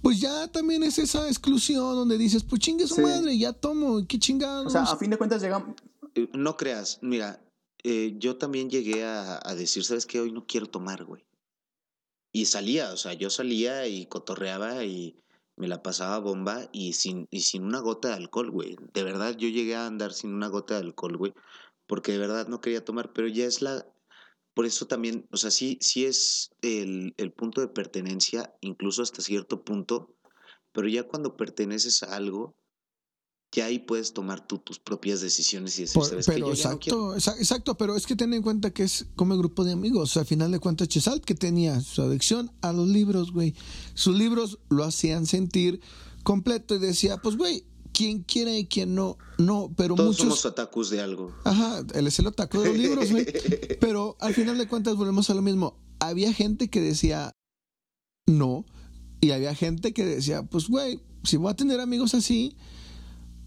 Pues 0.00 0.18
ya 0.18 0.48
también 0.48 0.82
es 0.82 0.98
esa 0.98 1.28
exclusión 1.28 1.94
donde 1.94 2.18
dices, 2.18 2.42
pues 2.42 2.60
chingue 2.60 2.88
su 2.88 2.96
Sí. 2.96 3.02
madre, 3.02 3.38
ya 3.38 3.52
tomo, 3.52 4.04
qué 4.08 4.18
chingados. 4.18 4.66
O 4.66 4.70
sea, 4.70 4.82
a 4.82 4.96
fin 4.96 5.10
de 5.10 5.16
cuentas 5.16 5.40
llegamos... 5.40 5.76
Eh, 6.16 6.28
No 6.34 6.56
creas, 6.56 6.98
mira, 7.02 7.40
eh, 7.84 8.14
yo 8.16 8.36
también 8.38 8.70
llegué 8.70 9.04
a, 9.04 9.40
a 9.42 9.54
decir, 9.54 9.84
¿sabes 9.84 10.06
qué? 10.06 10.20
Hoy 10.20 10.32
no 10.32 10.46
quiero 10.46 10.66
tomar, 10.66 11.04
güey. 11.04 11.24
Y 12.32 12.46
salía, 12.46 12.92
o 12.92 12.96
sea, 12.96 13.12
yo 13.12 13.28
salía 13.30 13.86
y 13.86 14.06
cotorreaba 14.06 14.84
y 14.84 15.22
me 15.56 15.68
la 15.68 15.82
pasaba 15.82 16.18
bomba 16.18 16.68
y 16.72 16.94
sin, 16.94 17.28
y 17.30 17.40
sin 17.40 17.64
una 17.64 17.80
gota 17.80 18.08
de 18.08 18.14
alcohol, 18.14 18.50
güey. 18.50 18.76
De 18.94 19.04
verdad, 19.04 19.36
yo 19.36 19.48
llegué 19.48 19.74
a 19.74 19.86
andar 19.86 20.12
sin 20.12 20.32
una 20.32 20.48
gota 20.48 20.74
de 20.74 20.80
alcohol, 20.86 21.16
güey. 21.16 21.34
Porque 21.86 22.12
de 22.12 22.18
verdad 22.18 22.48
no 22.48 22.60
quería 22.60 22.84
tomar, 22.84 23.12
pero 23.12 23.28
ya 23.28 23.44
es 23.44 23.60
la... 23.60 23.86
Por 24.54 24.66
eso 24.66 24.86
también, 24.86 25.26
o 25.30 25.36
sea, 25.36 25.50
sí, 25.50 25.78
sí 25.80 26.04
es 26.04 26.50
el, 26.62 27.14
el 27.16 27.32
punto 27.32 27.60
de 27.60 27.68
pertenencia, 27.68 28.54
incluso 28.60 29.02
hasta 29.02 29.22
cierto 29.22 29.64
punto, 29.64 30.14
pero 30.72 30.88
ya 30.88 31.04
cuando 31.04 31.36
perteneces 31.36 32.02
a 32.02 32.16
algo, 32.16 32.54
ya 33.54 33.66
ahí 33.66 33.78
puedes 33.78 34.12
tomar 34.14 34.46
tú 34.46 34.58
tus 34.58 34.78
propias 34.78 35.20
decisiones 35.20 35.78
y 35.78 35.82
decir, 35.82 35.94
Por- 36.00 36.24
pero 36.24 36.48
Yo 36.48 36.54
ya 36.54 36.70
no 36.70 36.78
quiero". 36.78 37.14
exacto, 37.14 37.16
exa- 37.16 37.38
exacto, 37.38 37.76
pero 37.76 37.94
es 37.96 38.06
que 38.06 38.16
ten 38.16 38.32
en 38.32 38.42
cuenta 38.42 38.70
que 38.70 38.82
es 38.82 39.06
como 39.14 39.36
grupo 39.36 39.62
de 39.64 39.72
amigos. 39.72 40.16
Al 40.16 40.24
final 40.26 40.50
de 40.50 40.58
cuentas, 40.58 40.88
Chesalt 40.88 41.24
que 41.24 41.34
tenía 41.34 41.80
su 41.80 42.00
adicción 42.02 42.50
a 42.62 42.72
los 42.72 42.88
libros, 42.88 43.30
güey. 43.32 43.54
Sus 43.94 44.16
libros 44.16 44.58
lo 44.70 44.84
hacían 44.84 45.26
sentir 45.26 45.80
completo 46.22 46.74
y 46.74 46.78
decía, 46.78 47.18
pues, 47.18 47.36
güey, 47.36 47.64
quien 47.92 48.22
quiere 48.22 48.58
y 48.58 48.64
quien 48.66 48.94
no, 48.94 49.18
no, 49.36 49.70
pero 49.76 49.96
Todos 49.96 50.08
muchos. 50.16 50.22
somos 50.22 50.46
otakus 50.46 50.88
de 50.88 51.02
algo. 51.02 51.34
Ajá, 51.44 51.82
él 51.94 52.06
es 52.06 52.18
el 52.18 52.26
otaku 52.28 52.60
de 52.60 52.68
los 52.70 52.78
libros, 52.78 53.10
güey. 53.10 53.26
Pero 53.80 54.16
al 54.20 54.32
final 54.32 54.56
de 54.56 54.66
cuentas 54.66 54.96
volvemos 54.96 55.28
a 55.28 55.34
lo 55.34 55.42
mismo. 55.42 55.76
Había 56.00 56.32
gente 56.32 56.70
que 56.70 56.80
decía 56.80 57.32
no, 58.26 58.64
y 59.20 59.32
había 59.32 59.54
gente 59.54 59.92
que 59.92 60.04
decía, 60.06 60.42
pues, 60.44 60.68
güey, 60.68 61.00
si 61.22 61.36
voy 61.36 61.50
a 61.50 61.54
tener 61.54 61.80
amigos 61.80 62.14
así, 62.14 62.56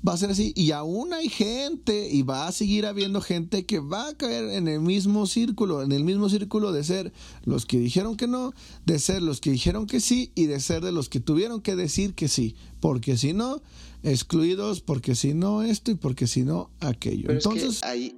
va 0.08 0.14
a 0.14 0.18
ser 0.18 0.30
así. 0.30 0.54
Y 0.56 0.72
aún 0.72 1.14
hay 1.14 1.30
gente, 1.30 2.10
y 2.12 2.22
va 2.24 2.48
a 2.48 2.52
seguir 2.52 2.86
habiendo 2.86 3.22
gente 3.22 3.66
que 3.66 3.80
va 3.80 4.10
a 4.10 4.18
caer 4.18 4.50
en 4.52 4.68
el 4.68 4.82
mismo 4.82 5.26
círculo, 5.26 5.82
en 5.82 5.92
el 5.92 6.04
mismo 6.04 6.30
círculo 6.30 6.72
de 6.72 6.84
ser 6.84 7.14
los 7.44 7.66
que 7.66 7.80
dijeron 7.80 8.18
que 8.18 8.28
no, 8.28 8.54
de 8.86 9.00
ser 9.00 9.22
los 9.22 9.42
que 9.42 9.52
dijeron 9.52 9.88
que 9.88 10.00
sí, 10.00 10.32
y 10.36 10.46
de 10.46 10.60
ser 10.60 10.84
de 10.84 10.92
los 10.92 11.10
que 11.10 11.20
tuvieron 11.20 11.62
que 11.62 11.76
decir 11.76 12.14
que 12.14 12.28
sí. 12.28 12.56
Porque 12.80 13.18
si 13.18 13.34
no, 13.34 13.62
excluidos, 14.04 14.82
porque 14.82 15.16
si 15.16 15.34
no 15.34 15.64
esto 15.64 15.92
y 15.92 15.96
porque 15.96 16.28
si 16.28 16.44
no 16.44 16.70
aquello. 16.80 17.28
Pero 17.28 17.40
Entonces, 17.40 17.76
es 17.76 17.82
que 17.82 18.16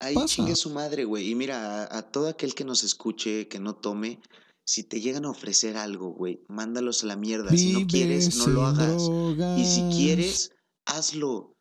ahí, 0.00 0.16
chingue 0.26 0.56
su 0.56 0.70
madre, 0.70 1.04
güey. 1.04 1.30
Y 1.30 1.34
mira, 1.34 1.84
a, 1.84 1.98
a 1.98 2.02
todo 2.02 2.28
aquel 2.28 2.54
que 2.54 2.64
nos 2.64 2.84
escuche, 2.84 3.48
que 3.48 3.58
no 3.58 3.74
tome, 3.74 4.20
si 4.66 4.82
te 4.82 5.00
llegan 5.00 5.24
a 5.24 5.30
ofrecer 5.30 5.76
algo, 5.76 6.10
güey, 6.10 6.40
mándalos 6.48 7.04
a 7.04 7.06
la 7.06 7.16
mierda. 7.16 7.56
si 7.56 7.72
no 7.72 7.86
quieres, 7.86 8.36
no 8.36 8.48
lo 8.48 8.66
hagas. 8.66 9.02
Y 9.58 9.64
si 9.64 9.82
quieres, 9.96 10.50
hazlo. 10.86 11.52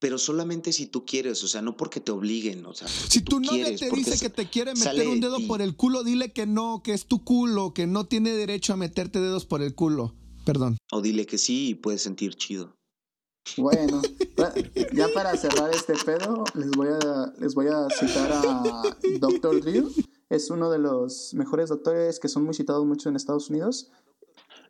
Pero 0.00 0.18
solamente 0.18 0.72
si 0.72 0.86
tú 0.86 1.06
quieres, 1.06 1.44
o 1.44 1.48
sea, 1.48 1.62
no 1.62 1.76
porque 1.76 2.00
te 2.00 2.10
obliguen, 2.10 2.66
o 2.66 2.74
sea, 2.74 2.88
Si 2.88 3.20
tu 3.20 3.38
novia 3.38 3.66
quieres, 3.66 3.80
te 3.80 3.90
dice 3.90 4.18
que 4.18 4.30
te 4.30 4.50
quiere 4.50 4.74
meter 4.74 5.06
un 5.06 5.20
de 5.20 5.28
dedo 5.28 5.46
por 5.46 5.62
el 5.62 5.76
culo, 5.76 6.02
dile 6.02 6.32
que 6.32 6.44
no, 6.44 6.82
que 6.82 6.92
es 6.92 7.06
tu 7.06 7.22
culo, 7.22 7.72
que 7.72 7.86
no 7.86 8.06
tiene 8.06 8.32
derecho 8.32 8.72
a 8.72 8.76
meterte 8.76 9.20
dedos 9.20 9.46
por 9.46 9.62
el 9.62 9.76
culo. 9.76 10.16
Perdón. 10.44 10.76
O 10.90 11.02
dile 11.02 11.24
que 11.24 11.38
sí 11.38 11.68
y 11.68 11.74
puedes 11.76 12.02
sentir 12.02 12.34
chido. 12.34 12.74
Bueno, 13.56 14.02
ya 14.92 15.08
para 15.14 15.36
cerrar 15.36 15.70
este 15.74 15.94
pedo, 16.04 16.44
les 16.54 16.70
voy 16.70 16.88
a, 16.88 17.32
les 17.38 17.54
voy 17.54 17.66
a 17.68 17.88
citar 17.90 18.32
a 18.32 18.96
Dr. 19.20 19.60
Drew. 19.60 19.92
Es 20.30 20.50
uno 20.50 20.70
de 20.70 20.78
los 20.78 21.34
mejores 21.34 21.68
doctores 21.68 22.18
que 22.18 22.28
son 22.28 22.44
muy 22.44 22.54
citados 22.54 22.86
mucho 22.86 23.08
en 23.08 23.16
Estados 23.16 23.50
Unidos. 23.50 23.90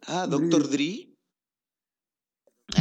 Ah, 0.06 0.26
Dre. 0.26 0.40
Doctor 0.40 0.68
Dre. 0.68 1.08
Ah, 1.08 1.11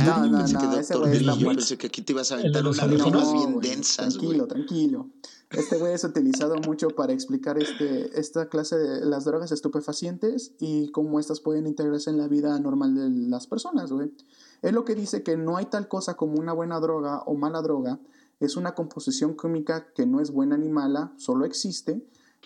No, 0.06 0.26
no, 0.26 0.38
pensé 0.39 0.54
no, 0.54 0.60
que 0.72 0.80
ese 0.80 0.98
güey 0.98 1.18
está 1.18 1.36
yo 1.36 1.48
pensé 1.48 1.78
que 1.78 1.88
aquí 1.88 2.02
te 2.02 2.14
ibas 2.14 2.32
a 2.32 2.36
aventar 2.36 2.66
unas 2.66 2.88
No, 2.88 3.34
bien 3.34 3.54
güey, 3.54 3.70
densas, 3.70 4.16
Tranquilo, 4.16 4.46
güey. 4.46 4.48
tranquilo. 4.48 5.10
Este 5.52 5.78
güey 5.78 5.94
es 5.94 6.04
utilizado 6.06 6.56
mucho 6.66 6.88
para 6.89 7.12
explicar 7.12 7.58
este, 7.58 8.18
esta 8.18 8.48
clase 8.48 8.78
de 8.78 9.06
las 9.06 9.26
drogas 9.26 9.52
estupefacientes 9.52 10.54
y 10.60 10.89
cómo 10.92 11.20
estas 11.20 11.42
pueden 11.42 11.68
integrarse 11.68 12.10
en 12.10 12.18
la 12.18 12.30
vida 12.30 12.58
normal 12.60 12.96
de 12.96 13.10
las 13.30 13.48
personas, 13.48 13.92
güey. 13.92 14.14
Es 14.62 14.72
lo 14.72 14.86
que 14.86 14.96
dice 14.96 15.24
que 15.24 15.36
no 15.36 15.58
hay 15.58 15.66
tal 15.66 15.89
cosa 15.89 16.14
como 16.16 16.39
una 16.39 16.54
buena 16.54 16.80
droga 16.80 17.24
o 17.26 17.36
mala 17.36 17.62
droga. 17.62 18.00
Es 18.39 18.56
una 18.56 18.76
composición 18.76 19.36
química 19.36 19.92
que 19.94 20.06
no 20.06 20.22
es 20.22 20.32
buena 20.32 20.58
ni 20.58 20.70
mala, 20.70 21.12
solo 21.18 21.46
existe. 21.46 22.02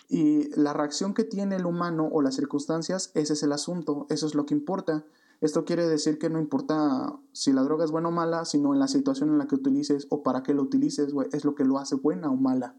Y 0.08 0.48
la 0.60 0.72
reacción 0.72 1.14
que 1.14 1.24
tiene 1.24 1.56
el 1.56 1.66
humano 1.66 2.08
o 2.10 2.22
las 2.22 2.34
circunstancias, 2.34 3.12
ese 3.14 3.34
es 3.34 3.42
el 3.42 3.52
asunto, 3.52 4.06
eso 4.10 4.26
es 4.26 4.34
lo 4.34 4.46
que 4.46 4.54
importa. 4.54 5.04
Esto 5.40 5.64
quiere 5.64 5.86
decir 5.86 6.18
que 6.18 6.30
no 6.30 6.38
importa 6.38 7.18
si 7.32 7.52
la 7.52 7.62
droga 7.62 7.84
es 7.84 7.90
buena 7.90 8.08
o 8.08 8.12
mala, 8.12 8.44
sino 8.44 8.72
en 8.72 8.80
la 8.80 8.88
situación 8.88 9.30
en 9.30 9.38
la 9.38 9.46
que 9.46 9.54
utilices 9.54 10.06
o 10.10 10.22
para 10.22 10.42
qué 10.42 10.54
lo 10.54 10.62
utilices, 10.62 11.12
güey, 11.12 11.28
es 11.32 11.44
lo 11.44 11.54
que 11.54 11.64
lo 11.64 11.78
hace 11.78 11.94
buena 11.94 12.30
o 12.30 12.36
mala. 12.36 12.76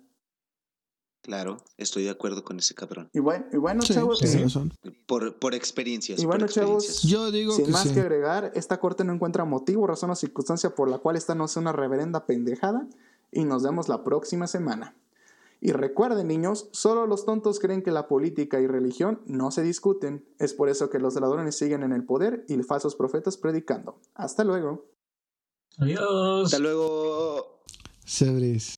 Claro, 1.21 1.57
estoy 1.75 2.05
de 2.05 2.09
acuerdo 2.09 2.43
con 2.43 2.57
ese 2.57 2.73
cabrón. 2.73 3.09
Y 3.11 3.19
bueno, 3.19 3.45
y 3.51 3.57
bueno 3.57 3.81
Sí, 3.81 3.93
chavos. 3.93 4.21
Por, 5.05 5.37
por 5.39 5.53
experiencias. 5.53 6.19
Y 6.19 6.23
por 6.23 6.35
bueno, 6.35 6.47
chavos. 6.47 7.03
Yo 7.03 7.31
digo 7.31 7.51
sin 7.53 7.65
que 7.65 7.71
más 7.71 7.83
sí. 7.83 7.93
que 7.93 7.99
agregar, 7.99 8.51
esta 8.55 8.79
corte 8.79 9.03
no 9.03 9.13
encuentra 9.13 9.43
motivo, 9.43 9.85
razón 9.87 10.09
o 10.09 10.15
circunstancia 10.15 10.73
por 10.73 10.89
la 10.89 10.99
cual 10.99 11.17
esta 11.17 11.35
no 11.35 11.49
sea 11.49 11.61
una 11.61 11.73
reverenda 11.73 12.25
pendejada. 12.25 12.87
Y 13.29 13.43
nos 13.43 13.61
vemos 13.61 13.89
la 13.89 14.05
próxima 14.05 14.47
semana. 14.47 14.95
Y 15.59 15.71
recuerden, 15.71 16.27
niños, 16.27 16.69
solo 16.71 17.07
los 17.07 17.25
tontos 17.25 17.59
creen 17.59 17.81
que 17.81 17.91
la 17.91 18.07
política 18.07 18.59
y 18.59 18.67
religión 18.67 19.21
no 19.25 19.51
se 19.51 19.63
discuten. 19.63 20.25
Es 20.39 20.53
por 20.53 20.69
eso 20.69 20.89
que 20.89 20.99
los 20.99 21.15
ladrones 21.15 21.57
siguen 21.57 21.83
en 21.83 21.93
el 21.93 22.05
poder 22.05 22.45
y 22.47 22.61
falsos 22.63 22.95
profetas 22.95 23.37
predicando. 23.37 23.99
Hasta 24.13 24.43
luego. 24.43 24.85
Adiós. 25.77 26.45
Hasta 26.45 26.59
luego. 26.59 27.61
Sebres. 28.05 28.75